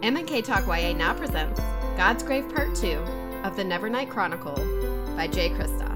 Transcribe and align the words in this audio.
M&K 0.00 0.42
Talk 0.42 0.64
YA 0.68 0.92
now 0.92 1.12
presents 1.12 1.58
Godsgrave 1.96 2.54
Part 2.54 2.72
2 2.76 2.98
of 3.42 3.56
the 3.56 3.64
Nevernight 3.64 4.08
Chronicle 4.08 4.54
by 5.16 5.26
Jay 5.26 5.50
Kristoff. 5.50 5.87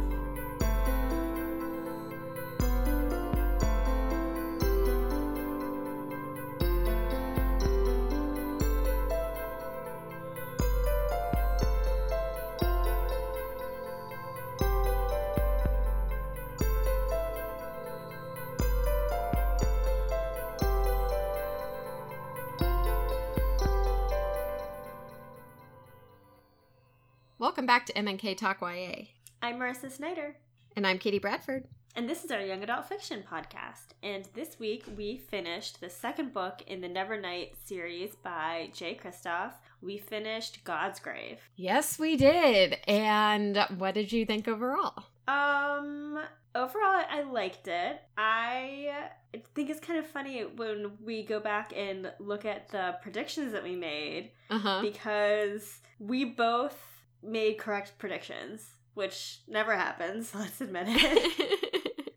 Back 27.83 27.87
to 27.89 27.99
M&K 27.99 28.35
Talk 28.37 28.59
YA. 28.61 29.07
I'm 29.43 29.59
Marissa 29.59 29.91
Snyder, 29.91 30.37
And 30.77 30.87
I'm 30.87 31.01
Katie 31.01 31.19
Bradford. 31.19 31.65
and 31.97 32.09
this 32.09 32.23
is 32.23 32.31
our 32.31 32.41
young 32.41 32.63
adult 32.63 32.89
fiction 32.89 33.25
podcast. 33.29 33.89
And 34.05 34.29
this 34.35 34.57
week 34.61 34.85
we 34.97 35.17
finished 35.17 35.81
the 35.81 35.91
second 35.91 36.33
book 36.33 36.63
in 36.69 36.81
the 36.81 36.87
Nevernight 36.89 37.57
series 37.65 38.15
by 38.15 38.71
Jay 38.73 38.95
Kristoff. 39.03 39.55
We 39.81 39.99
finished 39.99 40.63
Godsgrave. 40.65 41.39
Yes, 41.57 41.99
we 41.99 42.15
did. 42.17 42.77
And 42.87 43.59
what 43.79 43.95
did 43.95 44.13
you 44.13 44.27
think 44.27 44.47
overall? 44.47 45.03
Um, 45.27 46.21
overall, 46.55 47.03
I 47.11 47.23
liked 47.29 47.67
it. 47.67 48.01
I 48.17 49.09
think 49.57 49.71
it's 49.71 49.81
kind 49.81 49.99
of 49.99 50.07
funny 50.07 50.43
when 50.43 50.93
we 51.05 51.25
go 51.25 51.41
back 51.41 51.73
and 51.77 52.13
look 52.21 52.45
at 52.45 52.69
the 52.69 52.95
predictions 53.03 53.51
that 53.51 53.65
we 53.65 53.75
made 53.75 54.31
Uh-huh. 54.51 54.83
because 54.83 55.81
we 55.99 56.25
both 56.27 56.79
made 57.23 57.59
correct 57.59 57.93
predictions, 57.99 58.67
which 58.95 59.41
never 59.49 59.75
happens. 59.77 60.35
Let's 60.35 60.61
admit 60.61 60.87
it. 60.89 62.13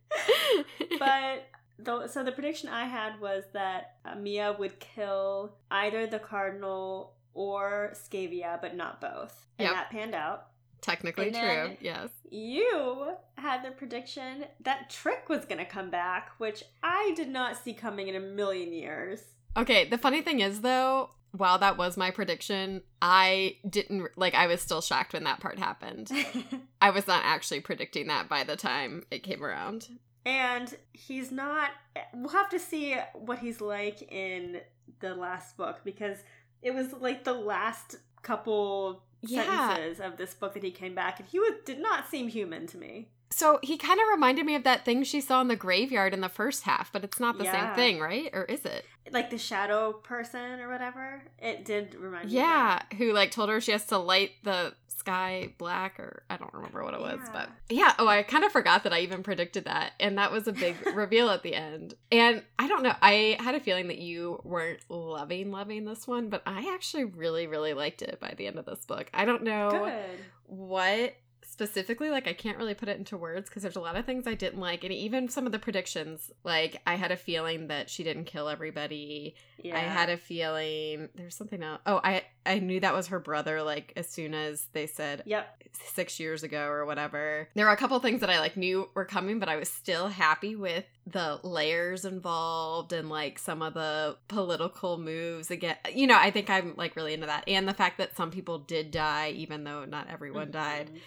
but 1.00 1.48
the, 1.78 2.08
so 2.08 2.24
the 2.24 2.32
prediction 2.32 2.70
I 2.70 2.86
had 2.86 3.20
was 3.20 3.44
that 3.54 3.96
uh, 4.06 4.16
Mia 4.16 4.56
would 4.58 4.80
kill 4.80 5.56
either 5.72 6.08
the 6.08 6.20
cardinal 6.20 7.14
or 7.34 7.94
Scaeva, 7.94 8.62
but 8.62 8.76
not 8.76 9.02
both, 9.02 9.46
and 9.60 9.66
Yep. 9.68 9.74
that 9.74 9.90
panned 9.90 10.16
out. 10.16 10.48
Technically 10.82 11.34
And 11.34 11.36
true. 11.36 11.78
Yes. 11.82 12.10
You 12.30 13.14
had 13.38 13.64
the 13.64 13.72
prediction 13.72 14.46
that 14.62 14.90
Tric 14.90 15.28
was 15.30 15.44
going 15.46 15.58
to 15.58 15.66
come 15.66 15.90
back, 15.90 16.30
which 16.38 16.64
I 16.84 17.12
did 17.16 17.28
not 17.28 17.58
see 17.58 17.74
coming 17.74 18.08
in 18.08 18.16
a 18.16 18.20
million 18.20 18.72
years. 18.72 19.20
Okay, 19.58 19.90
the 19.90 19.98
funny 19.98 20.22
thing 20.22 20.42
is 20.42 20.62
though, 20.62 21.10
while 21.38 21.58
that 21.60 21.78
was 21.78 21.98
my 21.98 22.12
prediction, 22.12 22.82
I 23.02 23.58
didn't 23.70 24.08
like 24.18 24.34
I 24.34 24.48
was 24.48 24.62
still 24.62 24.82
shocked 24.82 25.14
when 25.14 25.24
that 25.26 25.40
part 25.40 25.60
happened. 25.60 26.12
I 26.82 26.90
was 26.92 27.08
not 27.08 27.22
actually 27.26 27.62
predicting 27.62 28.08
that 28.08 28.30
by 28.30 28.44
the 28.44 28.56
time 28.56 29.04
it 29.12 29.24
came 29.24 29.44
around. 29.44 29.88
and 30.26 30.76
he's 30.94 31.32
not. 31.32 31.70
We'll 32.14 32.30
have 32.30 32.50
to 32.50 32.60
see 32.60 32.96
what 33.14 33.40
he's 33.40 33.62
like 33.62 34.12
in 34.12 34.62
the 35.00 35.14
last 35.16 35.58
book 35.58 35.82
because 35.84 36.18
it 36.62 36.74
was 36.74 36.94
like 36.94 37.24
the 37.24 37.34
last 37.34 37.98
couple 38.24 39.04
Yeah. 39.22 39.44
sentences 39.74 40.00
of 40.04 40.18
this 40.18 40.34
book 40.34 40.54
that 40.56 40.64
he 40.64 40.72
came 40.72 40.96
back, 40.96 41.20
and 41.20 41.28
he 41.30 41.40
was, 41.40 41.54
did 41.66 41.80
not 41.80 42.08
seem 42.10 42.28
human 42.28 42.66
to 42.68 42.78
me. 42.78 43.10
So 43.32 43.60
he 43.64 43.78
kind 43.78 44.00
of 44.00 44.06
reminded 44.14 44.46
me 44.46 44.56
of 44.56 44.64
that 44.64 44.86
thing 44.86 45.04
she 45.04 45.20
saw 45.20 45.42
in 45.42 45.48
the 45.48 45.56
graveyard 45.56 46.14
in 46.14 46.22
the 46.22 46.30
first 46.30 46.64
half, 46.64 46.92
but 46.94 47.04
it's 47.04 47.20
not 47.20 47.38
the 47.38 47.44
Yeah. 47.46 47.52
same 47.52 47.76
thing, 47.76 48.00
right? 48.00 48.30
Or 48.34 48.44
is 48.46 48.64
it? 48.66 48.86
Like 49.12 49.30
the 49.30 49.38
shadow 49.38 49.94
person 49.94 50.60
or 50.62 50.70
whatever. 50.70 51.24
It 51.40 51.66
did 51.66 51.96
remind 51.96 52.26
me. 52.30 52.36
Yeah, 52.38 52.82
who 52.98 53.12
like 53.14 53.32
told 53.32 53.50
her 53.50 53.60
she 53.60 53.72
has 53.72 53.86
to 53.88 53.98
light 53.98 54.32
the 54.44 54.74
sky 54.88 55.54
black 55.60 56.00
or 56.00 56.24
I 56.30 56.38
don't 56.38 56.52
remember 56.54 56.84
what 56.84 56.94
it 56.96 57.00
was, 57.00 57.20
Yeah. 57.26 57.30
but 57.34 57.50
yeah, 57.70 57.94
oh, 58.00 58.08
I 58.08 58.24
kind 58.24 58.44
of 58.44 58.52
forgot 58.52 58.84
that 58.84 58.94
I 58.94 59.02
even 59.02 59.22
predicted 59.22 59.66
that. 59.66 59.92
And 60.00 60.18
that 60.18 60.32
was 60.32 60.48
a 60.48 60.54
big 60.54 60.76
reveal 60.96 61.30
at 61.30 61.44
the 61.44 61.54
end. 61.54 61.94
And 62.12 62.42
I 62.58 62.68
don't 62.68 62.82
know, 62.84 62.96
I 63.02 63.38
had 63.40 63.54
a 63.54 63.60
feeling 63.60 63.88
that 63.90 64.00
you 64.00 64.40
weren't 64.44 64.80
loving 64.90 65.52
loving 65.52 65.86
this 65.86 66.08
one, 66.08 66.30
but 66.30 66.42
I 66.46 66.72
actually 66.74 67.04
really 67.04 67.46
really 67.48 67.74
liked 67.74 68.02
it 68.02 68.20
by 68.20 68.34
the 68.38 68.48
end 68.48 68.58
of 68.58 68.66
this 68.66 68.86
book. 68.86 69.10
I 69.14 69.26
don't 69.26 69.44
know 69.44 69.70
Good. 69.72 70.20
what 70.48 71.16
specifically 71.56 72.10
like 72.10 72.28
i 72.28 72.34
can't 72.34 72.58
really 72.58 72.74
put 72.74 72.90
it 72.90 72.98
into 72.98 73.16
words 73.16 73.48
because 73.48 73.64
there's 73.64 73.78
a 73.78 73.80
lot 73.80 73.96
of 73.96 74.06
things 74.06 74.28
i 74.28 74.34
didn't 74.34 74.60
like 74.60 74.84
and 74.84 74.92
even 74.92 75.30
some 75.30 75.46
of 75.46 75.54
the 75.54 75.58
predictions 75.60 76.30
like 76.44 76.82
i 76.86 76.96
had 76.96 77.14
a 77.14 77.16
feeling 77.16 77.68
that 77.68 77.90
she 77.90 78.04
didn't 78.04 78.26
kill 78.26 78.50
everybody 78.50 79.34
Yeah. 79.64 79.78
i 79.78 79.80
had 79.80 80.10
a 80.10 80.18
feeling 80.18 81.08
there's 81.16 81.34
something 81.34 81.64
else 81.64 81.80
oh 81.86 82.02
i 82.04 82.24
i 82.46 82.60
knew 82.60 82.82
that 82.82 82.94
was 82.94 83.08
her 83.08 83.20
brother 83.22 83.64
like 83.64 83.94
as 83.96 84.10
soon 84.10 84.34
as 84.34 84.68
they 84.74 84.86
said 84.86 85.24
Yep. 85.26 85.64
six 85.72 86.20
years 86.20 86.44
ago 86.44 86.66
or 86.68 86.86
whatever 86.86 87.48
there 87.56 87.66
were 87.68 87.72
a 87.72 87.78
couple 87.78 87.98
things 88.00 88.20
that 88.20 88.30
i 88.30 88.40
like 88.40 88.58
knew 88.58 88.90
were 88.94 89.06
coming 89.06 89.40
but 89.40 89.48
i 89.48 89.56
was 89.56 89.70
still 89.70 90.10
happy 90.10 90.58
with 90.58 90.84
the 91.08 91.40
layers 91.44 92.04
involved 92.04 92.92
and 92.92 93.10
like 93.10 93.40
some 93.40 93.62
of 93.62 93.76
the 93.76 94.18
political 94.28 94.98
moves 94.98 95.50
again 95.52 95.78
you 95.94 96.06
know 96.06 96.18
i 96.18 96.32
think 96.32 96.50
i'm 96.50 96.74
like 96.76 96.96
really 96.98 97.14
into 97.14 97.28
that 97.28 97.44
and 97.48 97.66
the 97.66 97.74
fact 97.74 97.98
that 98.00 98.18
some 98.18 98.30
people 98.32 98.58
did 98.60 98.92
die 98.92 99.30
even 99.30 99.64
though 99.64 99.86
not 99.86 100.08
everyone 100.10 100.52
died 100.52 100.90
Mhm. 100.92 101.00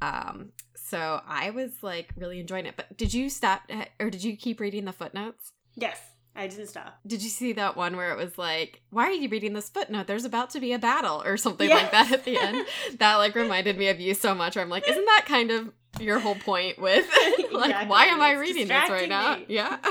Um, 0.00 0.50
so 0.76 1.20
I 1.26 1.50
was 1.50 1.82
like 1.82 2.10
really 2.16 2.40
enjoying 2.40 2.66
it. 2.66 2.76
But 2.76 2.96
did 2.96 3.14
you 3.14 3.28
stop 3.30 3.62
or 3.98 4.10
did 4.10 4.22
you 4.22 4.36
keep 4.36 4.60
reading 4.60 4.84
the 4.84 4.92
footnotes? 4.92 5.52
Yes, 5.74 5.98
I 6.36 6.46
didn't 6.46 6.68
stop. 6.68 6.98
Did 7.06 7.22
you 7.22 7.30
see 7.30 7.52
that 7.54 7.76
one 7.76 7.96
where 7.96 8.12
it 8.12 8.16
was 8.16 8.36
like, 8.38 8.82
why 8.90 9.04
are 9.04 9.12
you 9.12 9.28
reading 9.28 9.54
this 9.54 9.68
footnote? 9.68 10.06
There's 10.06 10.24
about 10.24 10.50
to 10.50 10.60
be 10.60 10.72
a 10.72 10.78
battle 10.78 11.22
or 11.24 11.36
something 11.36 11.68
like 11.68 11.90
that 11.90 12.12
at 12.12 12.24
the 12.24 12.38
end. 12.38 12.66
That 12.98 13.16
like 13.16 13.34
reminded 13.34 13.78
me 13.78 13.88
of 13.88 14.00
you 14.00 14.14
so 14.14 14.34
much. 14.34 14.56
Where 14.56 14.64
I'm 14.64 14.70
like, 14.70 14.88
isn't 14.88 15.04
that 15.04 15.24
kind 15.26 15.50
of 15.50 15.72
your 16.00 16.18
whole 16.18 16.34
point 16.34 16.78
with 16.78 17.06
like, 17.52 17.70
Exactly. 17.70 17.88
why 17.88 18.06
am 18.06 18.20
I 18.20 18.32
It's 18.32 18.40
reading 18.40 18.68
this 18.68 18.88
right 18.88 19.08
distracting 19.08 19.08
now? 19.10 19.38
Yeah. 19.48 19.78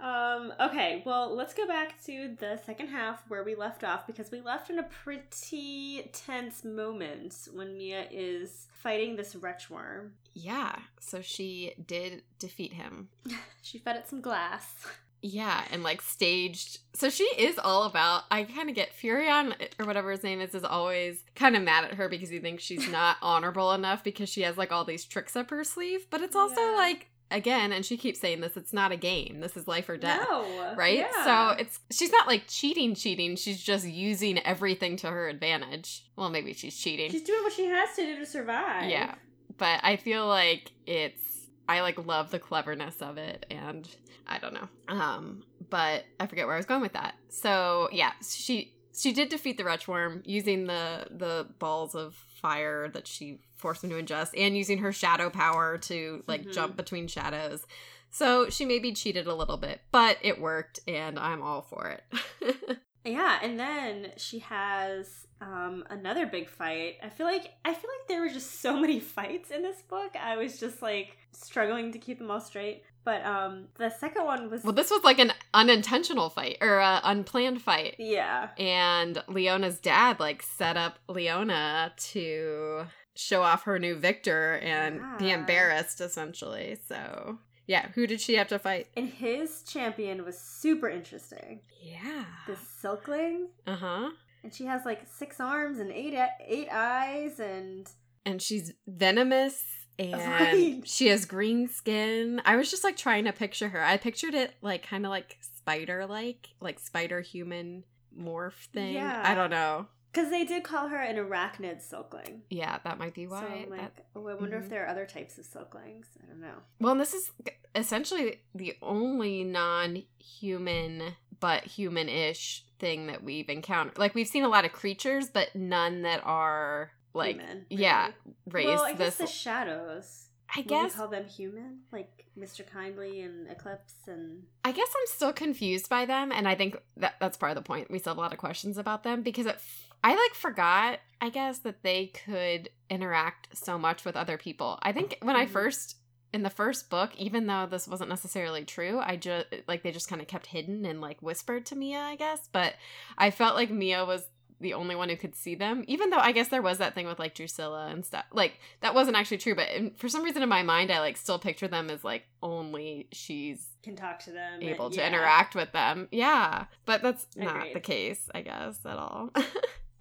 Um, 0.00 0.52
okay, 0.58 1.02
well, 1.04 1.36
let's 1.36 1.52
go 1.52 1.66
back 1.68 2.02
to 2.06 2.34
the 2.40 2.58
second 2.64 2.86
half 2.88 3.22
where 3.28 3.44
we 3.44 3.54
left 3.54 3.84
off 3.84 4.06
because 4.06 4.30
we 4.30 4.40
left 4.40 4.70
in 4.70 4.78
a 4.78 4.82
pretty 4.82 6.08
tense 6.14 6.64
moment 6.64 7.48
when 7.52 7.76
Mia 7.76 8.06
is 8.10 8.66
fighting 8.82 9.16
this 9.16 9.36
wretch 9.36 9.68
worm. 9.68 10.12
yeah. 10.32 10.74
So 11.00 11.20
she 11.20 11.74
did 11.86 12.22
defeat 12.38 12.72
him. 12.72 13.10
She 13.62 13.76
fed 13.78 13.96
it 13.96 14.08
some 14.08 14.22
glass. 14.22 14.86
Yeah, 15.22 15.62
and 15.70 15.82
like 15.82 16.00
staged. 16.02 16.78
So 16.94 17.10
she 17.10 17.24
is 17.24 17.58
all 17.58 17.84
about. 17.84 18.24
I 18.30 18.44
kind 18.44 18.68
of 18.68 18.74
get 18.74 18.90
Furian 18.96 19.54
eh, 19.60 19.66
or 19.78 19.86
whatever 19.86 20.10
his 20.10 20.22
name 20.22 20.40
is 20.40 20.54
is 20.54 20.64
always 20.64 21.22
kind 21.34 21.56
of 21.56 21.62
mad 21.62 21.84
at 21.84 21.94
her 21.94 22.08
because 22.08 22.30
he 22.30 22.38
thinks 22.38 22.62
she's 22.64 22.88
not 22.92 23.16
honorable 23.20 23.72
enough 23.72 24.02
because 24.02 24.28
she 24.28 24.42
has 24.42 24.56
like 24.56 24.72
all 24.72 24.84
these 24.84 25.04
tricks 25.04 25.36
up 25.36 25.50
her 25.50 25.62
sleeve. 25.64 26.06
But 26.10 26.22
it's 26.22 26.34
also 26.36 26.60
Yeah. 26.60 26.74
like 26.76 27.06
again, 27.30 27.70
and 27.72 27.84
she 27.84 27.96
keeps 27.96 28.18
saying 28.18 28.40
this. 28.40 28.56
It's 28.56 28.72
not 28.72 28.92
a 28.92 28.96
game. 28.96 29.40
This 29.40 29.56
is 29.56 29.68
life 29.68 29.88
or 29.88 29.96
death. 29.96 30.26
No, 30.30 30.74
Right? 30.74 30.98
yeah. 30.98 31.24
So 31.24 31.56
it's 31.62 31.80
she's 31.90 32.10
not 32.10 32.26
like 32.26 32.44
cheating 32.48 32.94
cheating. 32.94 33.36
She's 33.36 33.62
just 33.62 33.86
using 33.86 34.38
everything 34.40 34.96
to 34.96 35.08
her 35.10 35.28
advantage. 35.28 36.04
Well, 36.16 36.30
maybe 36.30 36.54
she's 36.54 36.76
cheating. 36.78 37.10
she's 37.10 37.22
doing 37.22 37.42
what 37.42 37.52
she 37.52 37.66
has 37.66 37.94
to 37.96 38.06
do 38.06 38.16
to 38.18 38.26
survive. 38.26 38.88
Yeah. 38.88 39.14
But 39.58 39.80
I 39.82 39.96
feel 39.96 40.26
like 40.26 40.72
it's 40.86 41.39
I 41.76 41.82
like 41.82 42.04
love 42.06 42.30
the 42.30 42.38
cleverness 42.38 43.00
of 43.02 43.18
it 43.18 43.46
and 43.50 43.88
I 44.26 44.38
don't 44.38 44.54
know. 44.54 44.68
Um 44.88 45.42
but 45.68 46.04
I 46.18 46.26
forget 46.26 46.46
where 46.46 46.54
I 46.54 46.58
was 46.58 46.66
going 46.66 46.80
with 46.80 46.94
that. 46.94 47.14
So, 47.28 47.88
yeah, 47.92 48.12
she 48.28 48.72
she 48.96 49.12
did 49.12 49.28
defeat 49.28 49.56
the 49.56 49.64
wretch 49.64 49.86
worm 49.88 50.22
using 50.24 50.66
the 50.66 51.06
the 51.10 51.46
balls 51.58 51.94
of 51.94 52.14
fire 52.42 52.88
that 52.88 53.06
she 53.06 53.40
forced 53.56 53.84
him 53.84 53.90
to 53.90 54.02
ingest 54.02 54.30
and 54.36 54.56
using 54.56 54.78
her 54.78 54.92
shadow 54.92 55.30
power 55.30 55.78
to 55.78 56.24
like 56.26 56.42
Mhm. 56.46 56.52
jump 56.52 56.76
between 56.76 57.06
shadows. 57.08 57.64
So, 58.10 58.50
she 58.50 58.64
maybe 58.64 58.92
cheated 58.92 59.28
a 59.28 59.34
little 59.34 59.56
bit, 59.56 59.80
but 59.92 60.18
it 60.22 60.40
worked 60.40 60.80
and 60.88 61.16
I'm 61.18 61.42
all 61.42 61.62
for 61.62 61.86
it. 61.96 62.78
Yeah, 63.02 63.38
and 63.42 63.58
then 63.58 64.12
she 64.18 64.40
has 64.40 65.26
um 65.40 65.84
another 65.90 66.26
big 66.26 66.48
fight. 66.48 66.96
I 67.02 67.08
feel 67.08 67.26
like 67.26 67.50
I 67.64 67.72
feel 67.74 67.90
like 67.98 68.08
there 68.08 68.20
were 68.20 68.28
just 68.28 68.60
so 68.60 68.76
many 68.80 69.00
fights 69.00 69.50
in 69.50 69.62
this 69.62 69.82
book. 69.82 70.12
I 70.20 70.36
was 70.36 70.58
just 70.60 70.82
like 70.82 71.16
struggling 71.32 71.92
to 71.92 71.98
keep 71.98 72.18
them 72.18 72.30
all 72.30 72.40
straight. 72.40 72.82
But 73.04 73.24
um 73.24 73.68
the 73.78 73.88
second 73.90 74.24
one 74.26 74.50
was 74.50 74.62
well, 74.62 74.72
this 74.74 74.90
was 74.90 75.02
like 75.04 75.18
an 75.18 75.32
unintentional 75.54 76.28
fight 76.30 76.58
or 76.60 76.78
a 76.78 77.00
unplanned 77.04 77.62
fight. 77.62 77.96
yeah. 77.98 78.48
and 78.58 79.22
Leona's 79.28 79.78
dad 79.80 80.20
like 80.20 80.42
set 80.42 80.76
up 80.76 80.98
Leona 81.08 81.92
to 82.12 82.84
show 83.16 83.42
off 83.42 83.64
her 83.64 83.78
new 83.78 83.96
victor 83.96 84.58
and 84.62 85.00
be 85.18 85.30
embarrassed 85.30 86.00
essentially. 86.00 86.78
So, 86.88 87.38
yeah, 87.66 87.88
who 87.94 88.06
did 88.06 88.20
she 88.20 88.34
have 88.34 88.48
to 88.48 88.58
fight? 88.58 88.86
And 88.96 89.08
his 89.08 89.62
champion 89.62 90.24
was 90.24 90.38
super 90.38 90.88
interesting. 90.88 91.60
Yeah. 91.82 92.24
The 92.46 92.54
Silkling, 92.82 93.46
Uh-huh. 93.66 94.10
And 94.42 94.52
she 94.54 94.64
has 94.66 94.84
like 94.84 95.02
six 95.06 95.40
arms 95.40 95.78
and 95.78 95.90
eight 95.90 96.14
eight 96.46 96.68
eyes, 96.70 97.38
and 97.40 97.90
And 98.26 98.40
she's 98.42 98.72
venomous 98.86 99.62
and 99.98 100.12
Right. 100.14 100.82
she 100.84 101.08
has 101.08 101.24
green 101.26 101.68
skin. 101.68 102.40
I 102.44 102.56
was 102.56 102.70
just 102.70 102.84
like 102.84 102.96
trying 102.96 103.24
to 103.24 103.32
picture 103.32 103.68
her. 103.68 103.82
I 103.82 103.96
pictured 103.96 104.34
it 104.34 104.54
like 104.62 104.82
kind 104.86 105.04
of 105.04 105.10
like 105.10 105.38
spider 105.40 106.06
like, 106.06 106.48
like 106.60 106.78
spider 106.78 107.20
human 107.20 107.84
morph 108.18 108.66
thing. 108.72 108.94
Yeah. 108.94 109.22
I 109.24 109.34
don't 109.34 109.50
know. 109.50 109.86
Because 110.12 110.30
they 110.30 110.44
did 110.44 110.64
call 110.64 110.88
her 110.88 110.96
an 110.96 111.16
arachnid 111.16 111.80
silkling. 111.88 112.40
Yeah, 112.50 112.78
that 112.82 112.98
might 112.98 113.14
be 113.14 113.26
So 113.26 113.32
why. 113.32 113.66
That- 113.68 113.70
like, 113.70 114.06
oh, 114.16 114.26
I 114.26 114.34
wonder 114.34 114.58
Mhm. 114.58 114.64
if 114.64 114.68
there 114.70 114.84
are 114.84 114.88
other 114.88 115.06
types 115.06 115.38
of 115.38 115.44
silklings. 115.44 116.06
I 116.22 116.26
don't 116.26 116.40
know. 116.40 116.56
Well, 116.80 116.92
and 116.92 117.00
this 117.00 117.14
is 117.14 117.30
essentially 117.76 118.40
the 118.54 118.76
only 118.82 119.44
non-human 119.44 121.14
but 121.40 121.64
human-ish 121.64 122.64
thing 122.78 123.06
that 123.08 123.22
we've 123.22 123.48
encountered. 123.48 123.98
Like 123.98 124.14
we've 124.14 124.28
seen 124.28 124.44
a 124.44 124.48
lot 124.48 124.64
of 124.64 124.72
creatures, 124.72 125.28
but 125.28 125.54
none 125.54 126.02
that 126.02 126.20
are 126.24 126.92
like 127.14 127.36
human. 127.36 127.66
yeah, 127.70 128.10
really. 128.46 128.66
raised 128.68 128.76
Well, 128.82 128.84
I 128.84 128.92
guess 128.92 129.16
this. 129.16 129.18
the 129.18 129.26
shadows. 129.26 130.26
I 130.54 130.62
guess 130.62 130.94
we 130.94 130.98
call 130.98 131.08
them 131.08 131.26
human, 131.26 131.80
like 131.92 132.26
Mr. 132.36 132.66
Kindly 132.66 133.20
and 133.20 133.48
Eclipse, 133.48 133.94
and 134.08 134.42
I 134.64 134.72
guess 134.72 134.88
I'm 134.88 135.06
still 135.06 135.32
confused 135.32 135.88
by 135.88 136.06
them, 136.06 136.32
and 136.32 136.48
I 136.48 136.56
think 136.56 136.76
that 136.96 137.14
that's 137.20 137.36
part 137.36 137.50
of 137.52 137.56
the 137.56 137.62
point. 137.62 137.88
We 137.88 138.00
still 138.00 138.12
have 138.12 138.18
a 138.18 138.20
lot 138.20 138.32
of 138.32 138.38
questions 138.40 138.76
about 138.76 139.04
them 139.04 139.22
because 139.22 139.46
it, 139.46 139.60
I 140.02 140.10
like 140.10 140.34
forgot, 140.34 140.98
I 141.20 141.28
guess, 141.30 141.60
that 141.60 141.84
they 141.84 142.06
could 142.06 142.68
interact 142.88 143.56
so 143.56 143.78
much 143.78 144.04
with 144.04 144.16
other 144.16 144.36
people. 144.36 144.80
I 144.82 144.90
think 144.90 145.18
when 145.22 145.36
I 145.36 145.46
Mhm. 145.46 145.50
first 145.50 145.96
in 146.32 146.42
the 146.42 146.50
first 146.50 146.90
book, 146.90 147.10
even 147.16 147.46
though 147.46 147.66
this 147.66 147.88
wasn't 147.88 148.10
necessarily 148.10 148.64
true, 148.64 149.00
I 149.00 149.16
just 149.16 149.46
like 149.66 149.82
they 149.82 149.90
just 149.92 150.08
kind 150.08 150.22
of 150.22 150.28
kept 150.28 150.46
hidden 150.46 150.84
and 150.84 151.00
like 151.00 151.20
whispered 151.20 151.66
to 151.66 151.76
Mia, 151.76 151.98
I 152.00 152.16
guess. 152.16 152.48
But 152.52 152.74
I 153.18 153.30
felt 153.30 153.56
like 153.56 153.70
Mia 153.70 154.04
was 154.04 154.24
the 154.60 154.74
only 154.74 154.94
one 154.94 155.08
who 155.08 155.16
could 155.16 155.34
see 155.34 155.54
them, 155.54 155.84
even 155.88 156.10
though 156.10 156.18
I 156.18 156.32
guess 156.32 156.48
there 156.48 156.60
was 156.62 156.78
that 156.78 156.94
thing 156.94 157.06
with 157.06 157.18
like 157.18 157.34
Drusilla 157.34 157.88
and 157.88 158.04
stuff. 158.04 158.26
Like 158.32 158.60
that 158.80 158.94
wasn't 158.94 159.16
actually 159.16 159.38
true, 159.38 159.54
but 159.54 159.70
in, 159.70 159.90
for 159.92 160.08
some 160.08 160.22
reason 160.22 160.42
in 160.42 160.48
my 160.48 160.62
mind, 160.62 160.90
I 160.90 161.00
like 161.00 161.16
still 161.16 161.38
picture 161.38 161.66
them 161.68 161.88
as 161.90 162.04
like 162.04 162.24
only 162.42 163.08
she's 163.12 163.66
can 163.82 163.96
talk 163.96 164.18
to 164.20 164.30
them. 164.30 164.62
able 164.62 164.86
and- 164.86 164.94
to 164.94 165.00
yeah. 165.00 165.08
interact 165.08 165.54
with 165.54 165.72
them. 165.72 166.08
Yeah, 166.12 166.66
but 166.84 167.02
that's 167.02 167.26
not 167.36 167.56
Agreed. 167.56 167.74
the 167.74 167.80
case, 167.80 168.28
I 168.34 168.42
guess, 168.42 168.78
at 168.84 168.98
all. 168.98 169.30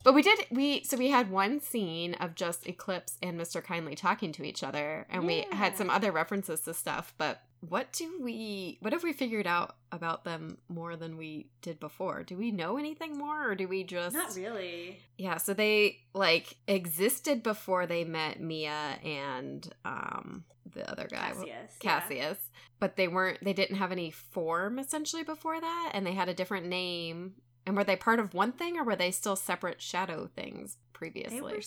but 0.04 0.14
we 0.14 0.22
did 0.22 0.40
we 0.52 0.84
so 0.84 0.98
we 0.98 1.10
had 1.10 1.30
one 1.30 1.60
scene 1.60 2.14
of 2.16 2.36
just 2.36 2.68
Eclipse 2.68 3.18
and 3.22 3.40
Mr. 3.40 3.64
Kindly 3.64 3.96
talking 3.96 4.32
to 4.34 4.44
each 4.44 4.64
other 4.64 5.06
and 5.10 5.26
we 5.26 5.46
had 5.52 5.78
some 5.78 5.90
other 5.90 6.12
references 6.12 6.62
to 6.62 6.74
stuff, 6.74 7.14
but 7.18 7.42
what 7.62 7.92
do 7.92 8.20
we 8.22 8.78
what 8.82 8.94
have 8.94 9.04
we 9.04 9.12
figured 9.12 9.48
out 9.48 9.76
about 9.92 10.24
them 10.24 10.58
more 10.70 10.96
than 10.96 11.18
we 11.18 11.48
did 11.62 11.80
before? 11.80 12.24
Do 12.24 12.38
we 12.38 12.52
know 12.52 12.78
anything 12.78 13.18
more 13.18 13.50
or 13.50 13.56
do 13.56 13.68
we 13.68 13.84
just 13.84 14.16
Not 14.16 14.36
really. 14.36 15.00
Yeah, 15.18 15.38
so 15.38 15.54
they 15.54 16.00
like 16.14 16.56
existed 16.68 17.44
before 17.44 17.86
they 17.86 18.04
met 18.06 18.40
Mia 18.42 18.98
and 19.04 19.68
um 19.84 20.46
the 20.74 20.90
other 20.90 21.08
guy. 21.10 21.32
Cassius. 21.32 21.48
yeah. 21.48 21.66
Cassius, 21.80 22.38
but 22.80 22.96
they 22.96 23.08
weren't 23.08 23.44
they 23.44 23.54
didn't 23.54 23.78
have 23.78 23.92
any 23.92 24.12
form 24.12 24.80
essentially 24.80 25.24
before 25.24 25.60
that 25.60 25.92
and 25.94 26.06
they 26.06 26.14
had 26.14 26.30
a 26.30 26.34
different 26.34 26.68
name. 26.68 27.34
And 27.70 27.78
were 27.78 27.84
they 27.84 27.96
part 27.96 28.20
of 28.20 28.34
one 28.34 28.52
thing 28.52 28.80
or 28.80 28.84
were 28.84 28.96
they 28.96 29.12
still 29.12 29.36
separate 29.36 29.80
shadow 29.80 30.28
things 30.36 30.78
previously? 30.92 31.38
They 31.38 31.42
were 31.42 31.62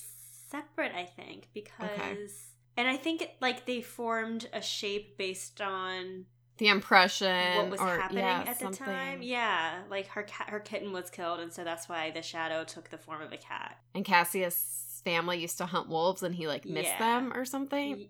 separate, 0.50 0.92
I 0.96 1.04
think, 1.04 1.46
because 1.54 2.48
and 2.76 2.88
I 2.88 2.96
think 2.96 3.22
it, 3.22 3.36
like 3.40 3.66
they 3.66 3.82
formed 3.82 4.48
a 4.52 4.60
shape 4.60 5.16
based 5.16 5.60
on 5.60 6.26
the 6.58 6.66
impression 6.66 7.56
what 7.56 7.70
was 7.70 7.80
or 7.80 8.00
happening 8.00 8.24
yeah, 8.24 8.44
at 8.48 8.58
the 8.58 8.70
time. 8.70 9.22
Yeah, 9.22 9.82
like 9.88 10.08
her 10.08 10.24
cat, 10.24 10.50
her 10.50 10.58
kitten 10.58 10.92
was 10.92 11.08
killed, 11.08 11.38
and 11.38 11.52
so 11.52 11.62
that's 11.62 11.88
why 11.88 12.10
the 12.10 12.20
shadow 12.20 12.64
took 12.64 12.90
the 12.90 12.98
form 12.98 13.22
of 13.22 13.30
a 13.30 13.36
cat. 13.36 13.78
And 13.94 14.04
Cassius' 14.04 15.02
family 15.04 15.38
used 15.38 15.58
to 15.58 15.66
hunt 15.66 15.88
wolves 15.88 16.24
and 16.24 16.34
he 16.34 16.48
like 16.48 16.64
missed 16.64 16.88
Yeah. 16.88 16.98
them 16.98 17.32
or 17.32 17.44
something. 17.44 18.08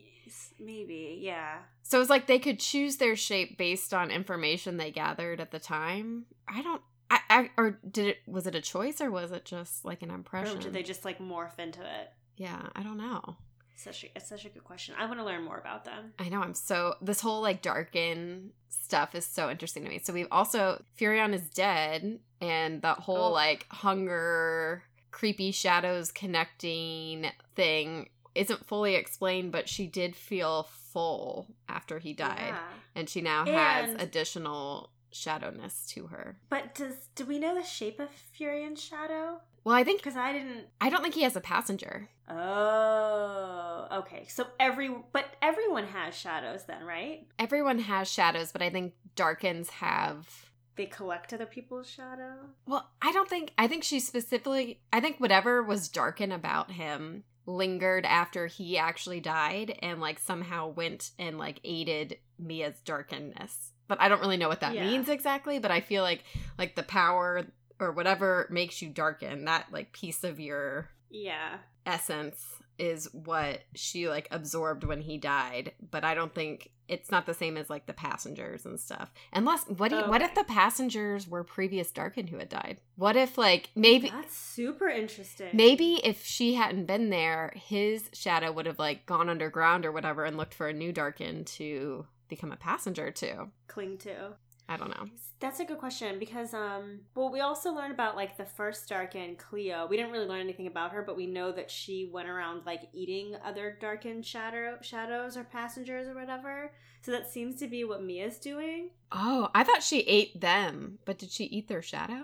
Maybe, 0.58 1.18
yeah. 1.20 1.58
So 1.82 1.98
it 1.98 2.00
was 2.00 2.08
like 2.08 2.26
they 2.26 2.38
could 2.38 2.58
choose 2.58 2.96
their 2.96 3.16
shape 3.16 3.58
based 3.58 3.92
on 3.92 4.10
information 4.10 4.78
they 4.78 4.90
gathered 4.90 5.40
at 5.40 5.50
the 5.50 5.58
time. 5.58 6.24
I 6.48 6.62
don't 6.62 6.80
I, 7.12 7.20
I 7.30 7.50
or 7.58 7.78
did 7.88 8.06
it 8.08 8.18
was 8.26 8.46
it 8.46 8.54
a 8.54 8.60
choice 8.60 9.00
or 9.00 9.10
was 9.10 9.32
it 9.32 9.44
just 9.44 9.84
like 9.84 10.02
an 10.02 10.10
impression? 10.10 10.56
Or 10.56 10.60
did 10.60 10.72
they 10.72 10.82
just 10.82 11.04
like 11.04 11.18
morph 11.18 11.58
into 11.58 11.80
it? 11.80 12.10
yeah, 12.36 12.68
I 12.74 12.82
don't 12.82 12.96
know. 12.96 13.36
Such 13.76 14.04
a, 14.04 14.06
it's 14.16 14.28
such 14.28 14.44
a 14.44 14.48
good 14.48 14.64
question. 14.64 14.94
I 14.98 15.06
want 15.06 15.18
to 15.18 15.24
learn 15.24 15.42
more 15.44 15.58
about 15.58 15.84
them. 15.84 16.12
I 16.18 16.28
know 16.28 16.40
I'm 16.40 16.54
so 16.54 16.94
this 17.02 17.20
whole 17.20 17.42
like 17.42 17.62
darkin 17.62 18.50
stuff 18.68 19.14
is 19.14 19.26
so 19.26 19.50
interesting 19.50 19.82
to 19.84 19.88
me. 19.90 20.00
So 20.02 20.12
we've 20.12 20.28
also 20.30 20.82
Furian 20.98 21.34
is 21.34 21.42
dead 21.50 22.20
and 22.40 22.80
that 22.82 23.00
whole 23.00 23.28
Oh. 23.28 23.32
like 23.32 23.66
hunger 23.70 24.84
creepy 25.10 25.50
shadows 25.50 26.10
connecting 26.12 27.26
thing 27.54 28.08
isn't 28.34 28.64
fully 28.66 28.94
explained, 28.94 29.52
but 29.52 29.68
she 29.68 29.86
did 29.86 30.16
feel 30.16 30.62
full 30.92 31.48
after 31.68 31.98
he 31.98 32.12
died. 32.14 32.38
Yeah. 32.38 32.58
And 32.94 33.08
she 33.08 33.20
now 33.20 33.44
has 33.44 33.94
additional 34.00 34.90
shadowness 35.12 35.86
to 35.88 36.08
her. 36.08 36.38
But 36.48 36.74
does 36.74 37.08
do 37.14 37.24
we 37.24 37.38
know 37.38 37.54
the 37.54 37.64
shape 37.64 38.00
of 38.00 38.08
Furian's 38.10 38.82
shadow? 38.82 39.40
Well, 39.64 39.76
I 39.76 39.84
think 39.84 40.00
Because 40.00 40.16
I 40.16 40.32
didn't. 40.32 40.66
I 40.80 40.90
don't 40.90 41.02
think 41.02 41.14
he 41.14 41.22
has 41.22 41.36
a 41.36 41.40
passenger. 41.40 42.08
Oh, 42.28 43.86
okay. 43.92 44.26
So 44.28 44.46
every 44.58 44.90
but 45.12 45.26
everyone 45.40 45.86
has 45.86 46.14
shadows 46.16 46.64
then, 46.64 46.84
right? 46.84 47.26
Everyone 47.38 47.78
has 47.78 48.08
shadows, 48.10 48.52
but 48.52 48.62
I 48.62 48.70
think 48.70 48.94
darkins 49.14 49.70
have 49.70 50.50
They 50.76 50.86
collect 50.86 51.32
other 51.32 51.46
people's 51.46 51.88
shadow. 51.88 52.34
Well, 52.66 52.90
I 53.00 53.12
don't 53.12 53.28
think 53.28 53.52
I 53.58 53.66
think 53.68 53.84
she 53.84 54.00
specifically 54.00 54.80
I 54.92 55.00
think 55.00 55.18
whatever 55.18 55.62
was 55.62 55.88
darkin 55.88 56.32
about 56.32 56.72
him 56.72 57.24
lingered 57.44 58.06
after 58.06 58.46
he 58.46 58.78
actually 58.78 59.20
died 59.20 59.76
and 59.82 60.00
like 60.00 60.18
somehow 60.18 60.68
went 60.68 61.10
and 61.18 61.38
like 61.38 61.60
aided 61.64 62.16
Mia's 62.38 62.80
darkenness. 62.84 63.71
But 63.88 64.00
I 64.00 64.08
don't 64.08 64.20
really 64.20 64.36
know 64.36 64.48
what 64.48 64.60
that 64.60 64.74
Yeah. 64.74 64.84
means 64.86 65.08
exactly, 65.08 65.58
but 65.58 65.70
I 65.70 65.80
feel 65.80 66.02
like 66.02 66.24
like 66.58 66.74
the 66.76 66.82
power 66.82 67.44
or 67.80 67.92
whatever 67.92 68.46
makes 68.50 68.80
you 68.80 68.88
darkin, 68.88 69.44
that 69.46 69.66
like 69.72 69.92
piece 69.92 70.24
of 70.24 70.38
your 70.40 70.88
Yeah. 71.10 71.58
essence 71.84 72.44
is 72.78 73.08
what 73.12 73.60
she 73.74 74.08
like 74.08 74.26
absorbed 74.30 74.82
when 74.82 75.02
he 75.02 75.18
died 75.18 75.72
but 75.90 76.04
i 76.04 76.14
don't 76.14 76.34
think 76.34 76.70
it's 76.88 77.10
not 77.10 77.26
the 77.26 77.34
same 77.34 77.56
as 77.58 77.68
like 77.68 77.86
the 77.86 77.92
passengers 77.92 78.64
and 78.64 78.80
stuff 78.80 79.12
unless 79.32 79.64
what 79.68 79.90
do 79.90 79.96
you, 79.96 80.02
what 80.04 80.22
if 80.22 80.30
oh. 80.36 80.40
the 80.40 80.44
passengers 80.44 81.28
were 81.28 81.44
previous 81.44 81.92
darkin 81.92 82.26
who 82.26 82.38
had 82.38 82.48
died 82.48 82.78
what 82.96 83.14
if 83.14 83.36
like 83.36 83.68
maybe 83.74 84.08
That's 84.08 84.34
super 84.36 84.88
interesting. 84.88 85.50
maybe 85.52 86.00
if 86.02 86.24
she 86.24 86.54
hadn't 86.54 86.86
been 86.86 87.10
there 87.10 87.52
his 87.54 88.08
shadow 88.14 88.50
would 88.52 88.66
have 88.66 88.78
like 88.78 89.04
gone 89.04 89.28
underground 89.28 89.84
or 89.84 89.92
whatever 89.92 90.24
and 90.24 90.36
looked 90.38 90.54
for 90.54 90.66
a 90.66 90.72
new 90.72 90.92
darkin 90.92 91.44
to 91.44 92.06
become 92.34 92.52
a 92.52 92.56
passenger 92.56 93.10
to 93.10 93.28
cling 93.68 93.96
to. 93.98 94.14
i 94.68 94.76
don't 94.76 94.90
know 94.96 95.06
That's 95.40 95.60
a 95.60 95.64
good 95.70 95.78
question 95.86 96.18
because 96.24 96.50
um 96.54 96.84
well 97.16 97.30
we 97.36 97.40
also 97.40 97.68
learned 97.78 97.92
about 97.98 98.14
like 98.22 98.36
the 98.36 98.44
first 98.58 98.88
Darkin 98.88 99.30
Cleo. 99.36 99.78
We 99.90 99.96
didn't 99.96 100.12
really 100.14 100.30
learn 100.32 100.40
anything 100.48 100.68
about 100.74 100.92
her, 100.94 101.02
but 101.08 101.16
we 101.16 101.26
know 101.26 101.48
that 101.58 101.68
she 101.78 101.96
went 102.16 102.28
around 102.28 102.56
like 102.64 102.82
eating 103.02 103.26
other 103.48 103.66
Darkin 103.84 104.22
shadow 104.22 104.68
shadows 104.80 105.36
or 105.36 105.44
passengers 105.58 106.06
or 106.10 106.14
whatever. 106.14 106.54
So 107.04 107.10
that 107.10 107.26
seems 107.36 107.54
to 107.60 107.66
be 107.74 107.82
what 107.90 108.04
Mia's 108.08 108.38
doing. 108.50 108.90
oh 109.10 109.42
i 109.58 109.62
thought 109.66 109.82
she 109.90 109.98
ate 110.18 110.40
them 110.40 110.98
but 111.06 111.18
did 111.20 111.30
she 111.36 111.44
eat 111.56 111.66
their 111.68 111.82
shadow 111.92 112.22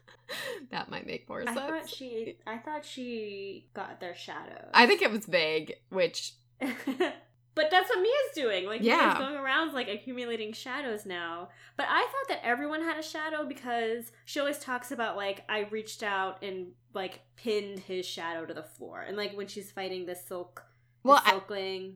that 0.70 0.88
might 0.92 1.06
make 1.12 1.28
more 1.28 1.42
I 1.42 1.44
sense 1.46 1.58
thought 1.58 1.88
she 1.98 2.10
I 2.46 2.56
thought 2.64 2.84
she 2.94 3.66
got 3.74 3.98
their 4.02 4.14
shadows. 4.26 4.70
I 4.72 4.86
think 4.86 5.02
it 5.02 5.10
was 5.16 5.26
vague, 5.26 5.70
which 5.90 6.18
but 7.54 7.70
that's 7.70 7.88
what 7.90 8.00
Mia's 8.00 8.34
doing. 8.34 8.66
Like 8.66 8.82
Yeah. 8.82 8.96
Mia's 8.96 9.18
going 9.18 9.36
around 9.36 9.72
like 9.74 9.88
accumulating 9.88 10.52
shadows 10.52 11.04
now. 11.06 11.48
But 11.76 11.86
I 11.88 12.00
thought 12.00 12.28
that 12.28 12.44
everyone 12.46 12.82
had 12.82 12.98
a 12.98 13.02
shadow 13.02 13.44
because 13.46 14.12
she 14.24 14.40
always 14.40 14.58
talks 14.58 14.90
about 14.92 15.16
like 15.16 15.44
I 15.48 15.60
reached 15.70 16.02
out 16.02 16.42
and 16.42 16.68
like 16.94 17.20
pinned 17.36 17.80
his 17.80 18.06
shadow 18.06 18.46
to 18.46 18.54
the 18.54 18.62
floor. 18.62 19.00
And 19.00 19.16
like 19.16 19.36
when 19.36 19.46
she's 19.48 19.70
fighting 19.70 20.06
the 20.06 20.14
silk 20.14 20.62
the 21.02 21.08
Well, 21.08 21.22
I- 21.24 21.32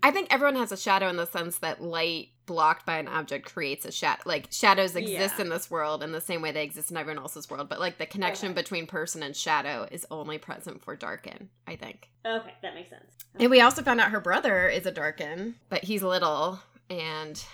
I 0.03 0.11
think 0.11 0.29
everyone 0.31 0.57
has 0.57 0.73
a 0.73 0.77
shadow 0.77 1.09
in 1.09 1.17
the 1.17 1.27
sense 1.27 1.59
that 1.59 1.81
light 1.81 2.29
blocked 2.47 2.87
by 2.87 2.99
an 2.99 3.09
object 3.09 3.53
creates 3.53 3.85
a 3.85 3.93
shadow. 3.93 4.23
Like 4.25 4.47
shadows 4.51 4.97
exist 4.97 5.35
Yeah. 5.39 5.43
in 5.45 5.49
this 5.51 5.71
world 5.71 6.03
in 6.03 6.13
the 6.13 6.21
same 6.21 6.43
way 6.43 6.53
they 6.53 6.63
exist 6.63 6.91
in 6.91 6.97
everyone 6.97 7.21
else's 7.23 7.51
world, 7.51 7.69
but 7.69 7.81
like 7.81 7.99
the 7.99 8.07
connection 8.07 8.51
Okay. 8.51 8.63
between 8.63 8.87
person 8.87 9.23
and 9.23 9.37
shadow 9.37 9.87
is 9.91 10.07
only 10.11 10.39
present 10.39 10.83
for 10.83 10.97
Darkin, 10.97 11.51
I 11.67 11.77
think. 11.77 12.09
okay, 12.25 12.55
that 12.63 12.75
makes 12.75 12.91
sense. 12.91 13.13
And 13.39 13.51
we 13.51 13.61
also 13.61 13.83
found 13.83 14.01
out 14.01 14.11
her 14.13 14.21
brother 14.21 14.69
is 14.69 14.87
a 14.87 14.91
Darkin, 14.93 15.57
but 15.69 15.85
he's 15.85 16.03
little 16.03 16.61
and 16.89 17.45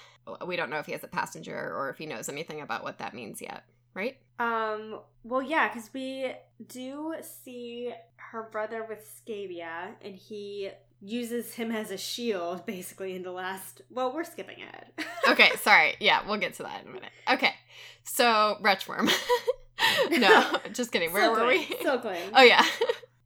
we 0.46 0.54
don't 0.56 0.70
know 0.70 0.78
if 0.78 0.86
he 0.86 0.92
has 0.92 1.02
a 1.02 1.08
passenger 1.08 1.56
or 1.74 1.88
if 1.90 1.98
he 1.98 2.06
knows 2.06 2.28
anything 2.28 2.60
about 2.60 2.84
what 2.84 2.98
that 2.98 3.12
means 3.14 3.42
yet, 3.42 3.64
right? 3.94 4.18
Um, 4.38 5.00
well, 5.24 5.42
yeah, 5.42 5.68
because 5.68 5.92
we 5.92 6.32
do 6.68 7.14
see 7.44 7.92
her 8.16 8.44
brother 8.44 8.84
with 8.88 9.04
Scaeva, 9.26 9.94
and 10.02 10.14
he 10.14 10.70
uses 11.04 11.54
him 11.54 11.70
as 11.72 11.90
a 11.90 11.98
shield, 11.98 12.64
basically, 12.66 13.14
in 13.16 13.22
the 13.22 13.32
last. 13.32 13.82
Well, 13.90 14.14
we're 14.14 14.24
skipping 14.24 14.58
ahead. 14.62 14.86
Okay, 15.28 15.50
sorry. 15.60 15.94
Yeah, 16.00 16.26
we'll 16.26 16.38
get 16.38 16.54
to 16.54 16.64
that 16.64 16.82
in 16.82 16.90
a 16.90 16.92
minute. 16.92 17.10
Okay. 17.30 17.54
So, 18.02 18.56
Retchworm. 18.60 19.08
no, 20.10 20.56
just 20.72 20.90
kidding. 20.90 21.12
Where 21.12 21.30
were 21.30 21.46
we? 21.46 21.64
Silkling. 21.64 22.30
Oh 22.34 22.42
yeah. 22.42 22.64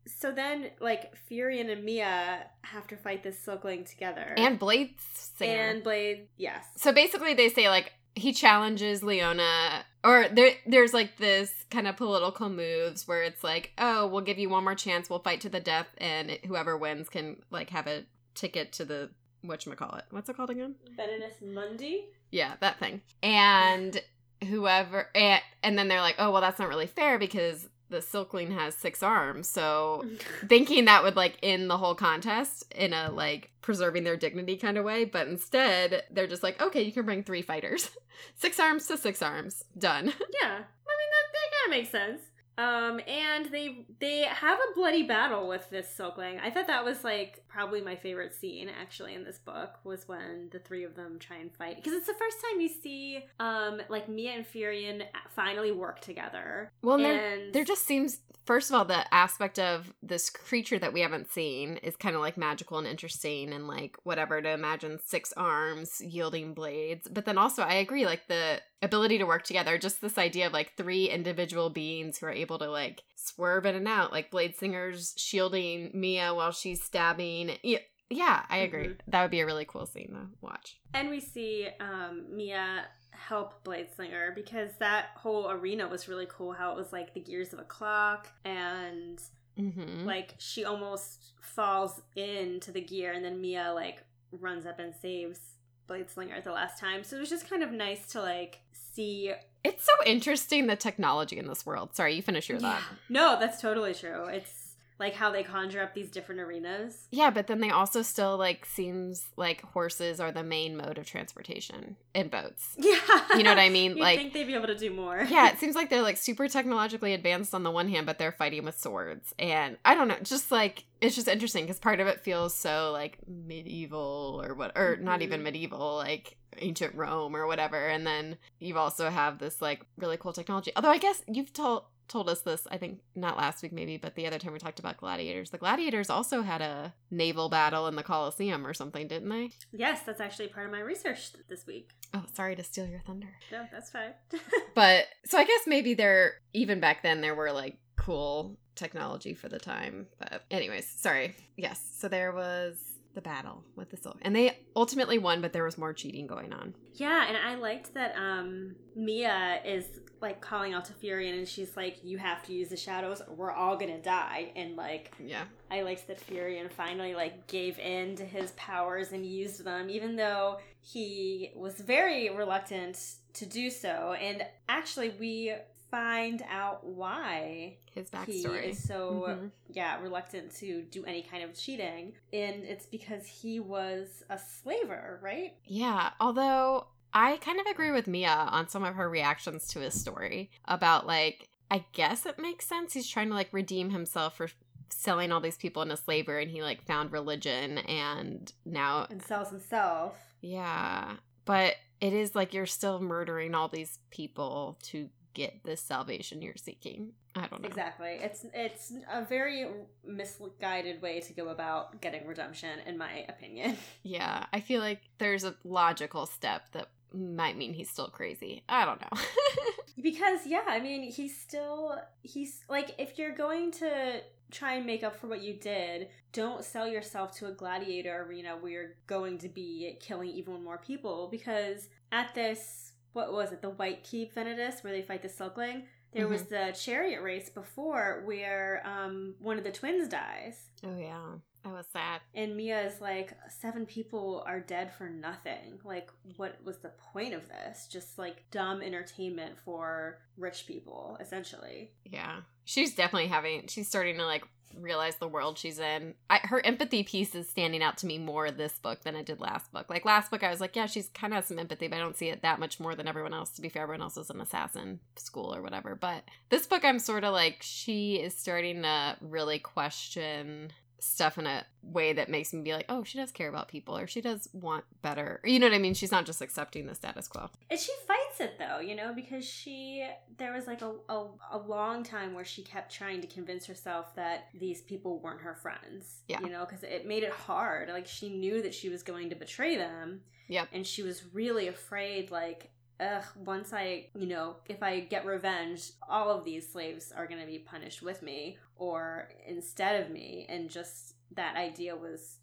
So 0.07 0.31
then, 0.31 0.71
like, 0.79 1.15
Furian 1.29 1.71
and 1.73 1.85
Mia 1.85 2.47
have 2.63 2.87
to 2.89 2.97
fight 2.97 3.23
this 3.23 3.37
Silkling 3.45 3.89
together. 3.89 4.35
and 4.37 4.59
Blade 4.59 4.95
Singer. 5.15 5.53
And 5.71 5.83
Blade, 5.83 6.29
yes. 6.37 6.65
so 6.77 6.93
basically 6.93 7.33
they 7.35 7.49
say 7.49 7.69
like 7.71 7.93
he 8.15 8.33
challenges 8.33 9.03
Leona 9.03 9.85
or 10.07 10.29
there 10.29 10.53
there's 10.67 10.95
like 10.95 11.17
this 11.17 11.53
kind 11.71 11.89
of 11.89 11.97
political 11.97 12.49
moves 12.49 13.09
where 13.09 13.23
it's 13.25 13.43
like, 13.43 13.73
oh, 13.77 14.07
we'll 14.07 14.21
give 14.23 14.39
you 14.39 14.49
one 14.49 14.63
more 14.63 14.77
chance, 14.77 15.11
we'll 15.11 15.19
fight 15.19 15.41
to 15.41 15.49
the 15.49 15.61
death, 15.61 15.89
and 15.99 16.31
whoever 16.47 16.77
wins 16.77 17.09
can 17.09 17.43
like 17.51 17.71
have 17.71 17.89
a 17.89 18.05
ticket 18.35 18.73
to 18.75 18.85
the 18.85 19.11
whatchamacallit. 19.45 20.03
What's 20.11 20.29
it 20.29 20.37
called 20.37 20.51
again? 20.51 20.77
Venatus 20.97 21.43
Mundi. 21.43 22.07
Yeah, 22.31 22.55
that 22.61 22.79
thing. 22.79 23.01
And 23.23 24.01
whoever 24.47 25.09
and, 25.15 25.43
and 25.65 25.77
then 25.77 25.89
they're 25.89 26.01
like, 26.01 26.17
"Oh, 26.19 26.31
well 26.31 26.41
that's 26.41 26.61
not 26.61 26.69
really 26.69 26.87
fair 26.87 27.19
because 27.19 27.69
the 27.89 27.99
Silkling 27.99 28.53
has 28.55 28.75
six 28.75 29.03
arms." 29.03 29.49
So 29.49 30.05
thinking 30.49 30.85
that 30.87 31.03
would 31.03 31.17
like 31.17 31.39
end 31.43 31.71
the 31.71 31.79
whole 31.79 31.95
contest 31.95 32.73
in 32.75 32.93
a 32.93 33.11
like 33.11 33.51
preserving 33.63 34.05
their 34.05 34.17
dignity 34.17 34.57
kind 34.57 34.79
of 34.79 34.85
way, 34.85 35.05
but 35.05 35.29
instead 35.29 36.05
they're 36.11 36.27
just 36.27 36.43
like, 36.43 36.61
"Okay, 36.61 36.83
you 36.83 36.93
can 36.93 37.05
bring 37.05 37.23
three 37.23 37.43
fighters. 37.43 37.91
six 38.35 38.59
arms 38.61 38.87
to 38.87 38.97
six 38.97 39.23
arms. 39.23 39.65
Done." 39.79 40.13
Yeah. 40.43 40.63
I 40.89 40.95
mean 40.99 41.11
that, 41.13 41.33
that 41.33 41.51
kind 41.53 41.67
of 41.67 41.71
makes 41.71 41.91
sense. 41.91 42.21
Um, 42.59 43.01
and 43.07 43.47
they 43.47 43.87
they 44.01 44.23
have 44.23 44.59
a 44.59 44.75
bloody 44.75 45.03
battle 45.03 45.47
with 45.47 45.69
this 45.71 45.93
Silkling. 45.97 46.41
I 46.43 46.51
thought 46.51 46.67
that 46.69 46.85
was 46.85 47.05
like 47.05 47.45
probably 47.49 47.83
my 47.83 47.97
favorite 47.97 48.35
scene 48.35 48.69
actually 48.69 49.15
in 49.15 49.25
this 49.25 49.39
book 49.39 49.75
was 49.85 50.09
when 50.09 50.49
the 50.53 50.59
three 50.59 50.85
of 50.85 50.95
them 50.95 51.19
try 51.19 51.37
and 51.37 51.53
fight 51.55 51.77
because 51.77 51.93
it's 51.93 52.07
the 52.07 52.15
first 52.15 52.39
time 52.41 52.61
you 52.61 52.69
see 52.69 53.25
um 53.41 53.81
like 53.89 54.09
Mia 54.09 54.33
and 54.33 54.47
Furian 54.47 55.03
finally 55.35 55.71
work 55.73 56.01
together. 56.01 56.71
Well, 56.83 57.05
and 57.05 57.53
there 57.53 57.65
just 57.65 57.85
seems 57.85 58.21
first 58.47 58.71
of 58.71 58.77
all 58.77 58.85
the 58.85 59.13
aspect 59.13 59.59
of 59.59 59.93
this 60.03 60.31
creature 60.31 60.79
that 60.79 60.93
we 60.93 61.01
haven't 61.01 61.31
seen 61.31 61.77
is 61.79 61.97
kind 61.97 62.15
of 62.15 62.23
like 62.23 62.39
magical 62.39 62.79
and 62.79 62.87
interesting 62.87 63.53
and 63.53 63.67
like 63.67 63.99
whatever 64.05 64.41
to 64.41 64.49
imagine 64.49 64.99
six 65.05 65.33
arms 65.37 66.01
yielding 66.01 66.55
blades. 66.55 67.07
But 67.09 67.27
then 67.27 67.37
also 67.37 67.63
I 67.63 67.75
agree 67.75 68.07
like 68.07 68.29
the 68.29 68.61
ability 68.83 69.19
to 69.19 69.25
work 69.25 69.45
together, 69.45 69.79
just 69.79 70.01
this 70.01 70.19
idea 70.19 70.47
of 70.47 70.53
like 70.53 70.77
three 70.77 71.09
individual 71.09 71.71
beings 71.71 72.19
who 72.19 72.27
are 72.27 72.33
able 72.33 72.59
to 72.59 72.71
like 72.71 73.03
swerve 73.15 73.67
in 73.67 73.75
and 73.75 73.89
out, 73.89 74.13
like 74.13 74.31
Bladesinger's 74.31 75.15
shielding 75.17 75.91
Mia 75.95 76.35
while 76.35 76.53
she's 76.53 76.83
stabbing. 76.83 77.57
Yeah, 77.63 77.79
yeah 78.11 78.43
I 78.49 78.59
agree. 78.59 78.89
Mm-hmm. 78.89 79.11
That 79.11 79.23
would 79.23 79.31
be 79.31 79.41
a 79.41 79.47
really 79.47 79.65
cool 79.65 79.87
scene 79.87 80.11
to 80.13 80.29
watch. 80.41 80.79
And 80.95 81.09
we 81.09 81.21
see 81.21 81.69
um, 81.81 82.25
Mia 82.31 82.85
help 83.11 83.65
Blade 83.65 83.89
Slinger 83.95 84.33
because 84.35 84.71
that 84.79 85.07
whole 85.17 85.51
arena 85.51 85.89
was 85.89 86.09
really 86.09 86.27
cool. 86.29 86.53
How 86.53 86.73
it 86.73 86.77
was 86.77 86.93
like 86.93 87.15
the 87.15 87.21
gears 87.21 87.53
of 87.53 87.59
a 87.59 87.65
clock 87.65 88.29
and 88.45 89.21
mm-hmm. 89.59 90.05
like 90.05 90.35
she 90.39 90.65
almost 90.65 91.33
falls 91.41 92.03
into 92.15 92.73
the 92.73 92.81
gear 92.81 93.13
and 93.13 93.25
then 93.25 93.41
Mia 93.41 93.73
like 93.75 94.03
runs 94.33 94.67
up 94.67 94.79
and 94.79 94.95
saves 94.95 95.41
Blade 95.87 96.11
Slinger 96.11 96.41
the 96.43 96.53
last 96.53 96.79
time. 96.79 97.03
So 97.05 97.17
it 97.17 97.21
was 97.21 97.31
just 97.31 97.49
kind 97.49 97.63
of 97.63 97.73
nice 97.73 98.07
to 98.09 98.21
like 98.21 98.61
see. 98.97 99.33
It's 99.63 99.85
so 99.85 99.93
interesting 100.05 100.67
the 100.67 100.77
technology 100.77 101.39
in 101.39 101.47
this 101.47 101.67
world. 101.67 101.95
Sorry, 101.95 102.15
you 102.15 102.23
finish 102.23 102.49
your 102.49 102.59
thought. 102.59 102.81
Yeah. 102.81 102.97
No, 103.09 103.37
that's 103.39 103.61
totally 103.61 103.95
true. 103.95 104.25
It's 104.27 104.66
like 104.99 105.15
how 105.15 105.31
they 105.31 105.43
conjure 105.43 105.83
up 105.83 105.95
these 105.95 106.11
different 106.11 106.41
arenas. 106.41 107.07
Yeah, 107.11 107.31
but 107.31 107.47
then 107.47 107.61
they 107.61 107.71
also 107.71 108.03
still 108.03 108.37
like 108.39 108.65
seems 108.65 109.27
like 109.37 109.63
horses 109.63 110.21
are 110.21 110.33
the 110.33 110.43
main 110.43 110.77
mode 110.77 110.99
of 110.99 111.07
transportation 111.07 111.97
in 112.15 112.29
boats. 112.29 112.77
Yeah, 112.87 113.37
you 113.37 113.43
know 113.43 113.51
what 113.51 113.59
I 113.59 113.69
mean. 113.69 113.97
Like, 114.07 114.19
think 114.19 114.33
they'd 114.33 114.45
be 114.45 114.55
able 114.55 114.69
to 114.69 114.79
do 114.79 114.93
more. 114.93 115.27
yeah, 115.29 115.49
it 115.49 115.59
seems 115.59 115.75
like 115.75 115.91
they're 115.91 116.03
like 116.03 116.17
super 116.17 116.47
technologically 116.49 117.13
advanced 117.13 117.55
on 117.55 117.65
the 117.65 117.71
one 117.71 117.89
hand, 117.89 118.07
but 118.07 118.19
they're 118.19 118.31
fighting 118.31 118.65
with 118.65 118.79
swords, 118.79 119.35
and 119.39 119.77
I 119.85 119.95
don't 119.95 120.07
know, 120.07 120.19
just 120.23 120.53
like 120.53 120.85
it's 121.01 121.17
just 121.17 121.27
interesting 121.27 121.65
because 121.65 121.81
part 121.81 121.99
of 121.99 122.07
it 122.07 122.21
feels 122.21 122.55
so 122.55 122.91
like 122.93 123.19
medieval 123.27 124.41
or 124.45 124.55
what, 124.55 124.73
or 124.77 124.95
mm-hmm. 124.95 125.05
not 125.05 125.23
even 125.23 125.39
mm-hmm. 125.39 125.45
medieval, 125.45 125.97
like 125.97 126.37
ancient 126.59 126.95
Rome 126.95 127.35
or 127.35 127.47
whatever, 127.47 127.89
and 127.89 128.07
then 128.07 128.37
you 128.61 128.79
also 128.79 129.11
have 129.11 129.39
this 129.39 129.61
like 129.61 129.85
really 129.99 130.17
cool 130.17 130.33
technology. 130.33 130.73
Although 130.77 130.91
I 130.91 130.99
guess 130.99 131.23
you've 131.27 131.53
told 131.53 131.85
told 132.09 132.29
us 132.29 132.43
this, 132.43 132.67
I 132.71 132.79
think 132.79 133.01
not 133.15 133.37
last 133.37 133.63
week 133.63 133.73
maybe, 133.73 133.97
but 133.97 134.15
the 134.15 134.27
other 134.27 134.39
time 134.39 134.53
we 134.53 134.59
talked 134.59 134.79
about 134.79 134.97
gladiators. 134.97 135.51
The 135.51 135.59
gladiators 135.59 136.11
also 136.11 136.43
had 136.43 136.61
a 136.61 136.95
naval 137.11 137.49
battle 137.49 137.87
in 137.87 137.97
the 137.97 138.03
Colosseum 138.03 138.67
or 138.67 138.75
something, 138.75 139.09
didn't 139.09 139.29
they? 139.29 139.51
Yes, 139.73 140.01
that's 140.05 140.21
actually 140.21 140.49
part 140.49 140.67
of 140.67 140.73
my 140.73 140.81
research 140.81 141.33
this 141.49 141.67
week. 141.67 141.91
Oh, 142.15 142.25
sorry 142.35 142.57
to 142.57 142.65
steal 142.65 142.87
your 142.87 143.01
thunder. 143.01 143.29
No, 143.51 143.67
that's 143.73 143.91
fine. 143.91 144.15
but 144.75 145.05
so 145.25 145.39
I 145.39 145.45
guess 145.45 145.63
maybe 145.67 145.95
there 145.95 146.35
even 146.53 146.81
back 146.81 147.03
then 147.03 147.21
there 147.21 147.35
were 147.35 147.53
like 147.53 147.79
cool 147.97 148.57
technology 148.75 149.35
for 149.35 149.49
the 149.49 149.59
time. 149.59 150.07
But 150.19 150.45
anyways, 150.51 150.89
sorry. 150.89 151.37
Yes. 151.57 151.81
So 151.99 152.09
there 152.09 152.33
was 152.33 152.77
the 153.17 153.23
battle 153.23 153.65
with 153.75 153.91
the 153.91 153.97
silver. 153.97 154.19
And 154.23 154.37
they 154.37 154.59
ultimately 154.77 155.19
won, 155.19 155.41
but 155.41 155.53
there 155.53 155.65
was 155.65 155.77
more 155.79 155.93
cheating 155.93 156.27
going 156.29 156.53
on. 156.53 156.75
Yeah, 156.95 157.27
and 157.27 157.37
I 157.37 157.57
liked 157.57 157.95
that 157.95 158.15
um 158.17 158.77
Mia 158.95 159.61
is 159.65 159.87
like 160.21 160.41
calling 160.41 160.73
out 160.75 160.85
to 160.85 160.93
Furian 160.93 161.37
and 161.37 161.49
she's 161.49 161.77
like, 161.77 161.97
You 162.05 162.19
have 162.19 162.43
to 162.45 162.53
use 162.53 162.69
the 162.69 162.77
shadows 162.77 163.23
or 163.27 163.35
we're 163.35 163.51
all 163.51 163.77
gonna 163.77 164.01
die 164.01 164.53
and 164.55 164.77
like 164.77 165.13
Yeah. 165.19 165.45
I 165.71 165.81
liked 165.83 166.07
that 166.09 166.21
Furian 166.21 166.71
finally 166.71 167.15
like 167.15 167.47
gave 167.49 167.79
in 167.79 168.15
to 168.17 168.25
his 168.25 168.53
powers 168.53 169.13
and 169.13 169.25
used 169.27 169.65
them, 169.65 169.91
even 169.91 170.15
though 170.15 170.59
he 170.83 171.51
was 171.57 171.81
very 171.81 172.31
reluctant 172.31 172.99
to 173.33 173.47
do 173.47 173.71
so. 173.71 174.15
And 174.21 174.45
actually 174.69 175.11
we 175.19 175.55
find 175.97 176.45
out 176.51 176.85
why 176.85 177.77
his 177.95 178.11
backstory. 178.11 178.65
he 178.65 178.69
is 178.71 178.83
so 178.83 179.25
mm-hmm. 179.29 179.47
yeah 179.73 179.99
reluctant 180.03 180.55
to 180.55 180.83
do 180.91 181.05
any 181.07 181.23
kind 181.23 181.43
of 181.43 181.55
cheating. 181.55 182.13
And 182.35 182.65
it's 182.65 182.85
because 182.85 183.27
he 183.27 183.61
was 183.61 184.23
a 184.29 184.39
slaver 184.39 185.19
right? 185.23 185.55
Yeah 185.65 186.11
although 186.21 186.89
i 187.15 187.37
kind 187.39 187.61
of 187.61 187.67
agree 187.67 187.93
with 187.93 188.07
mia 188.07 188.49
on 188.51 188.69
some 188.69 188.85
of 188.85 188.95
her 188.95 189.09
reactions 189.09 189.69
to 189.69 189.79
his 189.79 189.99
story 189.99 190.51
about 190.67 191.07
like 191.07 191.49
i 191.71 191.85
guess 191.93 192.27
it 192.27 192.39
makes 192.39 192.67
sense. 192.67 192.93
He's 192.93 193.09
trying 193.09 193.29
to 193.29 193.35
like 193.35 193.49
redeem 193.53 193.91
himself 193.91 194.37
for 194.37 194.49
selling 194.91 195.33
all 195.33 195.41
these 195.41 195.57
people 195.57 195.83
into 195.83 195.97
slavery 195.97 196.43
and 196.43 196.51
he 196.51 196.63
like 196.63 196.83
found 196.85 197.11
religion 197.11 197.79
and 197.79 198.53
now 198.67 199.07
and 199.09 199.23
sells 199.23 199.49
himself. 199.49 200.15
Yeah 200.43 201.17
but 201.47 201.77
it 202.01 202.13
is 202.13 202.35
like 202.35 202.53
you're 202.53 202.67
still 202.67 203.01
murdering 203.01 203.55
all 203.55 203.69
these 203.69 203.99
people 204.11 204.79
to 204.83 205.09
get 205.37 205.63
this 205.65 205.83
salvation 205.83 206.41
you're 206.41 206.57
seeking. 206.57 207.13
I 207.35 207.47
don't 207.47 207.61
know. 207.61 207.69
Exactly. 207.69 208.19
It's 208.23 208.47
it's 208.55 208.93
a 209.13 209.23
very 209.23 209.67
misguided 210.05 211.03
way 211.03 211.21
to 211.21 211.33
go 211.35 211.51
about 211.51 212.01
getting 212.01 212.27
redemption 212.27 212.79
in 212.87 212.97
my 212.97 213.27
opinion. 213.29 213.77
Yeah, 214.03 214.47
I 214.53 214.61
feel 214.61 214.81
like 214.81 215.01
there's 215.19 215.45
a 215.45 215.55
logical 215.65 216.27
step 216.27 216.73
that 216.73 216.89
might 217.13 217.59
mean 217.59 217.75
he's 217.75 217.91
still 217.91 218.09
crazy. 218.09 218.63
I 218.69 218.85
don't 218.85 219.01
know. 219.01 219.21
because 220.03 220.47
yeah, 220.47 220.65
I 220.67 220.81
mean, 220.81 221.11
he's 221.11 221.37
still 221.37 221.99
he's 222.23 222.65
like 222.71 222.95
if 222.99 223.19
you're 223.19 223.35
going 223.35 223.73
to 223.73 224.21
try 224.51 224.75
and 224.75 224.87
make 224.87 225.03
up 225.03 225.17
for 225.17 225.27
what 225.27 225.43
you 225.43 225.55
did, 225.55 226.09
don't 226.33 226.65
sell 226.65 226.89
yourself 226.89 227.37
to 227.39 227.47
a 227.47 227.53
gladiator 227.53 228.25
arena 228.27 228.57
where 228.59 228.73
you're 228.73 228.95
going 229.07 229.39
to 229.39 229.49
be 229.49 229.99
killing 230.01 230.31
even 230.31 230.63
more 230.65 230.79
people 230.79 231.29
because 231.31 231.89
at 232.13 232.35
this 232.35 232.86
what 233.17 233.33
was 233.33 233.51
it, 233.51 233.63
the 233.63 233.71
Whitekeep 233.71 234.35
Venatus, 234.35 234.85
where 234.85 234.93
they 234.93 235.01
fight 235.01 235.23
the 235.23 235.29
Silkling. 235.29 235.85
There 236.13 236.25
mm-hmm. 236.25 236.33
was 236.33 236.45
the 236.45 236.77
chariot 236.79 237.23
race 237.23 237.49
before 237.49 238.23
where 238.27 238.83
um, 238.85 239.35
one 239.41 239.57
of 239.59 239.65
the 239.65 239.73
twins 239.73 240.09
dies. 240.09 240.69
Oh 240.85 240.97
yeah, 240.97 241.25
that 241.67 241.77
was 241.77 241.87
sad. 241.93 242.21
And 242.35 242.57
Mia 242.57 242.87
is 242.87 243.01
like, 243.01 243.37
seven 243.49 243.87
people 243.87 244.45
are 244.47 244.61
dead 244.61 244.93
for 244.93 245.09
nothing. 245.09 245.79
Like, 245.85 246.11
what 246.37 246.57
was 246.65 246.79
the 246.79 246.93
point 247.13 247.35
of 247.35 247.49
this? 247.49 247.89
Just 247.91 248.19
like 248.19 248.45
dumb 248.51 248.83
entertainment 248.83 249.57
for 249.65 250.19
rich 250.37 250.67
people, 250.67 251.19
essentially. 251.21 251.91
Yeah, 252.05 252.41
she's 252.65 252.95
definitely 252.95 253.29
having. 253.29 253.67
She's 253.67 253.89
starting 253.89 254.17
to 254.19 254.25
like 254.25 254.45
realize 254.79 255.17
the 255.17 255.29
world 255.29 255.59
she's 255.59 255.79
in. 255.79 256.15
I, 256.29 256.39
her 256.45 256.65
empathy 256.65 257.03
piece 257.03 257.35
is 257.35 257.49
standing 257.49 257.83
out 257.83 257.97
to 257.99 258.07
me 258.07 258.19
more 258.19 258.51
this 258.51 258.79
book 258.79 259.03
than 259.03 259.17
it 259.17 259.27
did 259.27 259.41
last 259.41 259.73
book. 259.73 259.89
Like 259.89 260.05
last 260.05 260.31
book, 260.31 260.43
I 260.43 260.51
was 260.51 260.61
like, 260.61 260.77
yeah, 260.77 260.87
she's 260.87 261.09
kind 261.09 261.33
of 261.33 261.37
has 261.37 261.47
some 261.47 261.59
empathy, 261.59 261.89
but 261.89 261.97
I 261.97 262.01
don't 262.01 262.17
see 262.17 262.29
it 262.29 262.43
that 262.43 262.61
much 262.61 262.79
more 262.79 262.95
than 262.95 263.09
everyone 263.09 263.35
else. 263.35 263.51
To 263.53 263.63
be 263.63 263.69
fair, 263.69 263.83
everyone 263.83 264.03
else 264.03 264.17
is 264.17 264.31
an 264.31 264.41
assassin 264.41 265.01
school 265.17 265.55
or 265.55 265.63
whatever. 265.63 265.95
But 265.95 266.25
this 266.51 266.67
book, 266.67 266.85
I'm 266.85 266.99
sort 266.99 267.25
of 267.25 267.33
like, 267.33 267.59
she 267.61 268.17
is 268.17 268.37
starting 268.37 268.83
to 268.83 269.17
really 269.21 269.59
question 269.59 270.73
stuff 270.99 271.39
in 271.39 271.47
a 271.47 271.65
way 271.83 272.13
that 272.13 272.29
makes 272.29 272.53
me 272.53 272.63
be 272.63 272.73
like, 272.73 272.87
oh, 272.89 273.05
she 273.05 273.19
does 273.19 273.31
care 273.31 273.49
about 273.49 273.69
people 273.69 273.97
or 273.97 274.07
she 274.07 274.21
does 274.21 274.49
want 274.53 274.85
better. 275.03 275.41
You 275.45 275.59
know 275.59 275.67
what 275.67 275.75
I 275.75 275.79
mean? 275.79 275.95
She's 275.95 276.13
not 276.13 276.27
just 276.27 276.41
accepting 276.41 276.87
the 276.87 276.95
status 276.95 277.29
quo. 277.29 277.51
And 277.71 277.79
she 277.79 277.93
fights 278.07 278.41
it 278.41 278.59
though, 278.59 278.81
you 278.81 278.95
know, 278.95 279.13
because 279.15 279.45
she, 279.45 280.09
there 280.39 280.53
was 280.53 280.67
like 280.67 280.83
a, 280.83 280.93
a, 281.09 281.27
a 281.53 281.59
long 281.59 282.03
time 282.03 282.35
where 282.35 282.45
she 282.45 282.63
kept 282.63 282.93
trying 282.93 283.21
to 283.21 283.27
convince 283.27 283.67
herself 283.67 284.15
that 284.17 284.49
these 284.55 284.83
people 284.83 285.21
weren't 285.21 285.41
her 285.43 285.55
friends. 285.55 286.23
Yeah. 286.29 286.41
You 286.41 286.49
know, 286.49 286.65
because 286.65 286.83
it 286.83 287.07
made 287.07 287.23
it 287.23 287.33
hard. 287.33 287.89
Like 287.89 288.07
she 288.07 288.31
knew 288.31 288.63
that 288.63 288.75
she 288.75 288.89
was 288.89 289.03
going 289.03 289.31
to 289.31 289.37
betray 289.37 289.77
them. 289.77 290.23
Yep. 290.49 290.69
And 290.73 290.87
she 290.87 291.03
was 291.03 291.25
really 291.33 291.67
afraid, 291.67 292.31
like, 292.31 292.71
ugh, 293.01 293.25
once 293.45 293.73
I, 293.73 294.07
you 294.19 294.27
know, 294.27 294.57
if 294.69 294.83
I 294.83 295.01
get 295.01 295.27
revenge, 295.27 295.91
all 296.09 296.31
of 296.31 296.45
these 296.45 296.71
slaves 296.71 297.13
are 297.17 297.27
going 297.27 297.41
to 297.41 297.47
be 297.47 297.59
punished 297.59 298.03
with 298.03 298.23
me 298.23 298.59
or 298.77 299.29
instead 299.47 300.03
of 300.03 300.11
me. 300.11 300.47
And 300.49 300.71
just 300.71 301.15
that 301.35 301.57
idea 301.57 301.95
was 301.97 302.37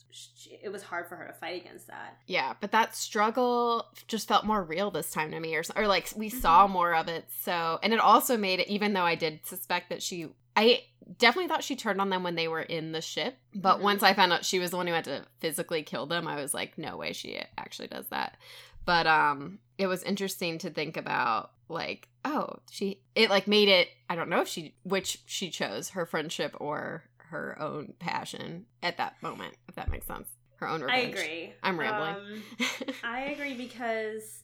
it 0.62 0.72
was 0.72 0.84
hard 0.84 1.08
for 1.08 1.16
her 1.16 1.26
to 1.28 1.34
fight 1.34 1.62
against 1.62 1.88
that. 1.88 2.18
Yeah, 2.28 2.54
but 2.60 2.72
that 2.72 2.96
struggle 2.96 3.88
just 4.08 4.28
felt 4.28 4.46
more 4.46 4.64
real 4.64 4.92
this 4.92 5.12
time 5.12 5.32
to 5.32 5.40
me, 5.40 5.56
or 5.56 5.64
or 5.76 5.88
like 5.88 6.12
we 6.16 6.30
mm-hmm. 6.30 6.40
saw 6.40 6.68
more 6.68 6.94
of 6.94 7.08
it. 7.08 7.26
So, 7.42 7.80
and 7.82 7.94
it 7.94 8.00
also 8.00 8.38
made 8.38 8.60
it, 8.60 8.68
even 8.68 8.94
though 8.94 9.04
I 9.04 9.16
did 9.16 9.46
suspect 9.46 9.90
that 9.90 10.04
she, 10.04 10.28
I 10.56 10.84
definitely 11.18 11.48
thought 11.48 11.64
she 11.64 11.76
turned 11.76 12.00
on 12.00 12.10
them 12.10 12.24
when 12.24 12.36
they 12.36 12.48
were 12.48 12.62
in 12.62 12.92
the 12.92 13.02
ship. 13.02 13.38
But 13.56 13.76
mm-hmm. 13.76 13.84
once 13.84 14.04
I 14.04 14.14
found 14.14 14.34
out 14.34 14.46
she 14.46 14.60
was 14.60 14.72
the 14.72 14.78
one 14.78 14.88
who 14.88 14.94
had 14.94 15.06
to 15.06 15.26
physically 15.40 15.84
kill 15.84 16.06
them, 16.06 16.28
I 16.28 16.36
was 16.36 16.54
like, 16.54 16.78
no 16.78 16.98
way, 16.98 17.14
she 17.14 17.42
actually 17.58 17.88
does 17.88 18.08
that. 18.10 18.38
But 18.86 19.08
um, 19.08 19.60
it 19.78 19.88
was 19.88 20.04
interesting 20.04 20.58
to 20.60 20.70
think 20.70 20.98
about 20.98 21.52
like 21.70 22.10
oh 22.26 22.48
she 22.70 23.02
it 23.16 23.30
like 23.30 23.48
made 23.48 23.70
it 23.70 23.88
i 24.10 24.16
don't 24.16 24.30
know 24.30 24.42
if 24.42 24.48
she 24.48 24.76
which 24.84 25.24
she 25.26 25.50
chose 25.50 25.90
her 25.90 26.06
friendship 26.06 26.54
or 26.60 27.06
her 27.34 27.60
own 27.60 27.94
passion 27.98 28.66
at 28.84 28.98
that 28.98 29.22
moment, 29.24 29.56
if 29.68 29.76
that 29.76 29.90
makes 29.90 30.06
sense. 30.06 30.28
Her 30.58 30.68
own 30.68 30.82
revenge. 30.82 31.04
I 31.04 31.10
agree. 31.10 31.54
I'm 31.64 31.80
rambling. 31.80 32.44
Um, 32.60 32.66
I 33.04 33.22
agree 33.22 33.56
because 33.56 34.44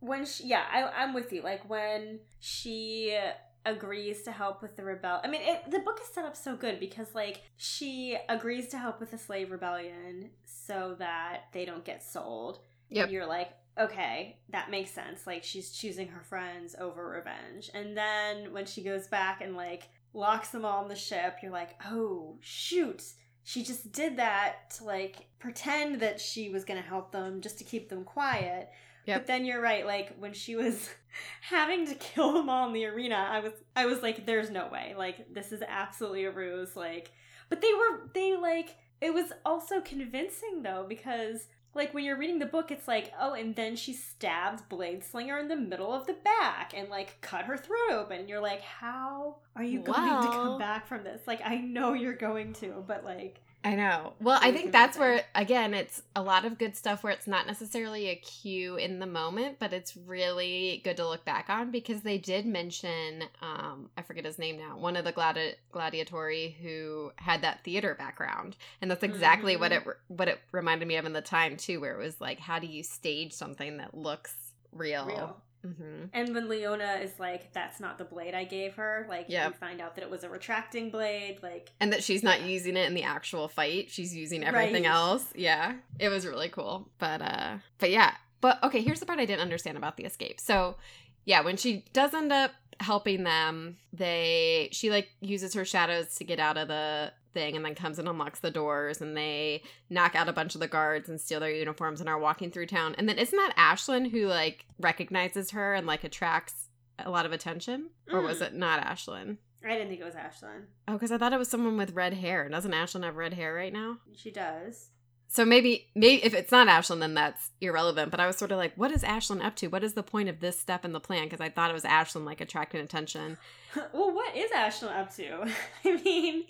when 0.00 0.26
she, 0.26 0.48
yeah, 0.48 0.64
I, 0.70 1.02
I'm 1.02 1.14
with 1.14 1.32
you. 1.32 1.42
Like 1.42 1.70
when 1.70 2.18
she 2.40 3.16
agrees 3.64 4.22
to 4.24 4.32
help 4.32 4.60
with 4.60 4.76
the 4.76 4.82
rebel. 4.82 5.20
I 5.22 5.28
mean, 5.28 5.42
it, 5.44 5.70
the 5.70 5.78
book 5.78 6.00
is 6.02 6.12
set 6.12 6.24
up 6.24 6.36
so 6.36 6.56
good 6.56 6.80
because 6.80 7.14
like 7.14 7.42
she 7.56 8.18
agrees 8.28 8.68
to 8.70 8.78
help 8.78 8.98
with 8.98 9.12
the 9.12 9.18
slave 9.18 9.52
rebellion 9.52 10.30
so 10.44 10.96
that 10.98 11.44
they 11.52 11.64
don't 11.64 11.84
get 11.84 12.02
sold. 12.02 12.58
Yep. 12.94 13.10
You're 13.10 13.26
like, 13.26 13.50
okay, 13.78 14.38
that 14.50 14.70
makes 14.70 14.90
sense. 14.90 15.26
Like 15.26 15.44
she's 15.44 15.72
choosing 15.72 16.08
her 16.08 16.22
friends 16.22 16.74
over 16.78 17.08
revenge. 17.08 17.70
And 17.74 17.96
then 17.96 18.52
when 18.52 18.66
she 18.66 18.82
goes 18.82 19.06
back 19.08 19.40
and 19.40 19.56
like 19.56 19.88
locks 20.14 20.48
them 20.50 20.64
all 20.64 20.82
on 20.82 20.88
the 20.88 20.96
ship, 20.96 21.36
you're 21.42 21.52
like, 21.52 21.76
oh, 21.86 22.36
shoot. 22.40 23.02
She 23.44 23.64
just 23.64 23.90
did 23.90 24.18
that 24.18 24.70
to 24.76 24.84
like 24.84 25.26
pretend 25.38 26.00
that 26.00 26.20
she 26.20 26.48
was 26.48 26.64
going 26.64 26.80
to 26.80 26.88
help 26.88 27.10
them 27.12 27.40
just 27.40 27.58
to 27.58 27.64
keep 27.64 27.88
them 27.88 28.04
quiet. 28.04 28.70
Yep. 29.06 29.20
But 29.20 29.26
then 29.26 29.44
you're 29.44 29.60
right, 29.60 29.84
like 29.84 30.14
when 30.18 30.32
she 30.32 30.54
was 30.54 30.88
having 31.40 31.86
to 31.86 31.94
kill 31.96 32.32
them 32.34 32.48
all 32.48 32.68
in 32.68 32.72
the 32.72 32.86
arena, 32.86 33.16
I 33.16 33.40
was 33.40 33.52
I 33.74 33.86
was 33.86 34.00
like 34.00 34.26
there's 34.26 34.50
no 34.50 34.68
way. 34.68 34.94
Like 34.96 35.32
this 35.34 35.50
is 35.50 35.62
absolutely 35.66 36.24
a 36.24 36.30
ruse 36.30 36.76
like 36.76 37.10
but 37.48 37.60
they 37.60 37.74
were 37.74 38.08
they 38.14 38.36
like 38.36 38.76
it 39.02 39.12
was 39.12 39.32
also 39.44 39.80
convincing 39.80 40.62
though 40.62 40.86
because 40.88 41.48
like 41.74 41.94
when 41.94 42.04
you're 42.04 42.16
reading 42.16 42.38
the 42.38 42.46
book 42.46 42.70
it's 42.70 42.86
like 42.86 43.12
oh 43.20 43.34
and 43.34 43.54
then 43.56 43.76
she 43.76 43.92
stabbed 43.92 44.68
blade 44.68 45.02
slinger 45.02 45.38
in 45.38 45.48
the 45.48 45.56
middle 45.56 45.92
of 45.92 46.06
the 46.06 46.16
back 46.24 46.72
and 46.76 46.88
like 46.88 47.16
cut 47.20 47.44
her 47.44 47.56
throat 47.56 47.92
open 47.92 48.20
and 48.20 48.28
you're 48.28 48.40
like 48.40 48.60
how 48.60 49.36
are 49.56 49.64
you 49.64 49.80
well, 49.82 49.94
going 49.94 50.22
to 50.22 50.28
come 50.28 50.58
back 50.58 50.86
from 50.86 51.04
this? 51.04 51.20
Like 51.26 51.40
i 51.44 51.56
know 51.56 51.92
you're 51.92 52.14
going 52.14 52.52
to 52.54 52.84
but 52.86 53.04
like 53.04 53.40
I 53.64 53.76
know. 53.76 54.14
Well, 54.20 54.38
I 54.42 54.50
think 54.50 54.72
that's 54.72 54.98
where 54.98 55.22
again 55.34 55.72
it's 55.72 56.02
a 56.16 56.22
lot 56.22 56.44
of 56.44 56.58
good 56.58 56.76
stuff 56.76 57.04
where 57.04 57.12
it's 57.12 57.28
not 57.28 57.46
necessarily 57.46 58.08
a 58.08 58.16
cue 58.16 58.76
in 58.76 58.98
the 58.98 59.06
moment, 59.06 59.58
but 59.60 59.72
it's 59.72 59.96
really 59.96 60.80
good 60.82 60.96
to 60.96 61.08
look 61.08 61.24
back 61.24 61.48
on 61.48 61.70
because 61.70 62.02
they 62.02 62.18
did 62.18 62.44
mention 62.44 63.22
um 63.40 63.90
I 63.96 64.02
forget 64.02 64.24
his 64.24 64.38
name 64.38 64.58
now, 64.58 64.76
one 64.76 64.96
of 64.96 65.04
the 65.04 65.12
gladi- 65.12 65.54
gladiatori 65.72 66.54
who 66.56 67.12
had 67.16 67.42
that 67.42 67.62
theater 67.62 67.94
background. 67.94 68.56
And 68.80 68.90
that's 68.90 69.04
exactly 69.04 69.52
mm-hmm. 69.52 69.60
what 69.60 69.72
it 69.72 69.84
what 70.08 70.28
it 70.28 70.40
reminded 70.50 70.88
me 70.88 70.96
of 70.96 71.06
in 71.06 71.12
the 71.12 71.22
time 71.22 71.56
too 71.56 71.80
where 71.80 71.94
it 71.94 72.04
was 72.04 72.20
like 72.20 72.40
how 72.40 72.58
do 72.58 72.66
you 72.66 72.82
stage 72.82 73.32
something 73.32 73.76
that 73.76 73.96
looks 73.96 74.34
real? 74.72 75.06
real. 75.06 75.36
Mm-hmm. 75.66 76.06
And 76.12 76.34
when 76.34 76.48
Leona 76.48 76.98
is 77.02 77.18
like, 77.18 77.52
"That's 77.52 77.78
not 77.78 77.98
the 77.98 78.04
blade 78.04 78.34
I 78.34 78.44
gave 78.44 78.74
her," 78.74 79.06
like 79.08 79.26
yep. 79.28 79.48
you 79.48 79.54
find 79.54 79.80
out 79.80 79.94
that 79.94 80.02
it 80.02 80.10
was 80.10 80.24
a 80.24 80.28
retracting 80.28 80.90
blade, 80.90 81.38
like, 81.42 81.70
and 81.80 81.92
that 81.92 82.02
she's 82.02 82.22
not 82.22 82.40
yeah. 82.40 82.46
using 82.48 82.76
it 82.76 82.86
in 82.86 82.94
the 82.94 83.04
actual 83.04 83.48
fight; 83.48 83.90
she's 83.90 84.14
using 84.14 84.44
everything 84.44 84.84
right. 84.84 84.92
else. 84.92 85.24
Yeah, 85.34 85.74
it 85.98 86.08
was 86.08 86.26
really 86.26 86.48
cool. 86.48 86.88
But 86.98 87.22
uh, 87.22 87.58
but 87.78 87.90
yeah, 87.90 88.14
but 88.40 88.62
okay. 88.64 88.82
Here's 88.82 89.00
the 89.00 89.06
part 89.06 89.20
I 89.20 89.24
didn't 89.24 89.42
understand 89.42 89.76
about 89.76 89.96
the 89.96 90.04
escape. 90.04 90.40
So, 90.40 90.76
yeah, 91.24 91.42
when 91.42 91.56
she 91.56 91.84
does 91.92 92.12
end 92.12 92.32
up 92.32 92.50
helping 92.80 93.22
them, 93.22 93.76
they 93.92 94.68
she 94.72 94.90
like 94.90 95.08
uses 95.20 95.54
her 95.54 95.64
shadows 95.64 96.16
to 96.16 96.24
get 96.24 96.40
out 96.40 96.56
of 96.56 96.68
the 96.68 97.12
thing 97.32 97.56
and 97.56 97.64
then 97.64 97.74
comes 97.74 97.98
and 97.98 98.08
unlocks 98.08 98.40
the 98.40 98.50
doors 98.50 99.00
and 99.00 99.16
they 99.16 99.62
knock 99.90 100.14
out 100.14 100.28
a 100.28 100.32
bunch 100.32 100.54
of 100.54 100.60
the 100.60 100.68
guards 100.68 101.08
and 101.08 101.20
steal 101.20 101.40
their 101.40 101.50
uniforms 101.50 102.00
and 102.00 102.08
are 102.08 102.18
walking 102.18 102.50
through 102.50 102.66
town. 102.66 102.94
And 102.98 103.08
then 103.08 103.18
isn't 103.18 103.36
that 103.36 103.56
Ashlinn 103.56 104.10
who 104.10 104.26
like 104.26 104.66
recognizes 104.78 105.50
her 105.50 105.74
and 105.74 105.86
like 105.86 106.04
attracts 106.04 106.68
a 106.98 107.10
lot 107.10 107.26
of 107.26 107.32
attention? 107.32 107.90
Mm. 108.08 108.14
Or 108.14 108.20
was 108.22 108.38
mm. 108.38 108.46
it 108.46 108.54
not 108.54 108.84
Ashlinn? 108.84 109.38
I 109.64 109.74
didn't 109.74 109.88
think 109.88 110.00
it 110.00 110.04
was 110.04 110.14
Ashlinn. 110.14 110.64
Oh, 110.88 110.94
because 110.94 111.12
I 111.12 111.18
thought 111.18 111.32
it 111.32 111.38
was 111.38 111.48
someone 111.48 111.76
with 111.76 111.92
red 111.92 112.14
hair. 112.14 112.48
Doesn't 112.48 112.72
Ashlinn 112.72 113.04
have 113.04 113.16
red 113.16 113.34
hair 113.34 113.54
right 113.54 113.72
now? 113.72 113.98
She 114.16 114.30
does. 114.30 114.88
So 115.28 115.46
maybe, 115.46 115.88
maybe 115.94 116.22
if 116.24 116.34
it's 116.34 116.52
not 116.52 116.68
Ashlinn, 116.68 117.00
then 117.00 117.14
that's 117.14 117.52
irrelevant. 117.62 118.10
But 118.10 118.20
I 118.20 118.26
was 118.26 118.36
sort 118.36 118.52
of 118.52 118.58
like, 118.58 118.74
what 118.76 118.92
is 118.92 119.02
Ashlinn 119.02 119.42
up 119.42 119.56
to? 119.56 119.68
What 119.68 119.82
is 119.82 119.94
the 119.94 120.02
point 120.02 120.28
of 120.28 120.40
this 120.40 120.60
step 120.60 120.84
in 120.84 120.92
the 120.92 121.00
plan? 121.00 121.24
Because 121.24 121.40
I 121.40 121.48
thought 121.48 121.70
it 121.70 121.74
was 121.74 121.84
Ashlinn 121.84 122.26
like 122.26 122.42
attracting 122.42 122.82
attention. 122.82 123.38
well, 123.94 124.12
what 124.12 124.36
is 124.36 124.50
Ashlinn 124.50 124.94
up 124.94 125.14
to? 125.16 125.50
I 125.86 126.02
mean, 126.02 126.44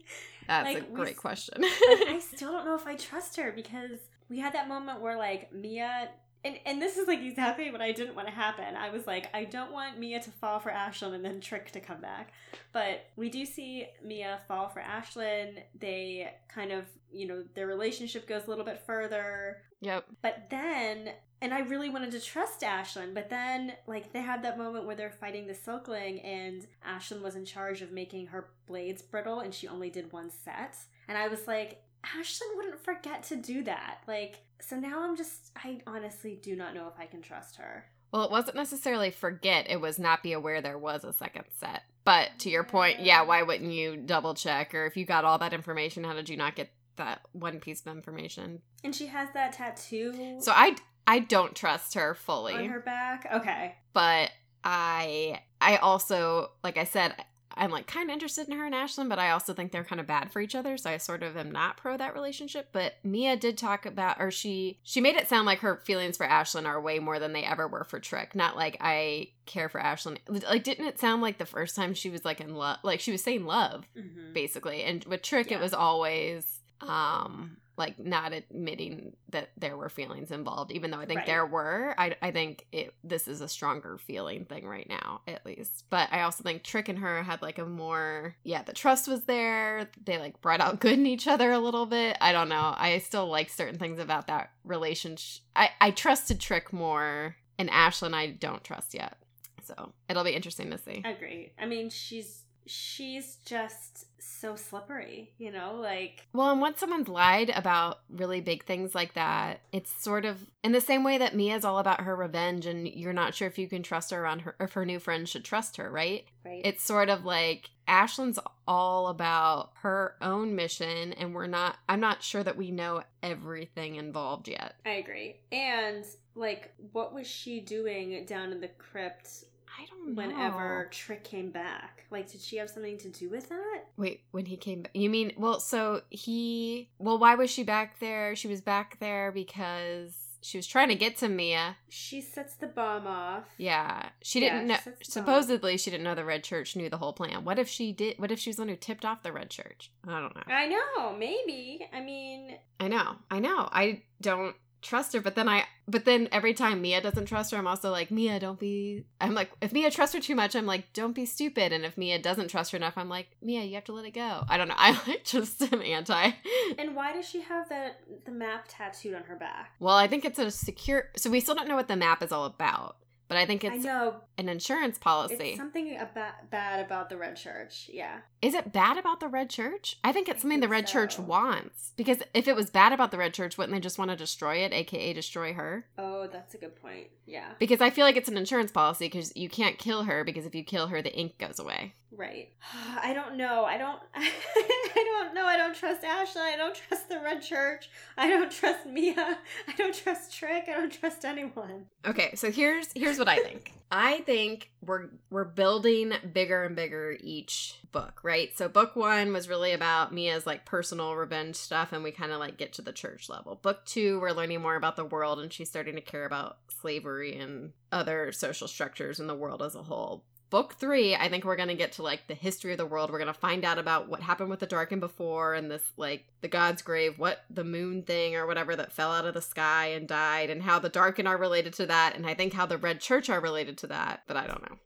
that's 0.53 0.75
like, 0.75 0.89
a 0.89 0.93
great 0.93 1.09
we, 1.09 1.15
question. 1.15 1.65
I 1.65 2.21
still 2.35 2.53
don't 2.53 2.65
know 2.65 2.75
if 2.75 2.87
I 2.87 2.95
trust 2.97 3.37
her 3.37 3.53
because 3.53 3.99
we 4.29 4.39
had 4.39 4.55
that 4.55 4.69
moment 4.69 5.01
where 5.01 5.17
like 5.17 5.53
Mia 5.53 6.11
and 6.45 6.59
and 6.67 6.83
this 6.83 6.97
is 6.97 7.07
like 7.07 7.21
exactly 7.21 7.71
what 7.71 7.81
I 7.81 7.93
didn't 7.93 8.15
want 8.15 8.29
to 8.29 8.35
happen. 8.35 8.77
I 8.77 8.91
was 8.91 9.07
like, 9.07 9.29
I 9.35 9.45
don't 9.45 9.73
want 9.73 9.99
Mia 9.99 10.21
to 10.21 10.31
fall 10.31 10.59
for 10.59 10.71
Ashlinn 10.71 11.15
and 11.15 11.25
then 11.25 11.41
Tric 11.41 11.71
to 11.73 11.81
come 11.81 12.01
back. 12.01 12.33
But 12.73 13.07
we 13.17 13.29
do 13.29 13.45
see 13.45 13.87
Mia 14.05 14.41
fall 14.49 14.69
for 14.69 14.81
Ashlinn. 14.81 15.63
They 15.79 16.33
kind 16.49 16.73
of, 16.73 16.87
you 17.13 17.27
know, 17.27 17.45
their 17.55 17.67
relationship 17.67 18.27
goes 18.27 18.47
a 18.47 18.51
little 18.51 18.65
bit 18.65 18.83
further. 18.87 19.59
Yep. 19.81 20.05
But 20.21 20.49
then 20.51 21.11
and 21.41 21.53
I 21.53 21.61
really 21.61 21.91
wanted 21.91 22.13
to 22.13 22.21
trust 22.21 22.61
Ashlinn, 22.61 23.15
but 23.15 23.29
then 23.29 23.73
like 23.87 24.13
they 24.13 24.21
had 24.21 24.45
that 24.45 24.59
moment 24.59 24.87
where 24.87 24.95
they're 24.95 25.11
fighting 25.11 25.47
the 25.47 25.55
Silkling 25.55 26.25
and 26.25 26.67
Ashlinn 26.89 27.21
was 27.21 27.35
in 27.35 27.45
charge 27.45 27.83
of 27.83 27.91
making 27.91 28.29
her 28.29 28.51
blades 28.67 29.03
brittle 29.03 29.41
and 29.41 29.53
she 29.53 29.67
only 29.69 29.91
did 29.91 30.13
one 30.13 30.31
set. 30.31 30.77
And 31.09 31.19
I 31.19 31.29
was 31.29 31.47
like, 31.47 31.83
Ashlinn 32.05 32.57
wouldn't 32.57 32.81
forget 32.81 33.23
to 33.25 33.37
do 33.37 33.63
that. 33.65 33.99
Like, 34.07 34.41
so 34.61 34.77
now 34.77 35.03
I'm 35.03 35.17
just, 35.17 35.51
I 35.57 35.81
honestly 35.87 36.39
do 36.43 36.57
not 36.57 36.75
know 36.75 36.89
if 36.89 36.99
I 36.99 37.07
can 37.07 37.23
trust 37.23 37.57
her. 37.57 37.85
Well, 38.13 38.25
it 38.25 38.31
wasn't 38.31 38.57
necessarily 38.57 39.11
forget, 39.11 39.71
it 39.71 39.81
was 39.81 39.99
not 39.99 40.23
be 40.23 40.33
aware 40.33 40.61
there 40.61 40.79
was 40.79 41.05
a 41.05 41.13
second 41.13 41.45
set. 41.59 41.83
But 42.05 42.31
to 42.41 42.51
your 42.51 42.65
point, 42.65 43.01
yeah, 43.01 43.23
why 43.23 43.43
wouldn't 43.43 43.73
you 43.73 43.97
double 43.97 44.35
check? 44.35 44.75
Or 44.75 44.87
if 44.87 44.97
you 44.97 45.07
got 45.07 45.25
all 45.25 45.39
that 45.39 45.53
information, 45.53 46.05
how 46.05 46.15
did 46.15 46.29
you 46.29 46.37
not 46.37 46.57
get 46.57 46.71
that 46.97 47.23
one 47.33 47.61
piece 47.61 47.81
of 47.81 47.87
information? 47.89 48.61
And 48.85 48.95
she 48.95 49.07
has 49.07 49.29
that 49.35 49.53
tattoo. 49.53 50.37
So 50.41 50.53
I 50.55 50.77
I 51.07 51.21
don't 51.21 51.55
trust 51.55 51.95
her 51.95 52.15
fully. 52.15 52.55
On 52.55 52.69
her 52.69 52.81
back? 52.81 53.29
Okay. 53.33 53.77
But 53.93 54.31
I 54.65 55.41
I 55.61 55.77
also 55.77 56.51
like 56.63 56.77
I 56.77 56.85
said 56.85 57.15
I'm 57.57 57.71
like 57.71 57.87
kind 57.87 58.09
of 58.09 58.13
interested 58.13 58.49
in 58.49 58.57
her 58.57 58.65
and 58.65 58.75
Ashlinn, 58.75 59.09
but 59.09 59.19
I 59.19 59.31
also 59.31 59.53
think 59.55 59.73
they're 59.73 59.85
kind 59.85 60.01
of 60.01 60.07
bad 60.07 60.33
for 60.33 60.41
each 60.41 60.55
other, 60.55 60.77
so 60.77 60.91
I 60.91 60.97
sort 60.97 61.23
of 61.23 61.37
am 61.37 61.51
not 61.51 61.77
pro 61.77 61.97
that 61.97 62.15
relationship. 62.15 62.69
But 62.73 62.95
Mia 63.05 63.37
did 63.37 63.59
talk 63.59 63.87
about, 63.87 64.21
or 64.21 64.31
she 64.31 64.79
she 64.83 65.01
made 65.01 65.17
it 65.17 65.29
sound 65.29 65.47
like 65.47 65.61
her 65.61 65.77
feelings 65.85 66.17
for 66.17 66.27
Ashlinn 66.27 66.67
are 66.67 66.81
way 66.81 66.99
more 66.99 67.19
than 67.19 67.33
they 67.33 67.45
ever 67.45 67.67
were 67.69 67.85
for 67.85 68.01
Tric. 68.01 68.35
Not 68.35 68.57
like 68.57 68.77
I 68.81 69.29
care 69.47 69.69
for 69.69 69.81
Ashlinn. 69.81 70.19
Like, 70.29 70.65
didn't 70.65 70.87
it 70.87 70.99
sound 70.99 71.23
like 71.23 71.39
the 71.39 71.47
first 71.47 71.77
time 71.77 71.95
she 71.95 72.11
was 72.11 72.25
like 72.25 72.41
in 72.41 72.55
love, 72.55 72.79
like 72.83 73.01
she 73.01 73.13
was 73.13 73.23
saying 73.23 73.45
love, 73.45 73.85
mm-hmm. 73.97 74.33
basically, 74.33 74.83
and 74.83 75.05
with 75.05 75.23
Tric 75.23 75.51
yeah. 75.51 75.59
it 75.59 75.61
was 75.61 75.75
always 75.75 76.61
um 76.81 77.57
like 77.77 77.99
not 77.99 78.33
admitting 78.33 79.15
that 79.31 79.51
there 79.57 79.77
were 79.77 79.89
feelings 79.89 80.31
involved 80.31 80.71
even 80.73 80.91
though 80.91 80.99
i 80.99 81.07
think 81.07 81.19
right. 81.19 81.27
there 81.27 81.47
were. 81.47 81.95
I, 81.99 82.17
I 82.21 82.31
think 82.31 82.67
it 82.73 82.95
this 83.03 83.29
is 83.29 83.41
a 83.41 83.49
stronger 83.49 83.99
feeling 83.99 84.45
thing 84.45 84.67
right 84.67 84.89
now 84.89 85.21
at 85.27 85.45
least. 85.45 85.85
But 85.91 86.09
i 86.13 86.23
also 86.23 86.43
think 86.43 86.63
trick 86.63 86.89
and 86.89 86.99
her 86.99 87.23
had 87.23 87.43
like 87.43 87.59
a 87.59 87.67
more 87.67 88.35
yeah 88.45 88.63
the 88.63 88.73
trust 88.73 89.09
was 89.09 89.25
there. 89.25 89.89
They 90.05 90.19
like 90.19 90.41
brought 90.41 90.61
out 90.61 90.81
good 90.81 90.95
in 90.95 91.07
each 91.07 91.27
other 91.27 91.51
a 91.53 91.59
little 91.59 91.87
bit. 91.87 92.17
I 92.21 92.33
don't 92.33 92.49
know. 92.49 92.75
I 92.77 92.99
still 92.99 93.27
like 93.27 93.51
certain 93.51 93.79
things 93.79 93.99
about 93.99 94.27
that 94.27 94.51
relationship 94.65 95.43
i 95.57 95.71
i 95.81 95.91
trusted 95.91 96.41
trick 96.41 96.73
more 96.73 97.37
and 97.59 97.71
ashlyn 97.71 98.15
i 98.15 98.29
don't 98.29 98.65
trust 98.65 98.95
yet. 98.95 99.19
So 99.65 99.93
it'll 100.09 100.25
be 100.25 100.33
interesting 100.33 100.71
to 100.71 100.79
see. 100.79 101.03
Agree 101.05 101.53
i 101.59 101.67
mean 101.67 101.91
she's 101.91 102.42
she's 102.67 103.37
just 103.45 104.07
so 104.19 104.57
slippery, 104.57 105.33
you 105.39 105.51
know, 105.51 105.75
like 105.81 106.27
Well, 106.33 106.51
and 106.51 106.61
once 106.61 106.81
someone's 106.81 107.09
lied 107.09 107.51
about 107.51 108.01
really 108.11 108.41
big 108.41 108.65
things 108.65 108.95
like 108.95 109.15
that, 109.15 109.61
it's 109.73 109.93
sort 110.03 110.25
of 110.25 110.51
in 110.63 110.73
the 110.73 110.81
same 110.81 111.05
way 111.05 111.19
that 111.19 111.35
Mia's 111.35 111.65
all 111.65 111.79
about 111.79 112.03
her 112.03 112.15
revenge 112.15 112.67
and 112.67 112.87
you're 112.89 113.13
not 113.13 113.35
sure 113.35 113.49
if 113.49 113.59
you 113.59 113.69
can 113.69 113.83
trust 113.83 114.11
her 114.11 114.23
around 114.23 114.41
her 114.41 114.55
if 114.61 114.73
her 114.73 114.87
new 114.87 114.99
friends 114.99 115.31
should 115.31 115.45
trust 115.45 115.77
her, 115.77 115.91
right? 115.91 116.25
Right. 116.45 116.63
It's 116.65 116.85
sort 116.85 117.09
of 117.09 117.25
like 117.25 117.71
Ashlinn's 117.89 118.39
all 118.67 119.09
about 119.09 119.73
her 119.83 120.17
own 120.21 120.55
mission 120.55 121.13
and 121.15 121.35
we're 121.35 121.47
not 121.47 121.77
I'm 121.89 122.01
not 122.01 122.23
sure 122.23 122.43
that 122.43 122.57
we 122.57 122.71
know 122.71 123.03
everything 123.23 123.97
involved 123.97 124.49
yet. 124.49 124.75
I 124.87 124.93
agree. 124.93 125.37
And 125.51 126.05
like 126.35 126.73
what 126.93 127.13
was 127.13 127.27
she 127.27 127.61
doing 127.61 128.25
down 128.25 128.53
in 128.53 128.61
the 128.61 128.69
crypt 128.69 129.45
I 129.81 129.87
don't 129.87 130.15
know. 130.15 130.23
whenever 130.23 130.89
Tric 130.93 131.25
came 131.25 131.51
back. 131.51 132.05
Like, 132.11 132.31
did 132.31 132.41
she 132.41 132.57
have 132.59 132.69
something 132.71 132.99
to 132.99 133.09
do 133.09 133.29
with 133.31 133.49
that? 133.49 133.85
Wait, 133.97 134.23
when 134.31 134.47
he 134.47 134.57
came 134.57 134.83
back. 134.83 134.93
You 134.95 135.09
mean, 135.11 135.33
well, 135.37 135.61
so 135.61 136.03
he. 136.11 136.91
Well, 136.99 137.19
why 137.19 137.35
was 137.35 137.51
she 137.51 137.63
back 137.63 137.99
there? 137.99 138.37
She 138.37 138.49
was 138.49 138.61
back 138.61 138.99
there 139.01 139.33
because 139.33 140.15
she 140.45 140.59
was 140.59 140.67
trying 140.67 140.89
to 140.89 140.95
get 140.97 141.17
to 141.19 141.29
Mia. 141.29 141.77
She 141.89 142.21
sets 142.21 142.55
the 142.57 142.67
bomb 142.67 143.07
off. 143.07 143.45
Yeah. 143.59 144.09
She 144.23 144.43
Yeah, 144.43 144.59
didn't 144.61 144.63
she 144.63 144.69
know. 144.91 144.97
sets. 144.97 145.13
Supposedly, 145.13 145.77
she 145.79 145.91
didn't 145.91 146.05
know 146.05 146.15
the 146.17 146.25
Red 146.25 146.43
Church 146.45 146.75
knew 146.77 146.91
the 146.91 146.99
whole 146.99 147.13
plan. 147.13 147.45
What 147.45 147.59
if 147.59 147.69
she 147.69 147.93
did? 147.93 148.19
What 148.19 148.31
if 148.33 148.39
she 148.41 148.51
was 148.51 148.57
the 148.57 148.63
one 148.63 148.69
who 148.69 148.77
tipped 148.77 149.05
off 149.05 149.23
the 149.23 149.33
Red 149.33 149.51
Church? 149.51 149.91
I 150.07 150.21
don't 150.21 150.35
know. 150.35 150.43
I 150.53 150.67
know, 150.67 151.17
maybe. 151.17 151.87
I 151.93 152.01
mean, 152.01 152.57
I 152.81 152.89
know. 152.89 153.17
I 153.31 153.39
know. 153.39 153.69
I 153.73 154.03
don't 154.21 154.57
trust 154.83 155.13
her, 155.15 155.21
but 155.21 155.35
then 155.35 155.49
I 155.49 155.65
but 155.89 156.05
then 156.05 156.29
every 156.31 156.55
time 156.55 156.83
Mia 156.83 157.01
doesn't 157.01 157.27
trust 157.27 157.51
her, 157.53 157.59
I'm 157.59 157.67
also 157.67 157.91
like, 157.91 158.11
Mia, 158.11 158.39
don't 158.39 158.59
be 158.59 159.05
I'm 159.21 159.35
like, 159.35 159.51
if 159.61 159.73
Mia 159.73 159.91
trusts 159.91 160.15
her 160.15 160.21
too 160.21 160.35
much, 160.35 160.55
I'm 160.55 160.67
like, 160.67 160.93
don't 160.93 161.15
be 161.15 161.25
stupid. 161.25 161.73
And 161.73 161.85
if 161.85 161.97
Mia 161.97 162.19
doesn't 162.19 162.49
trust 162.49 162.73
her 162.73 162.77
enough, 162.77 162.95
I'm 162.97 163.09
like, 163.09 163.29
Mia, 163.41 163.63
you 163.63 163.75
have 163.77 163.85
to 163.85 163.93
let 163.93 164.05
it 164.05 164.13
go. 164.13 164.45
I 164.49 164.57
don't 164.57 164.69
know. 164.69 164.75
I 164.83 164.91
like 165.07 165.25
just 165.25 165.63
am 165.73 165.81
anti. 165.81 166.33
and 166.79 166.95
why 166.95 167.13
does 167.13 167.29
she 167.29 167.41
have 167.41 167.69
that 167.69 168.01
the 168.25 168.33
map 168.33 168.67
tattooed 168.69 169.15
on 169.15 169.23
her 169.25 169.37
back? 169.37 169.73
Well, 169.81 169.97
I 169.97 170.09
think 170.09 170.25
it's 170.25 170.39
a 170.39 170.51
secure 170.51 171.11
so 171.17 171.31
we 171.31 171.41
still 171.41 171.55
don't 171.55 171.69
know 171.69 171.77
what 171.77 171.89
the 171.89 171.97
map 171.97 172.23
is 172.23 172.33
all 172.33 172.45
about. 172.45 172.97
But 173.33 173.39
I 173.39 173.47
think 173.47 173.65
I 173.65 173.75
it's 173.75 173.85
know 173.85 174.17
an 174.37 174.49
insurance 174.51 174.99
policy. 174.99 175.35
it's 175.51 175.57
something 175.57 175.97
about 175.97 176.51
bad 176.51 176.85
about 176.85 177.09
the 177.09 177.17
red 177.17 177.37
church. 177.37 177.89
Yeah. 177.93 178.19
Is 178.43 178.55
it 178.55 178.73
bad 178.73 178.99
about 178.99 179.21
the 179.21 179.29
Red 179.29 179.51
Church? 179.51 179.99
I 180.03 180.11
think 180.13 180.29
it's 180.29 180.41
I 180.41 180.43
something 180.43 180.59
the 180.59 180.65
think 180.67 180.73
Red 180.73 180.87
Church 180.89 181.17
wants. 181.17 181.93
Because 181.97 182.19
if 182.35 182.49
it 182.49 182.57
was 182.57 182.71
bad 182.71 182.93
about 182.93 183.13
the 183.13 183.17
Red 183.17 183.33
Church, 183.33 183.57
wouldn't 183.57 183.73
they 183.73 183.81
just 183.81 183.99
want 183.99 184.11
to 184.11 184.17
destroy 184.17 184.57
it, 184.57 184.73
aka 184.73 185.13
destroy 185.13 185.53
her? 185.55 185.87
Oh, 185.97 186.27
that's 186.27 186.53
a 186.55 186.59
good 186.59 186.75
point. 186.75 187.07
Yeah. 187.25 187.53
Because 187.61 187.81
I 187.81 187.91
feel 187.91 188.05
like 188.05 188.17
it's 188.17 188.29
an 188.29 188.37
insurance 188.37 188.73
policy 188.73 189.07
because 189.07 189.35
you 189.37 189.49
can't 189.49 189.79
kill 189.79 190.03
her 190.05 190.25
because 190.25 190.45
if 190.45 190.57
you 190.57 190.65
kill 190.65 190.89
her, 190.89 191.01
the 191.01 191.15
ink 191.17 191.39
goes 191.39 191.61
away. 191.61 191.95
Right. 192.11 192.51
I 193.01 193.15
don't 193.15 193.37
know. 193.37 193.65
I 193.65 193.79
don't. 193.79 194.01
I 194.17 195.05
don't 195.05 195.35
know. 195.35 195.47
I 195.47 195.57
don't 195.57 195.77
trust 195.77 196.03
Ashley. 196.03 196.43
I 196.43 196.57
don't 196.57 196.75
trust 196.75 197.09
the 197.09 197.21
Red 197.21 197.43
Church. 197.43 197.91
I 198.19 198.29
don't 198.29 198.51
trust 198.51 198.87
Mia. 198.87 199.15
I 199.69 199.73
don't 199.79 199.95
trust 199.95 200.33
Tric. 200.33 200.69
I 200.69 200.73
don't 200.73 200.93
trust 200.93 201.25
anyone. 201.25 201.87
Okay, 202.05 202.35
so 202.35 202.51
here's 202.51 202.89
here's 202.95 203.21
what 203.23 203.29
I 203.29 203.43
think. 203.43 203.73
I 203.95 204.21
think 204.21 204.71
we're 204.81 205.11
we're 205.31 205.45
building 205.45 206.15
bigger 206.33 206.65
and 206.65 206.75
bigger 206.75 207.15
each 207.21 207.79
book, 207.93 208.21
right? 208.23 208.57
So 208.57 208.67
book 208.67 208.97
1 208.97 209.35
was 209.35 209.51
really 209.51 209.73
about 209.73 210.15
Mia's 210.15 210.47
like 210.47 210.65
personal 210.65 211.15
revenge 211.15 211.57
stuff 211.57 211.93
and 211.93 212.03
we 212.03 212.11
kind 212.11 212.33
of 212.33 212.41
like 212.41 212.57
get 212.57 212.73
to 212.75 212.83
the 212.83 212.93
church 212.93 213.29
level. 213.29 213.55
Book 213.55 213.85
2 213.85 214.19
we're 214.19 214.33
learning 214.33 214.63
more 214.63 214.77
about 214.77 214.97
the 214.97 215.05
world 215.05 215.41
and 215.41 215.53
she's 215.53 215.69
starting 215.69 215.97
to 215.97 216.01
care 216.01 216.25
about 216.25 216.57
slavery 216.81 217.37
and 217.37 217.73
other 217.93 218.33
social 218.33 218.67
structures 218.67 219.21
in 219.21 219.27
the 219.27 219.35
world 219.35 219.63
as 219.63 219.75
a 219.75 219.83
whole. 219.83 220.25
Book 220.53 220.75
three, 220.75 221.15
I 221.15 221.31
think 221.31 221.47
we're 221.47 221.57
gonna 221.57 221.75
get 221.75 221.93
to 221.93 222.03
like 222.03 222.27
the 222.27 222.35
history 222.35 222.73
of 222.73 222.79
the 222.79 222.85
world. 222.85 223.11
We're 223.11 223.19
gonna 223.19 223.33
find 223.33 223.65
out 223.65 223.79
about 223.79 224.11
what 224.11 224.21
happened 224.21 224.51
with 224.51 224.61
the 224.61 224.67
Darkin 224.67 225.01
before 225.01 225.55
and 225.55 225.71
this 225.71 225.83
like 225.97 226.27
the 226.43 226.49
God's 226.49 226.83
grave, 226.83 227.19
what 227.19 227.39
the 227.49 227.65
moon 227.65 228.03
thing 228.03 228.37
or 228.37 228.47
whatever 228.47 228.77
that 228.77 228.93
fell 228.93 229.13
out 229.13 229.25
of 229.25 229.33
the 229.33 229.41
sky 229.41 229.87
and 229.87 230.07
died, 230.07 230.51
and 230.51 230.63
how 230.63 230.79
the 230.79 230.91
Darkin 230.91 231.27
are 231.27 231.39
related 231.39 231.73
to 231.73 231.87
that, 231.87 232.15
and 232.17 232.27
I 232.27 232.35
think 232.35 232.53
how 232.53 232.67
the 232.67 232.77
Red 232.77 233.01
Church 233.01 233.31
are 233.31 233.41
related 233.41 233.79
to 233.79 233.87
that, 233.87 234.25
but 234.27 234.37
I 234.37 234.47
don't 234.47 234.61
know. 234.69 234.77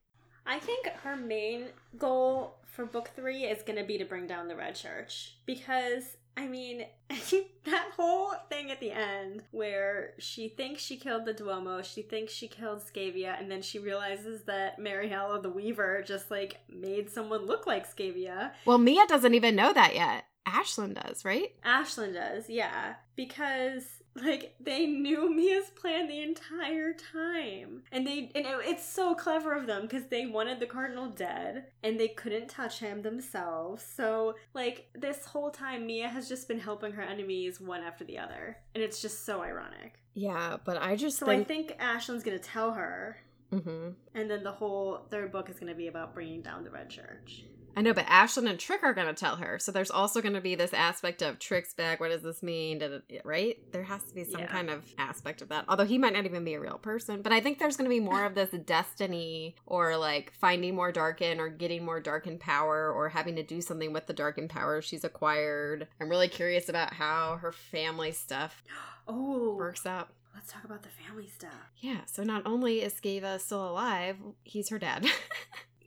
I 0.47 0.61
think 0.61 0.87
her 1.03 1.17
main 1.17 1.65
goal 1.99 2.59
for 2.63 2.87
book 2.87 3.11
three 3.17 3.43
is 3.43 3.65
to 3.65 3.83
be 3.83 3.99
to 3.99 4.05
bring 4.05 4.29
down 4.29 4.47
the 4.47 4.55
Red 4.55 4.77
Church. 4.77 5.35
Because, 5.47 6.17
I 6.37 6.47
mean, 6.47 6.85
that 7.65 7.89
whole 7.97 8.33
thing 8.51 8.71
at 8.71 8.81
the 8.81 8.91
end 8.91 9.43
where 9.53 10.13
she 10.19 10.49
thinks 10.49 10.83
she 10.83 10.97
killed 10.97 11.25
the 11.25 11.33
Duomo, 11.33 11.83
she 11.83 12.03
thinks 12.03 12.33
she 12.33 12.47
killed 12.47 12.83
Scaeva, 12.83 13.41
and 13.41 13.51
then 13.51 13.63
she 13.63 13.79
realizes 13.79 14.43
that 14.43 14.79
Mary 14.79 15.09
the 15.09 15.49
Weaver 15.49 16.03
just 16.07 16.31
like 16.31 16.59
made 16.69 17.11
someone 17.11 17.47
look 17.47 17.67
like 17.67 17.87
Scaeva. 17.91 18.53
Well, 18.67 18.79
Mia 18.79 19.07
doesn't 19.07 19.35
even 19.35 19.57
know 19.57 19.73
that 19.73 19.95
yet. 19.95 20.25
Ashlinn 20.47 20.95
does, 20.95 21.25
right? 21.25 21.53
Ashlinn 21.65 22.15
does, 22.15 22.49
yeah. 22.49 22.95
Because 23.17 23.85
like 24.15 24.55
they 24.61 24.87
knew 24.87 25.29
Mia's 25.35 25.69
plan 25.71 26.07
the 26.09 26.23
entire 26.23 26.93
time. 26.95 27.83
And 27.93 28.07
they 28.07 28.31
and 28.35 28.47
it- 28.47 28.65
it's 28.67 28.85
so 28.85 29.15
clever 29.15 29.53
of 29.55 29.67
them 29.67 29.83
because 29.83 30.07
they 30.07 30.25
wanted 30.27 30.59
the 30.61 30.67
cardinal 30.67 31.11
dead 31.11 31.67
and 31.83 31.99
they 32.01 32.09
couldn't 32.09 32.49
touch 32.49 32.79
him 32.79 33.03
themselves. 33.03 33.83
So 33.85 34.37
like 34.55 34.89
this 34.95 35.27
whole 35.27 35.51
time 35.51 35.87
Mia 35.87 36.09
has 36.09 36.29
just 36.29 36.49
been 36.49 36.61
helping 36.61 36.93
her 36.93 37.03
enemies 37.03 37.61
one 37.61 37.83
after 37.83 38.05
the 38.05 38.19
other. 38.19 38.57
And 38.75 38.83
it's 38.83 39.03
just 39.03 39.25
so 39.27 39.43
ironic. 39.43 39.99
Yeah, 40.15 40.57
but 40.65 40.81
I 40.81 40.97
just 40.97 41.19
So 41.19 41.27
think. 41.27 41.43
I 41.43 41.45
think 41.45 41.79
Ashlinn's 41.79 42.23
gonna 42.23 42.39
tell 42.39 42.73
her 42.73 43.19
hmm 43.51 43.91
and 44.15 44.31
then 44.31 44.43
the 44.43 44.51
whole 44.53 45.07
third 45.11 45.31
book 45.31 45.49
is 45.51 45.59
gonna 45.59 45.75
be 45.75 45.89
about 45.89 46.15
bringing 46.15 46.41
down 46.43 46.65
the 46.65 46.71
Red 46.71 46.89
Church. 46.91 47.45
I 47.77 47.83
know, 47.83 47.93
but 47.93 48.07
Ashlinn 48.07 48.49
and 48.49 48.59
Tric 48.59 48.83
are 48.83 48.95
going 48.95 49.07
to 49.07 49.13
tell 49.13 49.37
her. 49.37 49.59
So 49.59 49.71
there's 49.71 49.91
also 49.91 50.23
going 50.23 50.33
to 50.35 50.41
be 50.41 50.55
this 50.55 50.73
aspect 50.73 51.21
of 51.21 51.39
Tric's 51.39 51.75
back. 51.75 52.01
What 52.01 52.09
does 52.11 52.23
this 52.23 52.43
mean? 52.43 52.83
Right? 53.23 53.59
There 53.71 53.83
has 53.85 54.03
to 54.05 54.15
be 54.15 54.25
some 54.25 54.41
Yeah. 54.41 54.47
kind 54.47 54.71
of 54.71 54.83
aspect 54.97 55.43
of 55.43 55.51
that. 55.51 55.67
Although 55.69 55.85
he 55.85 55.99
might 55.99 56.15
not 56.15 56.25
even 56.25 56.43
be 56.43 56.55
a 56.55 56.61
real 56.61 56.79
person. 56.79 57.21
But 57.21 57.33
I 57.33 57.41
think 57.41 57.59
there's 57.59 57.77
going 57.77 57.85
to 57.85 57.95
be 57.95 58.01
more 58.01 58.25
of 58.25 58.35
this 58.35 58.49
destiny 58.65 59.57
or 59.67 59.97
like 59.99 60.33
finding 60.33 60.75
more 60.75 60.91
Darkin 60.91 61.39
or 61.39 61.49
getting 61.51 61.85
more 61.85 62.01
Darkin 62.01 62.39
power 62.39 62.91
or 62.91 63.11
having 63.11 63.37
to 63.37 63.43
do 63.43 63.61
something 63.61 63.93
with 63.93 64.07
the 64.07 64.15
Darkin 64.15 64.49
power 64.49 64.81
she's 64.81 65.05
acquired. 65.05 65.87
I'm 66.01 66.09
really 66.09 66.29
curious 66.29 66.71
about 66.71 66.95
how 66.95 67.37
her 67.43 67.53
family 67.53 68.13
stuff 68.13 68.63
Oh, 69.09 69.55
works 69.55 69.85
out. 69.87 70.09
let's 70.35 70.51
talk 70.51 70.65
about 70.65 70.83
the 70.83 70.89
family 70.89 71.29
stuff. 71.29 71.53
Yeah, 71.79 72.01
so 72.07 72.23
not 72.25 72.43
only 72.47 72.83
is 72.83 72.95
Scaeva 72.95 73.39
still 73.39 73.69
alive, 73.69 74.17
he's 74.45 74.71
her 74.71 74.79
dad. 74.79 75.07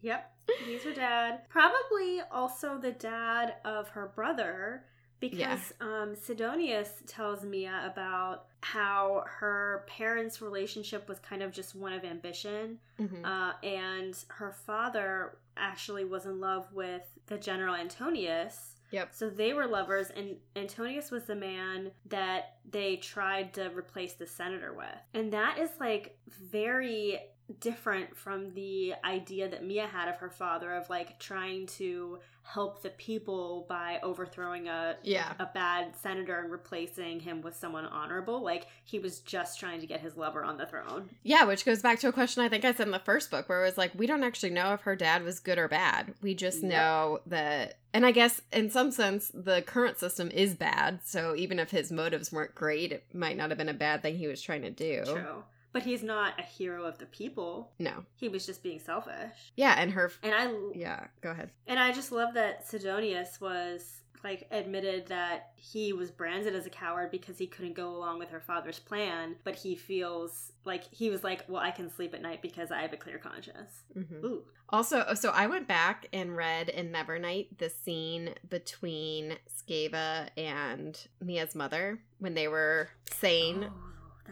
Yep, 0.01 0.33
he's 0.65 0.83
her 0.83 0.93
dad. 0.93 1.47
Probably 1.49 2.21
also 2.31 2.77
the 2.77 2.91
dad 2.91 3.55
of 3.65 3.89
her 3.89 4.07
brother 4.07 4.85
because 5.19 5.39
Yeah. 5.39 5.59
um, 5.81 6.15
Sidonius 6.15 7.03
tells 7.05 7.43
Mia 7.43 7.89
about 7.91 8.45
how 8.61 9.23
her 9.27 9.83
parents' 9.87 10.41
relationship 10.41 11.09
was 11.09 11.19
kind 11.19 11.43
of 11.43 11.51
just 11.51 11.75
one 11.75 11.91
of 11.93 12.05
ambition, 12.05 12.79
Mhm. 12.97 13.25
uh, 13.25 13.53
and 13.65 14.15
her 14.29 14.51
father 14.53 15.37
actually 15.57 16.05
was 16.05 16.25
in 16.25 16.39
love 16.39 16.71
with 16.73 17.19
the 17.25 17.37
General 17.37 17.75
Antonius. 17.75 18.75
Yep. 18.91 19.13
So 19.13 19.29
they 19.29 19.53
were 19.53 19.67
lovers, 19.67 20.09
and 20.09 20.37
Antonius 20.55 21.11
was 21.11 21.25
the 21.25 21.35
man 21.35 21.91
that 22.05 22.57
they 22.69 22.95
tried 22.97 23.53
to 23.55 23.69
replace 23.69 24.13
the 24.13 24.25
senator 24.25 24.73
with. 24.73 24.97
And 25.13 25.31
that 25.33 25.57
is 25.59 25.69
like 25.79 26.17
very 26.27 27.19
different 27.59 28.15
from 28.15 28.53
the 28.53 28.93
idea 29.03 29.49
that 29.49 29.65
Mia 29.65 29.87
had 29.87 30.07
of 30.09 30.17
her 30.17 30.29
father 30.29 30.73
of 30.73 30.89
like 30.89 31.19
trying 31.19 31.65
to 31.67 32.19
help 32.43 32.81
the 32.81 32.89
people 32.91 33.65
by 33.69 33.99
overthrowing 34.01 34.67
a 34.67 34.95
Yeah. 35.03 35.33
a 35.39 35.45
bad 35.45 35.95
senator 35.95 36.39
and 36.39 36.51
replacing 36.51 37.19
him 37.19 37.41
with 37.41 37.55
someone 37.55 37.85
honorable. 37.85 38.41
Like 38.41 38.65
he 38.85 38.97
was 38.97 39.19
just 39.19 39.59
trying 39.59 39.81
to 39.81 39.87
get 39.87 39.99
his 39.99 40.17
lover 40.17 40.43
on 40.43 40.57
the 40.57 40.65
throne. 40.65 41.09
Yeah, 41.23 41.43
which 41.45 41.63
goes 41.65 41.81
back 41.81 41.99
to 41.99 42.07
a 42.07 42.11
question 42.11 42.43
I 42.43 42.49
think 42.49 42.65
I 42.65 42.73
said 42.73 42.87
in 42.87 42.91
the 42.91 42.99
first 42.99 43.29
book 43.29 43.47
where 43.49 43.61
it 43.61 43.65
was 43.65 43.77
like, 43.77 43.91
we 43.93 44.07
don't 44.07 44.23
actually 44.23 44.49
know 44.51 44.73
if 44.73 44.81
her 44.81 44.95
dad 44.95 45.23
was 45.23 45.39
good 45.39 45.59
or 45.59 45.67
bad. 45.67 46.13
We 46.21 46.33
just 46.33 46.63
Yep. 46.63 46.71
know 46.71 47.19
that, 47.27 47.77
and 47.93 48.03
I 48.05 48.11
guess 48.11 48.41
in 48.51 48.71
some 48.71 48.91
sense, 48.91 49.29
the 49.33 49.61
current 49.61 49.99
system 49.99 50.31
is 50.31 50.55
bad. 50.55 51.01
So 51.03 51.35
even 51.35 51.59
if 51.59 51.69
his 51.69 51.91
motives 51.91 52.31
weren't 52.31 52.55
great, 52.55 52.91
it 52.91 53.03
might 53.13 53.37
not 53.37 53.49
have 53.49 53.57
been 53.59 53.69
a 53.69 53.73
bad 53.75 54.01
thing 54.01 54.17
he 54.17 54.27
was 54.27 54.41
trying 54.41 54.63
to 54.63 54.71
do. 54.71 55.03
True. 55.05 55.43
But 55.71 55.83
he's 55.83 56.03
not 56.03 56.39
a 56.39 56.43
hero 56.43 56.83
of 56.85 56.97
the 56.97 57.05
people. 57.05 57.71
No. 57.79 58.05
He 58.15 58.27
was 58.27 58.45
just 58.45 58.63
being 58.63 58.79
selfish. 58.79 59.51
Yeah, 59.55 59.75
and 59.77 59.91
her, 59.91 60.11
And 60.23 60.33
I 60.33 60.51
yeah, 60.73 61.07
go 61.21 61.29
ahead. 61.31 61.51
And 61.67 61.79
I 61.79 61.91
just 61.91 62.11
love 62.11 62.33
that 62.33 62.67
Sidonius 62.67 63.39
was 63.39 64.01
like 64.23 64.47
admitted 64.51 65.07
that 65.07 65.51
he 65.55 65.93
was 65.93 66.11
branded 66.11 66.53
as 66.53 66.65
a 66.65 66.69
coward 66.69 67.09
because 67.09 67.37
he 67.37 67.47
couldn't 67.47 67.73
go 67.73 67.95
along 67.95 68.19
with 68.19 68.29
her 68.29 68.39
father's 68.41 68.79
plan, 68.79 69.35
but 69.45 69.55
he 69.55 69.75
feels 69.75 70.51
like 70.65 70.83
he 70.91 71.09
was 71.09 71.23
like, 71.23 71.45
"Well, 71.47 71.61
I 71.61 71.71
can 71.71 71.89
sleep 71.89 72.13
at 72.13 72.21
night 72.21 72.41
because 72.41 72.69
I 72.69 72.81
have 72.81 72.91
a 72.91 72.97
clear 72.97 73.17
conscience." 73.17 73.83
Mhm. 73.95 74.23
Ooh. 74.23 74.43
Also, 74.71 75.13
so 75.13 75.29
I 75.29 75.47
went 75.47 75.67
back 75.67 76.07
and 76.11 76.35
read 76.35 76.67
in 76.69 76.91
Nevernight 76.91 77.57
the 77.59 77.69
scene 77.69 78.35
between 78.49 79.37
Scaeva 79.47 80.29
and 80.37 80.99
Mia's 81.21 81.55
mother 81.55 81.99
when 82.19 82.33
they 82.33 82.47
were 82.47 82.89
saying 83.11 83.63
Oh, 83.65 83.73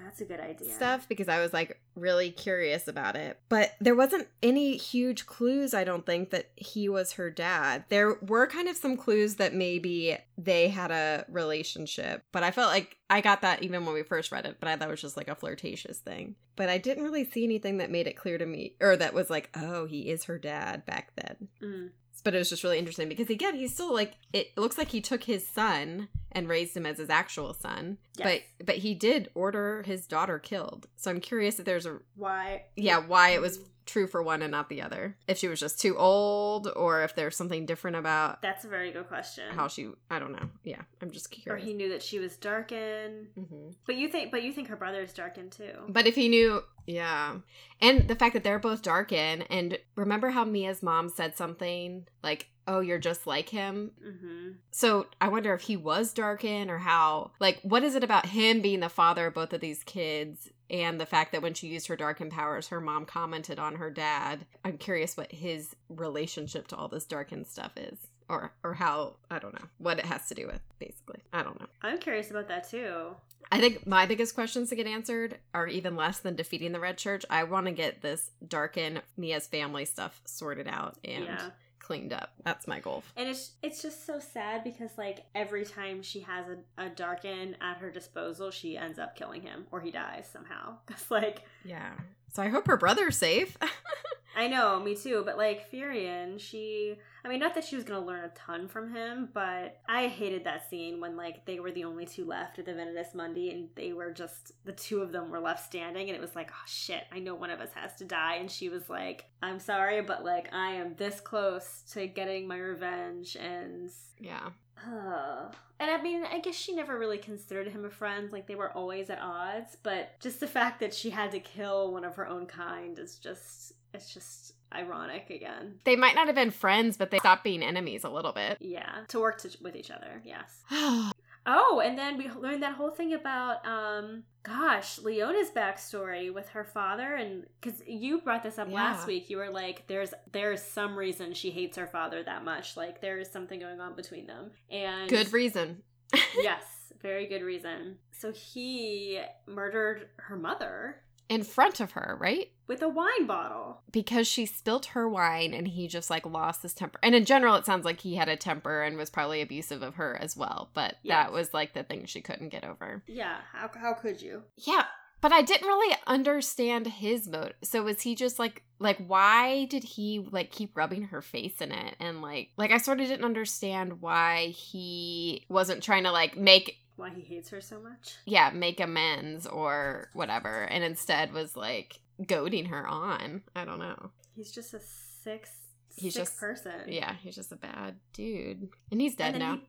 that's 0.03 0.21
a 0.21 0.25
good 0.25 0.39
idea. 0.39 0.71
stuff 0.71 1.07
because 1.07 1.27
I 1.27 1.39
was 1.39 1.53
like 1.53 1.79
really 1.95 2.31
curious 2.31 2.87
about 2.87 3.15
it. 3.15 3.39
But 3.49 3.73
there 3.79 3.95
wasn't 3.95 4.27
any 4.41 4.77
huge 4.77 5.25
clues, 5.25 5.73
I 5.73 5.83
don't 5.83 6.05
think, 6.05 6.29
that 6.31 6.49
he 6.55 6.89
was 6.89 7.13
her 7.13 7.29
dad. 7.29 7.85
There 7.89 8.15
were 8.21 8.47
kind 8.47 8.67
of 8.67 8.77
some 8.77 8.97
clues 8.97 9.35
that 9.35 9.53
maybe 9.53 10.17
they 10.37 10.69
had 10.69 10.91
a 10.91 11.25
relationship, 11.29 12.23
but 12.31 12.43
I 12.43 12.51
felt 12.51 12.69
like 12.69 12.97
I 13.09 13.21
got 13.21 13.41
that 13.41 13.63
even 13.63 13.85
when 13.85 13.93
we 13.93 14.03
first 14.03 14.31
read 14.31 14.45
it, 14.45 14.57
but 14.59 14.69
I 14.69 14.75
thought 14.75 14.89
it 14.89 14.91
was 14.91 15.01
just 15.01 15.17
like 15.17 15.29
a 15.29 15.35
flirtatious 15.35 15.99
thing. 15.99 16.35
But 16.55 16.69
I 16.69 16.77
didn't 16.77 17.03
really 17.03 17.29
see 17.29 17.43
anything 17.43 17.77
that 17.77 17.91
made 17.91 18.07
it 18.07 18.17
clear 18.17 18.37
to 18.37 18.45
me, 18.45 18.75
or 18.81 18.97
that 18.97 19.13
was 19.13 19.29
like, 19.29 19.49
oh, 19.55 19.85
he 19.85 20.09
is 20.09 20.25
her 20.25 20.37
dad 20.37 20.85
back 20.85 21.11
then. 21.15 21.47
Mm. 21.61 21.89
But 22.23 22.35
it 22.35 22.39
was 22.39 22.49
just 22.49 22.63
really 22.63 22.79
interesting 22.79 23.07
because 23.07 23.29
again, 23.29 23.55
he's 23.55 23.73
still 23.73 23.93
like 23.93 24.15
it 24.33 24.57
looks 24.57 24.77
like 24.77 24.89
he 24.89 25.01
took 25.01 25.23
his 25.23 25.47
son 25.47 26.09
and 26.37 26.47
raised 26.47 26.77
him 26.77 26.85
as 26.85 26.97
his 26.99 27.09
actual 27.09 27.53
son. 27.53 27.97
Yes. 28.17 28.41
But 28.59 28.65
but 28.67 28.75
he 28.77 28.93
did 28.93 29.29
order 29.33 29.83
his 29.83 30.05
daughter 30.07 30.39
killed. 30.39 30.87
So 30.95 31.09
I'm 31.11 31.19
curious 31.19 31.57
if 31.59 31.65
there's 31.65 31.85
a 31.85 31.99
Why? 32.15 32.63
yeah, 32.75 32.99
why 32.99 33.29
it 33.29 33.41
was 33.41 33.59
true 33.85 34.05
for 34.05 34.21
one 34.21 34.41
and 34.41 34.51
not 34.51 34.67
the 34.67 34.81
other. 34.81 35.15
If 35.29 35.37
she 35.37 35.47
was 35.47 35.61
just 35.61 35.79
too 35.79 35.95
old 35.97 36.67
or 36.75 37.03
if 37.03 37.15
there's 37.15 37.37
something 37.37 37.65
different 37.65 37.95
about 37.95 38.41
That's 38.41 38.65
a 38.65 38.67
very 38.67 38.91
good 38.91 39.07
question. 39.07 39.45
how 39.55 39.67
she 39.69 39.89
I 40.11 40.19
don't 40.19 40.33
know. 40.33 40.49
Yeah, 40.63 40.81
I'm 41.01 41.09
just 41.09 41.31
curious. 41.31 41.63
or 41.63 41.65
he 41.65 41.73
knew 41.73 41.89
that 41.89 42.03
she 42.03 42.19
was 42.19 42.35
darkin. 42.37 43.27
Mhm. 43.37 43.75
But 43.85 43.95
you 43.95 44.09
think 44.09 44.31
but 44.31 44.43
you 44.43 44.51
think 44.51 44.67
her 44.67 44.75
brother 44.75 45.01
is 45.01 45.13
darkin 45.13 45.49
too. 45.49 45.71
But 45.87 46.05
if 46.05 46.15
he 46.15 46.27
knew, 46.27 46.63
yeah. 46.85 47.37
And 47.81 48.07
the 48.07 48.15
fact 48.15 48.33
that 48.33 48.43
they're 48.43 48.59
both 48.59 48.81
darkened 48.81 49.45
and 49.49 49.77
remember 49.95 50.29
how 50.31 50.43
Mia's 50.43 50.83
mom 50.83 51.07
said 51.09 51.37
something 51.37 52.07
like, 52.23 52.47
"Oh, 52.67 52.79
you're 52.79 52.99
just 52.99 53.25
like 53.25 53.49
him." 53.49 53.91
mm-hmm. 54.05 54.51
So 54.71 55.07
I 55.19 55.29
wonder 55.29 55.53
if 55.53 55.61
he 55.61 55.77
was 55.77 56.13
darkin 56.13 56.69
or 56.69 56.77
how, 56.77 57.31
like, 57.39 57.59
what 57.63 57.83
is 57.83 57.95
it 57.95 58.03
about 58.03 58.27
him 58.27 58.61
being 58.61 58.79
the 58.81 58.89
father 58.89 59.27
of 59.27 59.33
both 59.33 59.53
of 59.53 59.61
these 59.61 59.83
kids 59.83 60.49
and 60.69 60.99
the 60.99 61.05
fact 61.05 61.31
that 61.31 61.41
when 61.41 61.53
she 61.53 61.67
used 61.67 61.87
her 61.87 61.95
darkin 61.95 62.29
powers, 62.29 62.67
her 62.67 62.81
mom 62.81 63.05
commented 63.05 63.57
on 63.59 63.75
her 63.75 63.89
dad? 63.89 64.45
I'm 64.65 64.77
curious 64.77 65.15
what 65.17 65.31
his 65.31 65.75
relationship 65.89 66.67
to 66.67 66.75
all 66.75 66.87
this 66.87 67.05
darkin 67.05 67.45
stuff 67.45 67.71
is. 67.77 67.97
Or, 68.29 68.51
or 68.61 68.73
how 68.73 69.15
I 69.31 69.39
don't 69.39 69.53
know 69.53 69.67
what 69.77 69.99
it 69.99 70.05
has 70.05 70.27
to 70.27 70.35
do 70.35 70.47
with 70.47 70.59
basically 70.79 71.21
I 71.31 71.43
don't 71.43 71.57
know 71.61 71.67
I'm 71.81 71.97
curious 71.97 72.29
about 72.29 72.49
that 72.49 72.69
too. 72.69 73.15
I 73.49 73.61
think 73.61 73.87
my 73.87 74.05
biggest 74.05 74.35
questions 74.35 74.67
to 74.67 74.75
get 74.75 74.85
answered 74.85 75.37
are 75.53 75.65
even 75.67 75.95
less 75.95 76.19
than 76.19 76.35
defeating 76.35 76.73
the 76.73 76.79
Red 76.81 76.97
Church. 76.97 77.23
I 77.29 77.45
want 77.45 77.67
to 77.67 77.71
get 77.71 78.01
this 78.01 78.31
darkin 78.45 78.99
Mia's 79.15 79.47
family 79.47 79.85
stuff 79.85 80.19
sorted 80.25 80.67
out 80.67 80.97
and 81.05 81.23
Yeah. 81.23 81.49
Cleaned 81.87 82.11
up. 82.11 82.33
That's 82.43 82.67
my 82.67 82.81
goal. 82.81 83.01
And 83.15 83.29
it's 83.29 83.53
it's 83.63 83.81
just 83.81 84.05
so 84.05 84.19
sad 84.19 84.61
because 84.65 84.89
like 84.97 85.23
every 85.33 85.63
time 85.63 86.03
she 86.03 86.19
has 86.19 86.45
a, 86.49 86.83
a 86.83 86.89
darkin 86.89 87.55
at 87.61 87.77
her 87.77 87.89
disposal, 87.89 88.51
she 88.51 88.75
ends 88.75 88.99
up 88.99 89.15
killing 89.15 89.41
him 89.41 89.67
or 89.71 89.79
he 89.79 89.89
dies 89.89 90.27
somehow. 90.29 90.79
Cause 90.85 91.05
like 91.09 91.43
Yeah. 91.63 91.93
So 92.37 92.43
I 92.43 92.49
hope 92.49 92.67
her 92.67 92.77
brother's 92.77 93.17
safe. 93.17 93.57
I 94.37 94.47
know, 94.47 94.79
me 94.79 94.95
too, 94.95 95.23
but 95.25 95.39
like 95.39 95.71
Furian, 95.71 96.39
she 96.39 96.95
I 97.25 97.29
mean 97.29 97.39
not 97.39 97.55
that 97.55 97.63
she 97.63 97.75
was 97.75 97.83
gonna 97.83 98.05
learn 98.05 98.25
a 98.25 98.29
ton 98.35 98.67
from 98.67 98.93
him, 98.93 99.29
but 99.33 99.79
I 99.89 100.05
hated 100.05 100.43
that 100.43 100.69
scene 100.69 101.01
when 101.01 101.17
like 101.17 101.47
they 101.47 101.59
were 101.59 101.71
the 101.71 101.85
only 101.85 102.05
two 102.05 102.25
left 102.25 102.59
at 102.59 102.65
the 102.65 102.73
Venatus 102.73 103.15
Mundi 103.15 103.49
and 103.49 103.69
they 103.73 103.91
were 103.91 104.11
just 104.11 104.51
the 104.65 104.71
two 104.71 105.01
of 105.01 105.11
them 105.11 105.31
were 105.31 105.39
left 105.39 105.65
standing 105.65 106.09
and 106.09 106.15
it 106.15 106.21
was 106.21 106.35
like, 106.35 106.51
oh 106.51 106.65
shit, 106.67 107.05
I 107.11 107.17
know 107.17 107.33
one 107.33 107.49
of 107.49 107.59
us 107.59 107.71
has 107.73 107.95
to 107.95 108.05
die 108.05 108.35
and 108.35 108.51
she 108.51 108.69
was 108.69 108.87
like, 108.87 109.25
I'm 109.41 109.59
sorry, 109.59 110.03
but 110.03 110.23
like 110.23 110.53
I 110.53 110.73
am 110.73 110.93
this 110.95 111.19
close 111.19 111.81
to 111.93 112.05
getting 112.05 112.47
my 112.47 112.59
revenge 112.59 113.35
and 113.35 113.89
yeah. 114.19 114.49
Uh, 114.85 115.51
and 115.79 115.91
I 115.91 116.01
mean, 116.01 116.23
I 116.25 116.39
guess 116.39 116.55
she 116.55 116.75
never 116.75 116.97
really 116.97 117.17
considered 117.17 117.67
him 117.67 117.85
a 117.85 117.89
friend. 117.89 118.31
Like 118.31 118.47
they 118.47 118.55
were 118.55 118.71
always 118.71 119.09
at 119.09 119.19
odds. 119.21 119.77
But 119.81 120.19
just 120.19 120.39
the 120.39 120.47
fact 120.47 120.79
that 120.79 120.93
she 120.93 121.09
had 121.09 121.31
to 121.31 121.39
kill 121.39 121.91
one 121.91 122.03
of 122.03 122.15
her 122.15 122.27
own 122.27 122.45
kind 122.45 122.97
is 122.97 123.17
just, 123.17 123.73
it's 123.93 124.13
just 124.13 124.53
ironic 124.73 125.29
again. 125.29 125.79
They 125.83 125.95
might 125.95 126.15
not 126.15 126.27
have 126.27 126.35
been 126.35 126.51
friends, 126.51 126.97
but 126.97 127.11
they 127.11 127.19
stopped 127.19 127.43
being 127.43 127.63
enemies 127.63 128.03
a 128.03 128.09
little 128.09 128.33
bit. 128.33 128.57
Yeah, 128.59 129.03
to 129.09 129.19
work 129.19 129.39
to, 129.39 129.55
with 129.61 129.75
each 129.75 129.91
other. 129.91 130.21
Yes. 130.25 131.13
Oh, 131.49 131.81
and 131.83 131.97
then 131.97 132.17
we 132.17 132.29
learned 132.29 132.61
that 132.61 132.73
whole 132.73 132.91
thing 132.91 133.13
about, 133.13 133.65
um, 133.65 134.23
gosh, 134.43 134.99
Leona's 134.99 135.49
backstory 135.49 136.31
with 136.33 136.49
her 136.49 136.65
father, 136.65 137.15
and 137.15 137.45
because 137.61 137.81
you 137.87 138.19
brought 138.19 138.43
this 138.43 138.57
up 138.59 138.67
Yeah. 138.67 138.75
last 138.75 139.07
week, 139.07 139.29
you 139.29 139.37
were 139.37 139.49
like, 139.49 139.87
"There's 139.87 140.13
there's 140.33 140.61
some 140.61 140.97
reason 140.97 141.33
she 141.33 141.49
hates 141.51 141.77
her 141.77 141.87
father 141.87 142.21
that 142.23 142.43
much. 142.43 142.75
Like 142.75 142.99
there 142.99 143.17
is 143.17 143.31
something 143.31 143.59
going 143.61 143.79
on 143.79 143.95
between 143.95 144.27
them." 144.27 144.51
And 144.69 145.09
Good 145.09 145.31
reason. 145.31 145.83
yes, 146.35 146.91
very 147.01 147.27
good 147.27 147.41
reason. 147.43 147.97
So 148.11 148.31
he 148.33 149.21
murdered 149.45 150.09
her 150.17 150.35
mother 150.35 151.01
In 151.29 151.43
front 151.43 151.79
of 151.79 151.91
her, 151.91 152.17
right? 152.19 152.51
with 152.67 152.81
a 152.81 152.89
wine 152.89 153.25
bottle. 153.25 153.79
Because 153.93 154.27
she 154.27 154.45
spilt 154.45 154.87
her 154.87 155.07
wine 155.07 155.53
and 155.53 155.69
he 155.69 155.87
just 155.87 156.09
like 156.09 156.25
lost 156.25 156.63
his 156.63 156.73
temper. 156.73 156.99
And 157.01 157.15
in 157.15 157.23
general, 157.23 157.55
it 157.55 157.65
sounds 157.65 157.85
like 157.85 158.01
he 158.01 158.15
had 158.15 158.27
a 158.27 158.35
temper 158.35 158.83
and 158.83 158.97
was 158.97 159.09
probably 159.09 159.41
abusive 159.41 159.81
of 159.81 159.95
her 159.95 160.17
as 160.21 160.35
well. 160.35 160.69
But 160.73 160.95
Yes. 161.01 161.27
that 161.27 161.31
was 161.31 161.53
like 161.53 161.73
the 161.73 161.83
thing 161.83 162.05
she 162.05 162.19
couldn't 162.19 162.49
get 162.49 162.65
over. 162.65 163.03
Yeah, 163.07 163.37
how, 163.53 163.69
how 163.73 163.93
could 163.93 164.21
you? 164.21 164.43
Yeah, 164.57 164.83
but 165.21 165.31
I 165.31 165.43
didn't 165.43 165.65
really 165.65 165.95
understand 166.07 166.87
his 166.87 167.25
motive. 167.27 167.55
So 167.63 167.83
was 167.83 168.01
he 168.01 168.15
just 168.15 168.37
like 168.37 168.63
like 168.79 168.97
why 169.07 169.63
did 169.65 169.83
he 169.83 170.27
like 170.29 170.51
keep 170.51 170.75
rubbing 170.75 171.03
her 171.03 171.21
face 171.21 171.61
in 171.61 171.71
it 171.71 171.95
and 172.01 172.21
like 172.21 172.49
like 172.57 172.71
I 172.71 172.77
sort 172.79 172.99
of 172.99 173.07
didn't 173.07 173.23
understand 173.25 174.01
why 174.01 174.47
he 174.47 175.45
wasn't 175.49 175.81
trying 175.83 176.03
to 176.03 176.11
like 176.11 176.35
make 176.37 176.77
Why 176.97 177.11
he 177.11 177.21
hates 177.21 177.49
her 177.51 177.61
so 177.61 177.79
much? 177.79 178.15
yeah, 178.25 178.49
make 178.53 178.79
amends 178.79 179.47
or 179.47 180.09
whatever 180.13 180.63
and 180.63 180.83
instead 180.83 181.31
was 181.31 181.55
like 181.55 181.99
goading 182.25 182.65
her 182.65 182.85
on. 182.87 183.43
I 183.55 183.63
don't 183.65 183.79
know. 183.79 184.11
He's 184.35 184.51
just 184.51 184.73
a 184.73 184.79
sick, 185.23 185.47
He's 185.95 186.13
sick 186.15 186.23
just- 186.23 186.37
person. 186.39 186.73
Yeah, 186.87 187.13
he's 187.21 187.35
just 187.35 187.51
a 187.51 187.55
bad 187.55 187.95
dude. 188.13 188.69
And 188.91 188.99
he's 189.01 189.15
dead 189.15 189.35
And 189.35 189.39
now. 189.39 189.59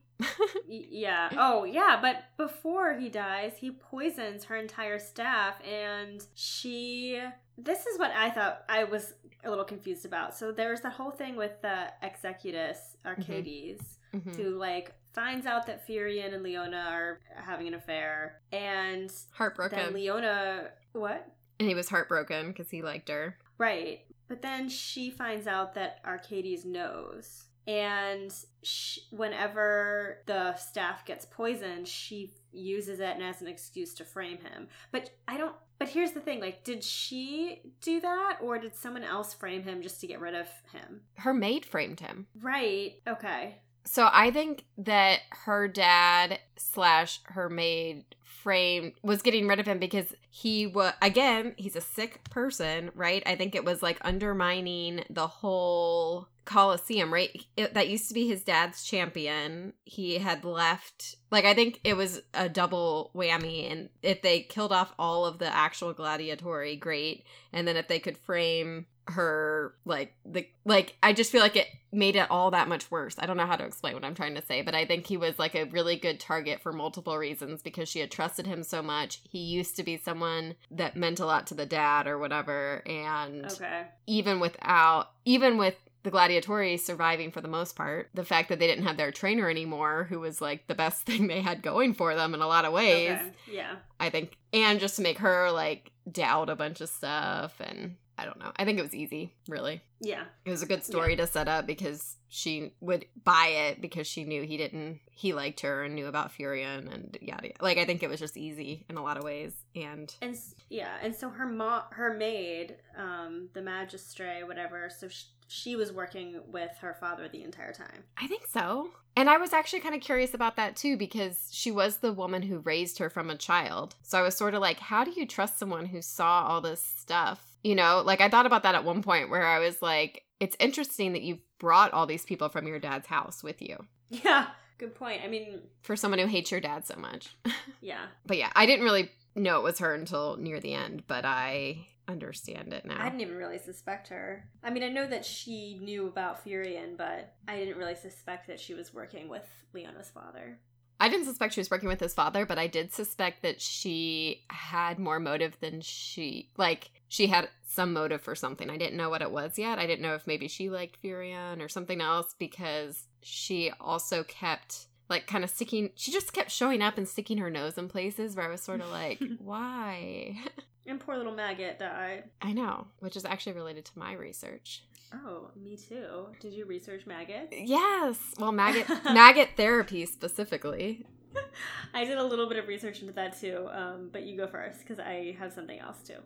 he- 0.67 0.87
yeah. 0.91 1.29
Oh, 1.37 1.63
yeah. 1.63 1.97
But 2.01 2.17
before 2.37 2.93
he 2.99 3.07
dies, 3.09 3.53
he 3.57 3.71
poisons 3.71 4.43
her 4.45 4.55
entire 4.57 4.99
staff, 4.99 5.55
and 5.65 6.21
she. 6.35 7.21
This 7.57 7.85
is 7.85 7.97
what 7.97 8.11
I 8.11 8.29
thought 8.29 8.63
I 8.67 8.83
was 8.83 9.13
a 9.43 9.49
little 9.49 9.63
confused 9.65 10.05
about. 10.05 10.35
So 10.37 10.51
there's 10.51 10.81
that 10.81 10.91
whole 10.93 11.11
thing 11.11 11.35
with 11.37 11.61
the 11.61 11.87
Executus 12.03 12.97
Arcades, 13.05 13.97
Mhm. 14.13 14.35
who 14.35 14.57
like 14.57 14.93
finds 15.13 15.45
out 15.45 15.67
that 15.67 15.87
Furian 15.87 16.33
and 16.33 16.43
Leona 16.43 16.85
are 16.89 17.19
having 17.35 17.67
an 17.67 17.73
affair, 17.73 18.41
and 18.51 19.11
Heartbroken. 19.31 19.77
then 19.77 19.93
Leona. 19.93 20.69
What? 20.93 21.27
and 21.59 21.67
he 21.67 21.75
was 21.75 21.89
heartbroken 21.89 22.47
because 22.47 22.69
he 22.69 22.81
liked 22.81 23.09
her. 23.09 23.37
Right. 23.57 24.05
But 24.29 24.41
then 24.41 24.69
she 24.69 25.11
finds 25.11 25.45
out 25.45 25.73
that 25.73 25.99
Arkades 26.05 26.63
knows. 26.63 27.45
And 27.67 28.33
sh- 28.63 28.99
whenever 29.11 30.19
the 30.25 30.55
staff 30.55 31.05
gets 31.05 31.25
poisoned, 31.25 31.87
she 31.87 32.33
uses 32.51 32.99
it 32.99 33.17
as 33.21 33.41
an 33.41 33.47
excuse 33.47 33.93
to 33.95 34.05
frame 34.05 34.37
him. 34.37 34.69
But 34.91 35.11
I 35.27 35.37
don't. 35.37 35.55
But 35.77 35.89
here's 35.89 36.11
the 36.11 36.19
thing 36.21 36.39
like, 36.39 36.63
did 36.63 36.83
she 36.83 37.61
do 37.81 37.99
that 38.01 38.37
or 38.41 38.57
did 38.57 38.75
someone 38.75 39.03
else 39.03 39.33
frame 39.33 39.63
him 39.63 39.81
just 39.81 39.99
to 40.01 40.07
get 40.07 40.19
rid 40.19 40.35
of 40.35 40.47
him? 40.71 41.01
Her 41.17 41.33
maid 41.33 41.65
framed 41.65 41.99
him. 41.99 42.27
Right. 42.41 43.01
Okay. 43.07 43.57
So 43.91 44.07
I 44.13 44.29
think 44.29 44.65
that 44.77 45.21
her 45.31 45.67
dad 45.67 46.37
slash 46.57 47.21
her 47.23 47.49
maid 47.49 48.05
framed 48.23 48.93
was 49.01 49.23
getting 49.23 49.47
rid 49.47 49.59
of 49.59 49.65
him 49.65 49.79
because 49.79 50.13
he 50.29 50.67
was 50.67 50.93
again 51.01 51.55
he's 51.57 51.75
a 51.75 51.81
sick 51.81 52.23
person, 52.29 52.91
right? 52.93 53.23
I 53.25 53.35
think 53.35 53.55
it 53.55 53.65
was 53.65 53.81
like 53.81 53.97
undermining 54.01 55.05
the 55.09 55.25
whole 55.25 56.27
Coliseum, 56.45 57.11
right? 57.11 57.43
It, 57.57 57.73
that 57.73 57.89
used 57.89 58.07
to 58.09 58.13
be 58.13 58.27
his 58.27 58.43
dad's 58.43 58.83
champion. 58.83 59.73
He 59.85 60.19
had 60.19 60.45
left. 60.45 61.15
Like 61.31 61.45
I 61.45 61.55
think 61.55 61.79
it 61.83 61.97
was 61.97 62.21
a 62.35 62.47
double 62.47 63.09
whammy, 63.15 63.71
and 63.71 63.89
if 64.03 64.21
they 64.21 64.41
killed 64.41 64.71
off 64.71 64.93
all 64.99 65.25
of 65.25 65.39
the 65.39 65.51
actual 65.51 65.95
gladiatori, 65.95 66.79
great. 66.79 67.25
And 67.51 67.67
then 67.67 67.75
if 67.75 67.87
they 67.87 67.99
could 67.99 68.19
frame 68.19 68.85
her 69.11 69.73
like 69.85 70.13
the 70.25 70.47
like 70.65 70.95
I 71.03 71.13
just 71.13 71.31
feel 71.31 71.41
like 71.41 71.55
it 71.55 71.67
made 71.91 72.15
it 72.15 72.29
all 72.29 72.51
that 72.51 72.67
much 72.67 72.89
worse. 72.91 73.15
I 73.19 73.25
don't 73.25 73.37
know 73.37 73.45
how 73.47 73.55
to 73.55 73.65
explain 73.65 73.95
what 73.95 74.03
I'm 74.05 74.13
trying 74.15 74.35
to 74.35 74.41
say, 74.45 74.61
but 74.61 74.75
I 74.75 74.85
think 74.85 75.07
he 75.07 75.17
was 75.17 75.39
like 75.39 75.55
a 75.55 75.63
really 75.65 75.95
good 75.95 76.19
target 76.19 76.61
for 76.61 76.71
multiple 76.71 77.17
reasons 77.17 77.61
because 77.63 77.89
she 77.89 77.99
had 77.99 78.11
trusted 78.11 78.45
him 78.45 78.61
so 78.63 78.81
much. 78.83 79.21
He 79.29 79.39
used 79.39 79.75
to 79.77 79.83
be 79.83 79.97
someone 79.97 80.55
that 80.71 80.95
meant 80.95 81.19
a 81.19 81.25
lot 81.25 81.47
to 81.47 81.55
the 81.55 81.65
dad 81.65 82.05
or 82.07 82.17
whatever 82.19 82.83
and 82.85 83.45
Okay. 83.51 83.83
even 84.07 84.39
without 84.39 85.07
even 85.25 85.57
with 85.57 85.75
the 86.03 86.11
gladiatori 86.11 86.79
surviving 86.79 87.29
for 87.29 87.41
the 87.41 87.47
most 87.49 87.75
part 87.75 88.09
the 88.13 88.23
fact 88.23 88.47
that 88.47 88.57
they 88.57 88.67
didn't 88.67 88.85
have 88.85 88.95
their 88.95 89.11
trainer 89.11 89.49
anymore 89.49 90.05
who 90.09 90.17
was 90.19 90.39
like 90.39 90.65
the 90.67 90.73
best 90.75 91.01
thing 91.05 91.27
they 91.27 91.41
had 91.41 91.61
going 91.61 91.93
for 91.93 92.15
them 92.15 92.33
in 92.33 92.39
a 92.41 92.47
lot 92.47 92.63
of 92.63 92.71
ways 92.71 93.17
Okay. 93.19 93.31
Yeah. 93.51 93.75
i 93.99 94.09
think 94.09 94.37
and 94.53 94.79
just 94.79 94.95
to 94.95 95.01
make 95.01 95.17
her 95.17 95.51
like 95.51 95.91
doubt 96.09 96.49
a 96.49 96.55
bunch 96.55 96.79
of 96.79 96.87
stuff 96.87 97.59
and 97.59 97.97
i 98.19 98.25
don't 98.25 98.39
know 98.39 98.51
i 98.57 98.65
think 98.65 98.77
it 98.77 98.81
was 98.83 98.93
easy 98.95 99.33
really 99.47 99.81
Yeah. 100.01 100.23
it 100.45 100.49
was 100.51 100.61
a 100.61 100.65
good 100.67 100.83
story 100.83 101.15
to 101.15 101.25
set 101.27 101.47
up 101.47 101.65
because 101.65 102.17
she 102.27 102.73
would 102.79 103.05
buy 103.23 103.47
it 103.47 103.81
because 103.81 104.05
she 104.07 104.23
knew 104.23 104.43
he 104.43 104.57
didn't 104.57 104.99
he 105.09 105.33
liked 105.33 105.61
her 105.61 105.83
and 105.83 105.95
knew 105.95 106.05
about 106.07 106.31
Furian 106.31 106.93
and 106.93 107.17
yada 107.19 107.47
yada. 107.47 107.55
Like 107.61 107.77
I 107.77 107.85
think 107.85 108.03
it 108.03 108.09
was 108.09 108.19
just 108.19 108.37
easy 108.37 108.85
in 108.89 108.95
a 108.97 109.03
lot 109.03 109.17
of 109.17 109.23
ways. 109.23 109.51
And 109.75 110.13
And 110.21 110.37
yeah, 110.69 110.91
and 111.01 111.13
so 111.13 111.27
her 111.29 111.45
mo- 111.45 111.83
her 111.91 112.13
maid, 112.15 112.77
um, 112.97 113.49
the 113.53 113.59
Magistra, 113.61 114.47
whatever. 114.47 114.89
So 114.95 115.09
sh- 115.09 115.25
she 115.47 115.75
was 115.75 115.91
working 115.91 116.39
with 116.47 116.71
her 116.79 116.93
father 116.93 117.27
the 117.27 117.43
entire 117.43 117.73
time. 117.73 118.03
I 118.17 118.27
think 118.27 118.45
so. 118.47 118.91
And 119.17 119.29
I 119.29 119.37
was 119.37 119.51
actually 119.51 119.81
kind 119.81 119.95
of 119.95 119.99
curious 120.01 120.33
about 120.33 120.55
that 120.55 120.75
too 120.77 120.95
because 120.95 121.49
she 121.51 121.71
was 121.71 121.97
the 121.97 122.13
woman 122.13 122.43
who 122.43 122.59
raised 122.59 122.99
her 122.99 123.09
from 123.09 123.29
a 123.29 123.35
child. 123.35 123.95
So 124.03 124.17
I 124.19 124.21
was 124.21 124.37
sort 124.37 124.53
of 124.53 124.61
like, 124.61 124.79
how 124.79 125.03
do 125.03 125.11
you 125.11 125.25
trust 125.25 125.57
someone 125.59 125.87
who 125.87 126.01
saw 126.01 126.43
all 126.47 126.61
this 126.61 126.81
stuff? 126.81 127.48
You 127.63 127.75
know, 127.75 128.01
like 128.05 128.21
I 128.21 128.29
thought 128.29 128.45
about 128.45 128.63
that 128.63 128.75
at 128.75 128.85
one 128.85 129.01
point 129.01 129.29
where 129.29 129.45
I 129.45 129.59
was 129.59 129.81
like, 129.81 130.23
it's 130.39 130.55
interesting 130.59 131.13
that 131.13 131.21
you 131.21 131.39
brought 131.59 131.91
all 131.91 132.05
these 132.05 132.25
people 132.25 132.49
from 132.49 132.67
your 132.67 132.79
dad's 132.79 133.07
house 133.07 133.43
with 133.43 133.61
you 133.61 133.85
Yeah, 134.09 134.47
good 134.77 134.95
point. 134.95 135.21
I 135.23 135.27
mean, 135.27 135.59
for 135.81 135.95
someone 135.95 136.19
who 136.19 136.25
hates 136.25 136.51
your 136.51 136.61
dad 136.61 136.85
so 136.85 136.95
much. 136.95 137.35
yeah, 137.81 138.05
but 138.25 138.37
yeah, 138.37 138.51
I 138.55 138.65
didn't 138.65 138.85
really 138.85 139.11
know 139.35 139.59
it 139.59 139.63
was 139.63 139.79
her 139.79 139.93
until 139.93 140.37
near 140.37 140.59
the 140.59 140.73
end, 140.73 141.03
but 141.07 141.25
I 141.25 141.87
understand 142.07 142.73
it 142.73 142.85
now. 142.85 142.99
I 142.99 143.05
didn't 143.05 143.21
even 143.21 143.35
really 143.35 143.59
suspect 143.59 144.07
her. 144.07 144.49
I 144.63 144.71
mean, 144.71 144.83
I 144.83 144.89
know 144.89 145.05
that 145.07 145.25
she 145.25 145.77
knew 145.81 146.07
about 146.07 146.43
Furian, 146.43 146.97
but 146.97 147.35
I 147.47 147.57
didn't 147.57 147.77
really 147.77 147.95
suspect 147.95 148.47
that 148.47 148.59
she 148.59 148.73
was 148.73 148.93
working 148.93 149.29
with 149.29 149.45
Leona's 149.73 150.09
father. 150.09 150.57
I 150.99 151.07
didn't 151.09 151.25
suspect 151.25 151.53
she 151.53 151.61
was 151.61 151.71
working 151.71 151.87
with 151.87 151.99
his 151.99 152.13
father, 152.13 152.45
but 152.45 152.57
I 152.57 152.67
did 152.67 152.93
suspect 152.93 153.41
that 153.43 153.61
she 153.61 154.43
had 154.49 154.99
more 154.99 155.19
motive 155.19 155.57
than 155.61 155.81
she 155.81 156.49
like 156.57 156.91
she 157.07 157.27
had 157.27 157.49
some 157.65 157.93
motive 157.93 158.21
for 158.21 158.35
something. 158.35 158.69
I 158.69 158.77
didn't 158.77 158.97
know 158.97 159.09
what 159.09 159.21
it 159.21 159.31
was 159.31 159.57
yet. 159.57 159.79
I 159.79 159.87
didn't 159.87 160.01
know 160.01 160.15
if 160.15 160.27
maybe 160.27 160.47
she 160.47 160.69
liked 160.69 161.01
Furian 161.01 161.61
or 161.61 161.69
something 161.69 162.01
else 162.01 162.35
because 162.37 163.05
she 163.21 163.71
also 163.79 164.23
kept 164.23 164.87
like 165.09 165.25
kind 165.25 165.43
of 165.43 165.49
sticking 165.49 165.89
she 165.95 166.11
just 166.11 166.33
kept 166.33 166.51
showing 166.51 166.81
up 166.81 166.97
and 166.97 167.07
sticking 167.07 167.37
her 167.37 167.49
nose 167.49 167.77
in 167.77 167.87
places 167.87 168.35
where 168.35 168.45
I 168.45 168.51
was 168.51 168.61
sort 168.61 168.81
of 168.81 168.89
like, 168.91 169.19
why? 169.39 170.37
And 170.85 170.99
poor 170.99 171.17
little 171.17 171.33
maggot 171.33 171.79
died. 171.79 172.23
I 172.41 172.51
know, 172.51 172.87
which 172.99 173.15
is 173.15 173.23
actually 173.23 173.53
related 173.53 173.85
to 173.85 173.99
my 173.99 174.13
research. 174.13 174.83
Oh, 175.13 175.49
me 175.55 175.75
too. 175.75 176.27
Did 176.39 176.53
you 176.53 176.65
research 176.65 177.05
maggots? 177.05 177.53
Yes. 177.57 178.17
Well, 178.39 178.51
maggot 178.51 178.87
maggot 179.05 179.49
therapy 179.57 180.05
specifically. 180.05 181.05
I 181.93 182.05
did 182.05 182.17
a 182.17 182.23
little 182.23 182.47
bit 182.47 182.57
of 182.57 182.67
research 182.67 183.01
into 183.01 183.13
that 183.13 183.39
too, 183.39 183.67
um, 183.71 184.09
but 184.11 184.23
you 184.23 184.37
go 184.37 184.47
first 184.47 184.79
because 184.79 184.99
I 184.99 185.35
have 185.39 185.53
something 185.53 185.79
else 185.79 185.97
too. 186.05 186.17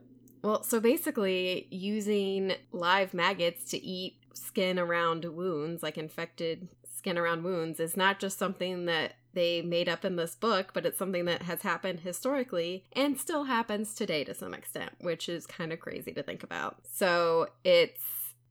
Well, 0.41 0.63
so 0.63 0.79
basically, 0.79 1.67
using 1.71 2.53
live 2.71 3.13
maggots 3.13 3.63
to 3.71 3.83
eat 3.83 4.17
skin 4.33 4.77
around 4.77 5.23
wounds, 5.23 5.81
like 5.81 5.97
infected 5.97 6.67
skin 6.89 7.17
around 7.17 7.43
wounds, 7.43 7.79
is 7.79 7.95
not 7.95 8.19
just 8.19 8.37
something 8.37 8.85
that 8.85 9.13
they 9.33 9.61
made 9.61 9.89
up 9.89 10.05
in 10.05 10.15
this 10.15 10.35
book, 10.35 10.71
but 10.73 10.85
it's 10.85 10.97
something 10.97 11.25
that 11.25 11.43
has 11.43 11.61
happened 11.61 12.01
historically 12.01 12.83
and 12.93 13.17
still 13.17 13.45
happens 13.45 13.95
today 13.95 14.23
to 14.25 14.33
some 14.33 14.53
extent, 14.53 14.91
which 14.99 15.27
is 15.27 15.47
kind 15.47 15.73
of 15.73 15.79
crazy 15.79 16.11
to 16.11 16.21
think 16.21 16.43
about. 16.43 16.77
So 16.91 17.47
it's 17.63 18.01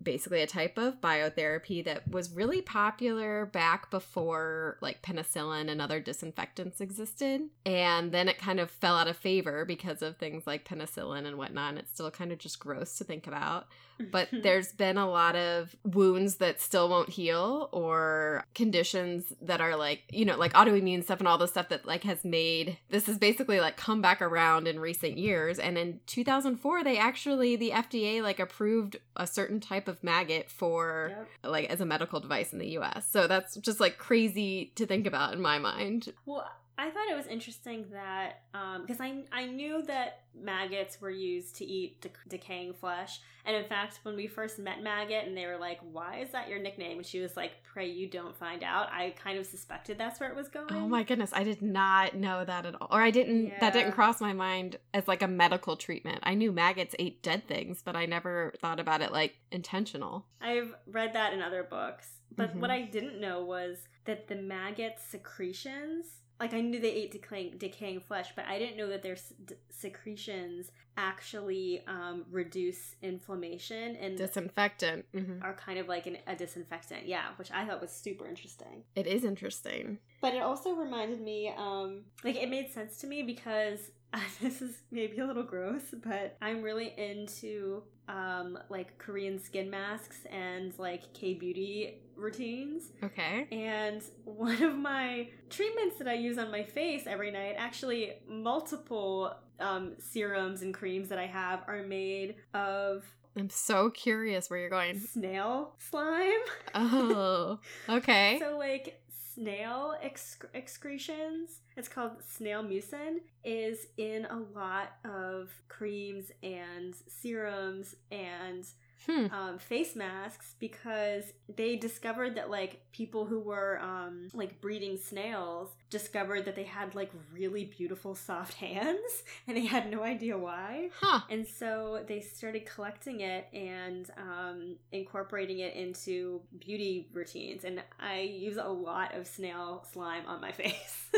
basically 0.03 0.43
a 0.43 0.47
type 0.47 0.79
of 0.79 1.01
biotherapy 1.01 1.85
that 1.85 2.09
was 2.11 2.31
really 2.31 2.63
popular 2.63 3.47
back 3.47 3.91
before 3.91 4.79
like 4.81 5.03
penicillin 5.03 5.71
and 5.71 5.81
other 5.81 6.01
disinfectants 6.01 6.81
existed. 6.81 7.43
And 7.65 8.13
then 8.13 8.29
it 8.29 8.39
kind 8.39 8.61
of 8.61 8.71
fell 8.71 8.97
out 8.97 9.09
of 9.09 9.17
favor 9.17 9.65
because 9.65 10.03
of 10.03 10.17
things 10.17 10.47
like 10.47 10.67
penicillin 10.67 11.27
and 11.27 11.39
whatnot. 11.39 11.71
And 11.71 11.79
it's 11.79 11.93
still 11.93 12.11
kind 12.11 12.33
of 12.33 12.39
just 12.39 12.59
gross 12.59 12.99
to 12.99 13.05
think 13.05 13.27
about 13.27 13.67
but 14.11 14.29
there's 14.43 14.73
been 14.73 14.99
a 14.99 15.09
lot 15.09 15.37
of 15.37 15.75
wounds 15.85 16.37
that 16.37 16.61
still 16.61 16.89
won't 16.89 17.11
heal 17.11 17.69
or 17.73 18.45
conditions 18.55 19.33
that 19.41 19.61
are 19.61 19.77
like 19.77 20.03
you 20.11 20.25
know 20.25 20.37
like 20.37 20.53
autoimmune 20.55 21.03
stuff 21.03 21.19
and 21.19 21.29
all 21.29 21.39
the 21.39 21.49
stuff 21.49 21.69
that 21.69 21.87
like 21.87 22.05
has 22.05 22.25
made 22.25 22.79
this 22.89 23.09
is 23.09 23.19
basically 23.19 23.61
like 23.61 23.77
come 23.77 24.01
back 24.01 24.21
around 24.23 24.67
in 24.67 24.79
recent 24.81 25.19
years. 25.19 25.59
And 25.59 25.79
in 25.79 26.01
2004 26.07 26.85
they 26.85 26.99
actually 26.99 27.57
the 27.57 27.71
FDA 27.71 28.23
like 28.23 28.41
approved 28.41 28.97
a 29.17 29.27
certain 29.27 29.61
type 29.61 29.89
of 29.89 30.03
maggot 30.03 30.51
for 30.51 31.11
yep. 31.11 31.29
like 31.45 31.71
as 31.71 31.81
a 31.81 31.87
medical 31.87 32.21
device 32.21 32.53
in 32.53 32.59
the 32.59 32.71
US 32.79 33.09
so 33.11 33.27
that's 33.27 33.57
just 33.57 33.81
like 33.81 33.99
crazy 33.99 34.73
to 34.77 34.87
think 34.87 35.07
about 35.07 35.35
in 35.35 35.41
my 35.41 35.59
mind. 35.59 36.13
Well 36.27 36.51
I 36.79 36.91
thought 36.91 37.09
it 37.11 37.17
was 37.17 37.27
interesting 37.27 37.87
that 37.93 38.43
because 38.53 39.01
um, 39.01 39.25
I 39.33 39.43
I 39.43 39.47
knew 39.47 39.83
that 39.83 40.21
maggots 40.35 41.01
were 41.01 41.11
used 41.11 41.57
to 41.57 41.65
eat 41.65 42.01
de- 42.01 42.11
decaying 42.29 42.73
flesh, 42.75 43.21
and 43.45 43.55
in 43.55 43.65
fact, 43.65 44.01
when 44.05 44.17
we 44.17 44.27
first 44.27 44.59
met 44.59 44.83
Maggot, 44.83 45.27
and 45.27 45.37
they 45.37 45.47
were 45.47 45.59
like, 45.59 45.81
"Why 45.93 46.21
is 46.21 46.31
that 46.31 46.49
your 46.49 46.59
nickname?" 46.59 46.99
and 46.99 47.07
she 47.07 47.21
was 47.21 47.37
like, 47.37 47.63
"Pray 47.63 47.91
you 47.91 48.09
don't 48.09 48.37
find 48.37 48.65
out." 48.65 48.91
I 48.91 49.15
kind 49.23 49.39
of 49.39 49.47
suspected 49.47 49.99
that's 49.99 50.19
where 50.19 50.31
it 50.31 50.37
was 50.37 50.49
going. 50.49 50.73
Oh 50.73 50.89
my 50.89 51.03
goodness, 51.03 51.31
I 51.35 51.45
did 51.45 51.61
not 51.61 52.15
know 52.15 52.45
that 52.45 52.65
at 52.65 52.81
all, 52.81 52.89
or 52.91 53.03
I 53.03 53.11
didn't. 53.11 53.49
Yeah. 53.49 53.61
That 53.61 53.75
didn't 53.75 53.93
cross 53.93 54.21
my 54.21 54.33
mind 54.33 54.79
as 54.95 55.07
like 55.07 55.23
a 55.23 55.29
medical 55.29 55.77
treatment. 55.77 56.21
I 56.23 56.35
knew 56.35 56.53
maggots 56.53 56.95
ate 56.99 57.23
dead 57.23 57.47
things, 57.47 57.83
but 57.85 57.97
I 57.97 58.07
never 58.07 58.55
thought 58.61 58.81
about 58.81 59.03
it 59.03 59.13
like 59.13 59.35
intentional. 59.51 60.25
I've 60.41 60.75
read 60.87 61.13
that 61.13 61.35
in 61.35 61.43
other 61.43 61.65
books, 61.65 62.09
but 62.35 62.51
mm-hmm. 62.51 62.61
what 62.61 62.71
I 62.71 62.83
didn't 62.83 63.21
know 63.21 63.45
was 63.45 63.77
that 64.07 64.29
the 64.29 64.37
maggot 64.37 64.99
secretions 64.99 66.22
like 66.41 66.55
I 66.55 66.61
knew 66.61 66.81
they 66.81 66.93
ate 66.93 67.13
decaying, 67.13 67.55
decaying 67.59 68.01
flesh, 68.01 68.33
but 68.35 68.47
I 68.47 68.59
didn't 68.59 68.77
know 68.77 68.89
that 68.89 69.03
their 69.03 69.17
d- 69.45 69.55
secretions 69.71 70.71
actually 70.97 71.83
um, 71.87 72.25
reduce 72.31 72.97
inflammation 73.03 73.97
and 73.97 74.19
disinfectant 74.19 75.07
mm-hmm. 75.15 75.43
are 75.43 75.55
kind 75.55 75.79
of 75.79 75.89
like 75.89 76.07
an, 76.07 76.19
a 76.27 76.35
disinfectant. 76.35 77.07
Yeah, 77.07 77.27
which 77.37 77.51
I 77.53 77.65
thought 77.65 77.81
was 77.81 77.91
super 77.91 78.27
interesting. 78.27 78.85
It 78.95 79.07
is 79.07 79.25
interesting, 79.25 79.99
but 80.21 80.35
it 80.35 80.43
also 80.43 80.75
reminded 80.75 81.21
me, 81.21 81.53
um, 81.57 82.03
like 82.25 82.37
it 82.37 82.51
made 82.51 82.71
sense 82.71 82.99
to 82.99 83.07
me 83.07 83.23
because 83.23 83.79
uh, 84.13 84.21
this 84.41 84.63
is 84.63 84.83
maybe 84.91 85.19
a 85.19 85.27
little 85.27 85.45
gross, 85.45 85.83
but 86.03 86.37
I'm 86.43 86.63
really 86.63 86.93
into 86.97 87.83
um 88.09 88.59
like 88.69 88.99
Korean 88.99 89.39
skin 89.39 89.71
masks 89.71 90.27
and 90.31 90.77
like 90.79 91.13
K 91.15 91.35
beauty 91.35 92.03
routines. 92.17 92.93
Okay. 93.03 93.47
And 93.51 94.03
one 94.25 94.63
of 94.63 94.77
my 94.77 95.29
treatments 95.51 95.97
that 95.99 96.09
I 96.09 96.15
use 96.15 96.39
on 96.39 96.51
my 96.51 96.63
face 96.63 97.07
every 97.07 97.31
night, 97.31 97.55
actually 97.59 98.15
multiple 98.29 99.35
um 99.61 99.95
serums 99.99 100.63
and 100.63 100.75
creams 100.75 101.09
that 101.09 101.19
I 101.19 101.27
have 101.27 101.63
are 101.67 101.83
made 101.83 102.37
of 102.55 103.05
I'm 103.37 103.49
so 103.49 103.89
curious 103.91 104.51
where 104.51 104.59
you're 104.59 104.69
going. 104.69 105.01
Snail 105.01 105.75
slime. 105.79 106.33
Oh, 106.75 107.59
okay. 107.89 108.39
so 108.43 108.59
like 108.59 109.02
snail 109.43 109.95
exc- 110.03 110.45
excretions, 110.55 111.61
it's 111.77 111.89
called 111.89 112.13
snail 112.23 112.63
mucin, 112.63 113.17
is 113.45 113.89
in 113.97 114.27
a 114.27 114.39
lot 114.55 114.93
of 115.05 115.51
creams 115.69 116.31
and 116.43 116.95
serums 117.09 117.97
and 118.13 118.65
hmm. 119.07 119.27
um, 119.33 119.59
face 119.59 119.97
masks 119.97 120.55
because 120.59 121.25
they 121.55 121.77
discovered 121.77 122.37
that 122.37 122.51
like 122.51 122.81
people 122.93 123.25
who 123.25 123.41
were 123.41 123.81
um, 123.83 124.29
like 124.35 124.61
breeding 124.61 124.97
snails 124.97 125.71
discovered 125.91 126.45
that 126.45 126.57
they 126.57 126.65
had 126.65 126.95
like 126.95 127.11
really 127.33 127.65
beautiful 127.65 128.15
soft 128.15 128.55
hands 128.65 129.23
and 129.47 129.57
they 129.57 129.67
had 129.67 129.91
no 129.91 130.03
idea 130.03 130.37
why. 130.37 130.89
Huh. 131.01 131.21
And 131.31 131.47
so 131.47 132.05
they 132.07 132.21
started 132.21 132.67
collecting 132.67 133.21
it 133.21 133.47
and 133.53 134.11
um, 134.17 134.77
incorporating 134.91 135.61
it 135.61 135.75
into 135.75 136.41
beauty 136.59 137.09
routines. 137.13 137.65
And 137.65 137.83
I 138.01 138.21
use 138.21 138.57
a 138.57 138.69
lot 138.69 139.15
of 139.15 139.27
snail 139.27 139.87
slime 139.93 140.27
on 140.27 140.41
my 140.41 140.53
face. 140.53 141.11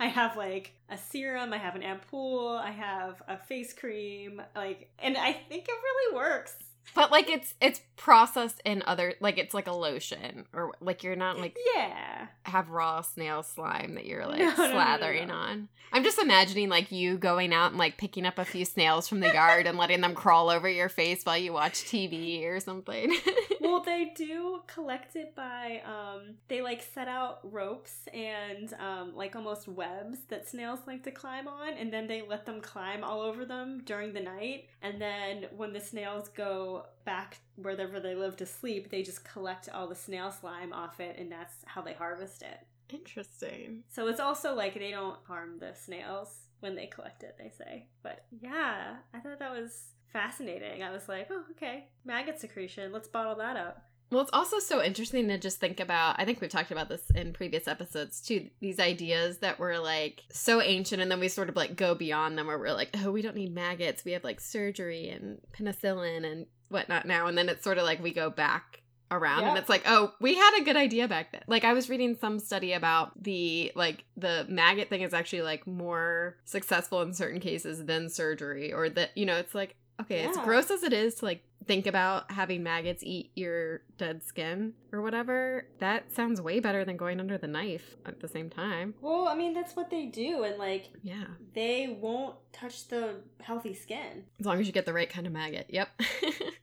I 0.00 0.06
have 0.06 0.36
like 0.36 0.72
a 0.90 0.98
serum, 0.98 1.52
I 1.52 1.58
have 1.58 1.76
an 1.76 1.82
ampoule, 1.82 2.56
I 2.56 2.70
have 2.70 3.22
a 3.28 3.36
face 3.36 3.72
cream, 3.72 4.42
like, 4.56 4.90
and 4.98 5.16
I 5.16 5.32
think 5.32 5.68
it 5.68 5.70
really 5.82 6.16
works. 6.16 6.54
But 6.94 7.10
like 7.10 7.28
it's 7.28 7.54
it's 7.60 7.80
processed 7.96 8.62
in 8.64 8.82
other 8.86 9.14
like 9.20 9.38
it's 9.38 9.52
like 9.52 9.66
a 9.66 9.72
lotion 9.72 10.46
or 10.52 10.72
like 10.80 11.02
you're 11.02 11.16
not 11.16 11.38
like 11.38 11.56
yeah 11.74 12.28
have 12.44 12.70
raw 12.70 13.02
snail 13.02 13.42
slime 13.42 13.94
that 13.94 14.06
you're 14.06 14.26
like 14.26 14.38
no, 14.38 14.54
slathering 14.54 15.28
no, 15.28 15.34
no, 15.34 15.40
on. 15.40 15.68
I'm 15.92 16.04
just 16.04 16.18
imagining 16.18 16.68
like 16.68 16.92
you 16.92 17.16
going 17.16 17.52
out 17.52 17.70
and 17.70 17.78
like 17.78 17.96
picking 17.96 18.26
up 18.26 18.38
a 18.38 18.44
few 18.44 18.64
snails 18.64 19.08
from 19.08 19.20
the 19.20 19.32
yard 19.32 19.66
and 19.66 19.78
letting 19.78 20.00
them 20.00 20.14
crawl 20.14 20.50
over 20.50 20.68
your 20.68 20.88
face 20.88 21.24
while 21.24 21.38
you 21.38 21.52
watch 21.52 21.84
TV 21.84 22.44
or 22.44 22.60
something. 22.60 23.16
well, 23.60 23.80
they 23.80 24.12
do 24.14 24.60
collect 24.66 25.16
it 25.16 25.34
by 25.34 25.82
um 25.86 26.34
they 26.48 26.60
like 26.60 26.82
set 26.82 27.08
out 27.08 27.40
ropes 27.42 28.06
and 28.12 28.74
um 28.74 29.12
like 29.14 29.34
almost 29.34 29.66
webs 29.66 30.18
that 30.28 30.48
snails 30.48 30.80
like 30.86 31.02
to 31.04 31.10
climb 31.10 31.48
on 31.48 31.72
and 31.74 31.92
then 31.92 32.06
they 32.06 32.22
let 32.22 32.46
them 32.46 32.60
climb 32.60 33.02
all 33.02 33.20
over 33.20 33.44
them 33.44 33.82
during 33.84 34.12
the 34.12 34.20
night 34.20 34.68
and 34.82 35.00
then 35.00 35.46
when 35.56 35.72
the 35.72 35.80
snails 35.80 36.28
go 36.28 36.77
back 37.04 37.38
wherever 37.56 38.00
they 38.00 38.14
live 38.14 38.36
to 38.36 38.46
sleep, 38.46 38.90
they 38.90 39.02
just 39.02 39.24
collect 39.24 39.68
all 39.68 39.88
the 39.88 39.94
snail 39.94 40.30
slime 40.30 40.72
off 40.72 41.00
it, 41.00 41.16
and 41.18 41.30
that's 41.30 41.54
how 41.64 41.82
they 41.82 41.92
harvest 41.92 42.42
it. 42.42 42.66
Interesting. 42.90 43.84
So 43.88 44.06
it's 44.08 44.20
also 44.20 44.54
like 44.54 44.74
they 44.74 44.90
don't 44.90 45.18
harm 45.26 45.58
the 45.58 45.74
snails 45.74 46.34
when 46.60 46.74
they 46.74 46.86
collect 46.86 47.22
it, 47.22 47.36
they 47.38 47.50
say. 47.50 47.86
But 48.02 48.24
yeah, 48.40 48.96
I 49.14 49.18
thought 49.20 49.38
that 49.38 49.52
was 49.52 49.92
fascinating. 50.12 50.82
I 50.82 50.90
was 50.90 51.08
like, 51.08 51.28
oh, 51.30 51.44
okay, 51.52 51.88
maggot 52.04 52.40
secretion, 52.40 52.92
let's 52.92 53.08
bottle 53.08 53.36
that 53.36 53.56
up. 53.56 53.84
Well, 54.10 54.22
it's 54.22 54.30
also 54.32 54.58
so 54.58 54.82
interesting 54.82 55.28
to 55.28 55.36
just 55.36 55.60
think 55.60 55.80
about. 55.80 56.18
I 56.18 56.24
think 56.24 56.40
we've 56.40 56.48
talked 56.48 56.70
about 56.70 56.88
this 56.88 57.02
in 57.14 57.34
previous 57.34 57.68
episodes 57.68 58.22
too. 58.22 58.48
These 58.58 58.80
ideas 58.80 59.38
that 59.38 59.58
were 59.58 59.78
like 59.78 60.22
so 60.32 60.62
ancient, 60.62 61.02
and 61.02 61.10
then 61.10 61.20
we 61.20 61.28
sort 61.28 61.50
of 61.50 61.56
like 61.56 61.76
go 61.76 61.94
beyond 61.94 62.38
them, 62.38 62.46
where 62.46 62.58
we're 62.58 62.72
like, 62.72 62.88
oh, 63.02 63.10
we 63.10 63.20
don't 63.20 63.36
need 63.36 63.54
maggots. 63.54 64.06
We 64.06 64.12
have 64.12 64.24
like 64.24 64.40
surgery 64.40 65.10
and 65.10 65.40
penicillin 65.52 66.24
and 66.24 66.46
whatnot 66.68 67.06
now. 67.06 67.26
And 67.26 67.36
then 67.36 67.48
it's 67.48 67.64
sort 67.64 67.78
of 67.78 67.84
like 67.84 68.02
we 68.02 68.12
go 68.12 68.30
back 68.30 68.82
around 69.10 69.40
yep. 69.40 69.48
and 69.50 69.58
it's 69.58 69.70
like 69.70 69.82
oh 69.86 70.12
we 70.20 70.34
had 70.34 70.60
a 70.60 70.64
good 70.64 70.76
idea 70.76 71.08
back 71.08 71.32
then 71.32 71.42
like 71.46 71.64
i 71.64 71.72
was 71.72 71.88
reading 71.88 72.14
some 72.20 72.38
study 72.38 72.74
about 72.74 73.10
the 73.22 73.72
like 73.74 74.04
the 74.16 74.44
maggot 74.48 74.90
thing 74.90 75.00
is 75.00 75.14
actually 75.14 75.40
like 75.40 75.66
more 75.66 76.36
successful 76.44 77.00
in 77.00 77.14
certain 77.14 77.40
cases 77.40 77.86
than 77.86 78.10
surgery 78.10 78.72
or 78.72 78.90
that 78.90 79.10
you 79.14 79.24
know 79.24 79.36
it's 79.36 79.54
like 79.54 79.76
okay, 80.00 80.20
as 80.26 80.36
Yeah. 80.36 80.44
gross 80.44 80.70
as 80.70 80.82
it 80.82 80.92
is 80.92 81.16
to 81.16 81.24
like 81.24 81.42
think 81.66 81.86
about 81.86 82.30
having 82.32 82.62
maggots 82.62 83.02
eat 83.04 83.30
your 83.34 83.82
dead 83.98 84.22
skin 84.22 84.72
or 84.90 85.02
whatever, 85.02 85.66
that 85.80 86.10
sounds 86.12 86.40
way 86.40 86.60
better 86.60 86.82
than 86.84 86.96
going 86.96 87.20
under 87.20 87.36
the 87.36 87.46
knife 87.46 87.96
at 88.06 88.20
the 88.20 88.28
same 88.28 88.48
time. 88.48 88.94
Well, 89.02 89.28
I 89.28 89.34
mean, 89.34 89.52
that's 89.52 89.76
what 89.76 89.90
they 89.90 90.06
do, 90.06 90.44
and 90.44 90.56
like 90.58 90.88
Yeah. 91.02 91.24
they 91.52 91.96
won't 92.00 92.36
touch 92.52 92.88
the 92.88 93.16
healthy 93.40 93.74
skin. 93.74 94.24
As 94.40 94.46
long 94.46 94.58
as 94.60 94.66
you 94.66 94.72
get 94.72 94.86
the 94.86 94.94
right 94.94 95.10
kind 95.10 95.26
of 95.26 95.32
maggot. 95.32 95.66
Yep. 95.68 95.88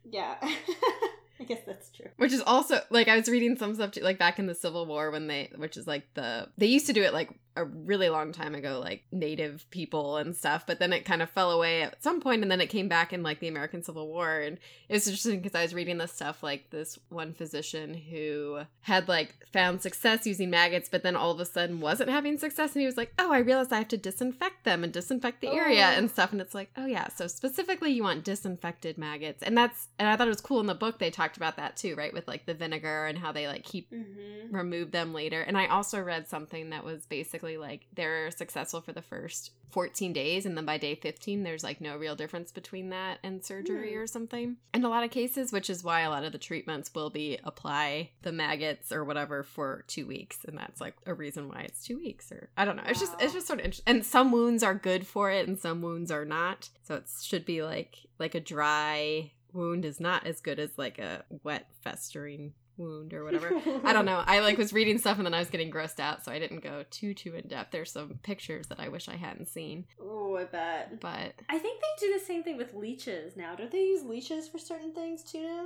Yeah. 0.08 0.36
I 1.40 1.44
guess 1.46 1.60
that's 1.66 1.90
true. 1.90 2.08
which 2.18 2.32
is 2.32 2.42
also 2.42 2.80
like 2.90 3.08
I 3.10 3.18
was 3.18 3.28
reading 3.28 3.58
some 3.58 3.76
stuff 3.76 3.92
too, 3.92 4.02
like 4.02 4.18
back 4.18 4.40
in 4.40 4.46
the 4.48 4.56
Civil 4.56 4.86
War 4.86 5.12
when 5.12 5.28
they 5.28 5.52
which 5.58 5.76
is 5.76 5.86
like 5.86 6.08
the 6.14 6.48
they 6.58 6.68
used 6.68 6.86
to 6.88 6.94
do 6.94 7.04
it 7.04 7.12
like 7.14 7.30
a 7.56 7.64
really 7.66 8.10
long 8.10 8.32
time 8.32 8.54
ago 8.56 8.80
like 8.84 9.04
native 9.12 9.66
people 9.70 10.18
and 10.18 10.36
stuff 10.36 10.66
but 10.68 10.80
then 10.80 10.92
it 10.94 11.06
kind 11.06 11.22
of 11.22 11.30
fell 11.30 11.52
away 11.52 11.82
at 11.84 12.02
some 12.04 12.20
point 12.20 12.42
and 12.42 12.52
then 12.52 12.60
it 12.62 12.68
came 12.68 12.88
back 12.88 13.14
in 13.14 13.24
like 13.24 13.40
the 13.40 13.48
American 13.48 13.82
Civil 13.84 14.08
War 14.08 14.40
and 14.40 14.58
it 14.90 14.94
was 14.94 15.08
interesting 15.08 15.40
because 15.42 15.56
I 15.56 15.62
was 15.64 15.74
reading 15.74 15.98
this 15.98 16.12
stuff 16.12 16.44
like 16.44 16.70
this 16.70 17.00
one 17.10 17.34
physician 17.34 17.94
who 17.94 18.62
had 18.82 19.08
like 19.08 19.36
found 19.54 19.82
success 19.82 20.26
using 20.28 20.50
maggots 20.50 20.90
but 20.90 21.04
then 21.04 21.16
all 21.16 21.32
of 21.32 21.40
a 21.40 21.46
sudden 21.46 21.80
wasn't 21.80 22.10
having 22.10 22.38
success 22.38 22.74
and 22.74 22.82
he 22.82 22.86
was 22.86 22.98
like 22.98 23.14
oh 23.20 23.32
I 23.32 23.40
realized 23.40 23.72
I 23.74 23.78
have 23.78 23.88
to 23.90 23.98
disinfect 23.98 24.64
them 24.64 24.84
and 24.84 24.92
disinfect 24.92 25.42
the 25.42 25.50
area 25.50 25.86
Oh. 25.94 25.98
and 25.98 26.10
stuff 26.12 26.32
and 26.32 26.42
it's 26.42 26.54
like 26.56 26.72
oh 26.78 26.86
yeah 26.86 27.08
so 27.10 27.28
specifically 27.28 27.92
you 27.92 28.04
want 28.04 28.24
disinfected 28.24 28.98
maggots 28.98 29.44
and 29.44 29.58
that's 29.58 29.88
and 30.00 30.08
I 30.10 30.16
thought 30.16 30.28
it 30.28 30.32
was 30.32 30.42
cool 30.42 30.60
in 30.60 30.66
the 30.68 30.76
book 30.76 31.00
they 31.00 31.12
talked 31.12 31.38
about 31.38 31.58
that 31.58 31.78
too 31.78 31.96
right 31.96 32.14
with 32.14 32.28
like 32.28 32.46
the 32.46 32.54
vinegar 32.54 33.06
and 33.06 33.18
how 33.18 33.32
they 33.32 33.48
like 33.48 33.64
keep 33.64 33.86
Mm-hmm. 33.92 34.56
remove 34.56 34.92
them 34.92 35.14
later. 35.14 35.42
And 35.42 35.58
I 35.58 35.68
also 35.68 36.02
read 36.02 36.28
something 36.28 36.72
that 36.72 36.84
was 36.84 37.06
basically 37.06 37.45
like 37.58 37.88
they're 37.94 38.32
successful 38.32 38.82
for 38.82 38.92
the 38.94 39.02
first 39.02 39.52
14 39.72 40.14
days 40.14 40.46
and 40.46 40.56
then 40.56 40.66
by 40.66 40.78
day 40.78 40.96
15 40.96 41.44
there's 41.44 41.64
like 41.64 41.82
no 41.82 41.98
real 41.98 42.16
difference 42.16 42.52
between 42.52 42.90
that 42.90 43.20
and 43.24 43.44
surgery 43.44 43.94
Hmm. 43.94 44.00
or 44.00 44.08
something. 44.08 44.58
In 44.74 44.84
a 44.86 44.90
lot 44.90 45.04
of 45.04 45.12
cases, 45.12 45.52
which 45.52 45.70
is 45.70 45.84
why 45.84 46.02
a 46.02 46.10
lot 46.10 46.24
of 46.24 46.32
the 46.32 46.38
treatments 46.38 46.90
will 46.96 47.10
be 47.10 47.38
apply 47.44 48.12
the 48.22 48.32
maggots 48.32 48.92
or 48.92 49.04
whatever 49.04 49.44
for 49.44 49.84
2 49.88 50.06
weeks 50.08 50.40
and 50.46 50.58
that's 50.58 50.80
like 50.82 50.96
a 51.06 51.14
reason 51.14 51.50
why 51.50 51.62
it's 51.62 51.84
2 51.86 51.98
weeks 51.98 52.32
or 52.32 52.50
I 52.58 52.66
don't 52.66 52.76
know. 52.78 52.84
It's 52.88 53.00
just 53.00 53.14
it's 53.22 53.34
just 53.34 53.48
sort 53.48 53.60
of 53.60 53.66
interesting. 53.66 53.96
And 53.96 54.06
some 54.06 54.32
wounds 54.32 54.64
are 54.64 54.76
good 54.76 55.06
for 55.06 55.30
it 55.30 55.48
and 55.48 55.60
some 55.60 55.82
wounds 55.82 56.10
are 56.12 56.26
not. 56.26 56.70
So 56.84 56.96
it 56.96 57.06
should 57.22 57.46
be 57.46 57.62
like 57.64 57.98
like 58.20 58.34
a 58.36 58.40
dry 58.40 59.32
wound 59.52 59.86
is 59.86 60.00
not 60.00 60.26
as 60.26 60.42
good 60.42 60.60
as 60.60 60.78
like 60.78 61.00
a 61.00 61.24
wet 61.44 61.68
festering 61.82 62.54
wound 62.78 63.14
or 63.14 63.24
whatever. 63.24 63.52
I 63.84 63.94
don't 63.94 64.06
know. 64.06 64.24
I 64.26 64.40
like 64.40 64.58
was 64.58 64.74
reading 64.74 64.98
stuff 64.98 65.18
and 65.18 65.26
then 65.26 65.34
I 65.34 65.40
was 65.40 65.50
getting 65.50 65.72
grossed 65.72 66.00
out, 66.00 66.24
so 66.26 66.32
I 66.32 66.40
didn't 66.40 66.62
go 66.64 66.84
too 66.90 67.14
too 67.14 67.36
in 67.36 67.48
depth. 67.48 67.72
There's 67.72 67.92
some 67.92 68.20
pictures 68.24 68.68
that 68.68 68.80
I 68.80 68.90
wish 68.90 69.08
I 69.10 69.16
hadn't 69.16 69.48
seen, 69.48 69.86
Oh, 70.02 70.36
I 70.38 70.44
bet. 70.46 71.00
but 71.00 71.34
I 71.50 71.58
think 71.58 71.82
they 71.82 72.08
do 72.08 72.14
the 72.14 72.26
same 72.26 72.44
thing 72.44 72.58
with 72.58 72.74
leeches 72.74 73.36
now. 73.38 73.56
Don't 73.56 73.72
they 73.72 73.80
use 73.84 74.04
leeches 74.04 74.48
for 74.48 74.58
certain 74.58 74.94
things 74.94 75.24
too 75.24 75.44
now? 75.44 75.66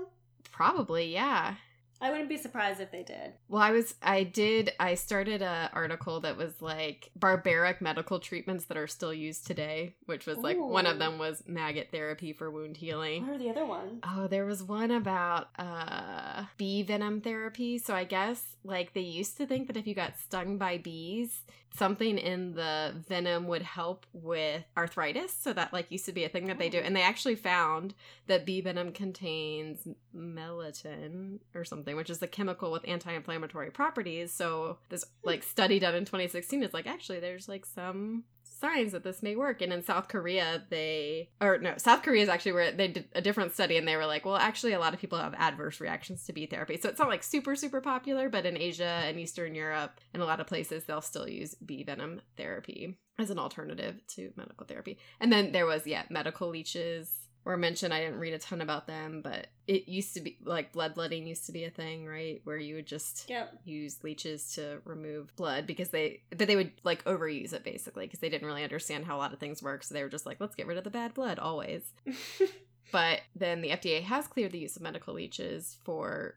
probably 0.51 1.14
yeah. 1.14 1.55
I 2.02 2.12
wouldn't 2.12 2.30
be 2.30 2.38
surprised 2.38 2.80
if 2.80 2.91
they 2.91 3.04
did. 3.04 3.34
Well, 3.50 3.62
I 3.62 3.72
was 3.72 3.95
I 4.02 4.24
did 4.24 4.72
I 4.80 4.95
started 4.95 5.41
a 5.41 5.70
article 5.74 6.22
that 6.22 6.38
was 6.38 6.62
like 6.62 7.12
barbaric 7.16 7.82
medical 7.82 8.20
treatments 8.20 8.66
that 8.66 8.78
are 8.78 8.88
still 8.88 9.14
used 9.14 9.45
today, 9.45 9.95
which 10.06 10.26
was 10.26 10.38
like 10.38 10.58
one 10.58 10.86
of 10.86 11.00
them 11.00 11.18
was 11.18 11.43
maggot 11.45 11.89
therapy 11.91 12.32
for 12.34 12.50
wound 12.50 12.78
healing. 12.78 13.26
What 13.26 13.36
are 13.36 13.38
the 13.38 13.50
other 13.50 13.66
ones? 13.66 14.02
Oh, 14.04 14.28
there 14.28 14.45
was 14.45 14.64
one 14.64 14.91
about 14.91 15.50
uh 15.58 16.45
bee 16.58 16.84
venom 16.84 17.22
therapy. 17.22 17.78
So 17.78 17.93
I 17.93 18.06
guess 18.06 18.43
like 18.64 18.93
they 18.93 19.02
used 19.02 19.38
to 19.38 19.45
think 19.45 19.68
that 19.68 19.78
if 19.78 19.86
you 19.86 19.95
got 19.95 20.18
stung 20.18 20.58
by 20.58 20.78
bees, 20.78 21.41
something 21.76 22.17
in 22.17 22.53
the 22.53 22.93
venom 23.07 23.47
would 23.47 23.61
help 23.61 24.05
with 24.13 24.63
arthritis. 24.78 25.34
So 25.34 25.53
that 25.53 25.74
like 25.74 25.91
used 25.91 26.05
to 26.05 26.11
be 26.11 26.24
a 26.24 26.30
thing 26.30 26.47
that 26.47 26.57
they 26.57 26.70
do. 26.70 26.80
Oh. 26.80 26.84
And 26.84 26.95
they 26.95 27.01
actually 27.01 27.36
found 27.36 27.93
that 28.28 28.45
bee 28.45 28.61
venom 28.61 28.91
contains 28.91 29.88
melatonin 30.15 31.39
or 31.53 31.63
something, 31.63 31.95
which 31.95 32.09
is 32.09 32.20
the 32.20 32.28
chemical 32.28 32.72
with 32.72 32.88
anti-inflammatory 32.88 33.72
properties. 33.72 34.34
So 34.34 34.78
this 34.89 35.03
hmm. 35.03 35.30
like 35.30 35.43
study 35.43 35.80
done 35.80 35.95
in 35.95 36.05
2016 36.05 36.63
is 36.63 36.74
like 36.74 36.88
actually 36.88 37.20
there's 37.20 37.47
like 37.47 37.65
some 37.65 38.24
signs 38.60 38.91
that 38.91 39.03
this 39.03 39.24
may 39.24 39.36
work. 39.36 39.62
And 39.62 39.72
in 39.72 39.84
South 39.84 40.07
Korea, 40.07 40.64
they 40.70 41.30
or 41.41 41.57
no, 41.57 41.74
South 41.78 42.03
Korea 42.03 42.24
is 42.24 42.30
actually 42.30 42.53
where 42.53 42.72
they 42.72 42.88
did 42.88 43.05
a 43.14 43.22
different 43.22 43.53
study 43.53 43.78
and 43.78 43.88
they 43.88 43.95
were 43.95 44.05
like, 44.05 44.26
well, 44.26 44.36
actually 44.36 44.74
a 44.74 44.80
lot 44.80 44.93
of 44.93 44.99
people 44.99 45.18
have 45.18 45.34
adverse 45.36 45.80
reactions 45.80 46.24
to 46.26 46.34
bee 46.34 46.45
therapy. 46.45 46.80
So 46.82 46.89
it's 46.89 46.99
not 46.99 47.10
like 47.10 47.24
super 47.24 47.55
super 47.55 47.82
popular, 47.82 48.30
but 48.30 48.45
in 48.45 48.57
Asia 48.57 49.01
and 49.05 49.20
Eastern 49.20 49.55
Europe 49.55 49.99
and 50.14 50.22
a 50.22 50.26
lot 50.26 50.39
of 50.39 50.47
places 50.47 50.84
they'll 50.84 51.01
still 51.01 51.28
use 51.28 51.55
bee 51.55 51.84
venom 51.84 52.22
therapy 52.38 52.97
as 53.18 53.30
an 53.30 53.39
alternative 53.39 53.95
to 54.07 54.32
medical 54.36 54.66
therapy. 54.66 54.97
And 55.20 55.32
then 55.32 55.51
there 55.51 55.66
was 55.66 55.86
yeah, 55.86 56.03
medical 56.10 56.49
leeches 56.49 57.18
were 57.44 57.58
mentioned. 57.58 57.94
I 57.94 58.00
didn't 58.02 58.20
read 58.20 58.34
a 58.34 58.40
ton 58.40 58.62
about 58.62 58.86
them, 58.88 59.22
but 59.24 59.48
it 59.68 59.88
used 59.88 60.14
to 60.16 60.22
be 60.22 60.38
like 60.44 60.72
bloodletting 60.72 61.26
used 61.28 61.46
to 61.46 61.52
be 61.52 61.64
a 61.64 61.70
thing, 61.70 62.06
right? 62.06 62.42
Where 62.44 62.58
you 62.58 62.76
would 62.76 62.88
just 62.88 63.30
Yep. 63.30 63.60
use 63.66 64.04
leeches 64.04 64.54
to 64.56 64.82
remove 64.86 65.36
blood 65.36 65.66
because 65.68 65.90
they 65.90 66.22
but 66.30 66.48
they 66.48 66.56
would 66.56 66.72
like 66.84 67.04
overuse 67.06 67.54
it 67.54 67.64
basically 67.64 68.06
because 68.06 68.20
they 68.20 68.30
didn't 68.30 68.48
really 68.48 68.64
understand 68.64 69.06
how 69.06 69.16
a 69.16 69.20
lot 69.20 69.34
of 69.34 69.40
things 69.40 69.62
work 69.64 69.84
so 69.84 69.94
they 69.94 70.04
were 70.04 70.10
just 70.10 70.26
like 70.26 70.40
let's 70.40 70.56
get 70.56 70.68
rid 70.68 70.78
of 70.78 70.84
the 70.84 70.90
bad 70.90 71.14
blood 71.14 71.38
always 71.40 71.94
but 72.92 73.22
then 73.36 73.62
the 73.62 73.70
FDA 73.70 74.02
has 74.02 74.28
cleared 74.28 74.52
the 74.52 74.60
use 74.60 74.76
of 74.76 74.82
medical 74.82 75.14
leeches 75.14 75.78
for 75.84 76.36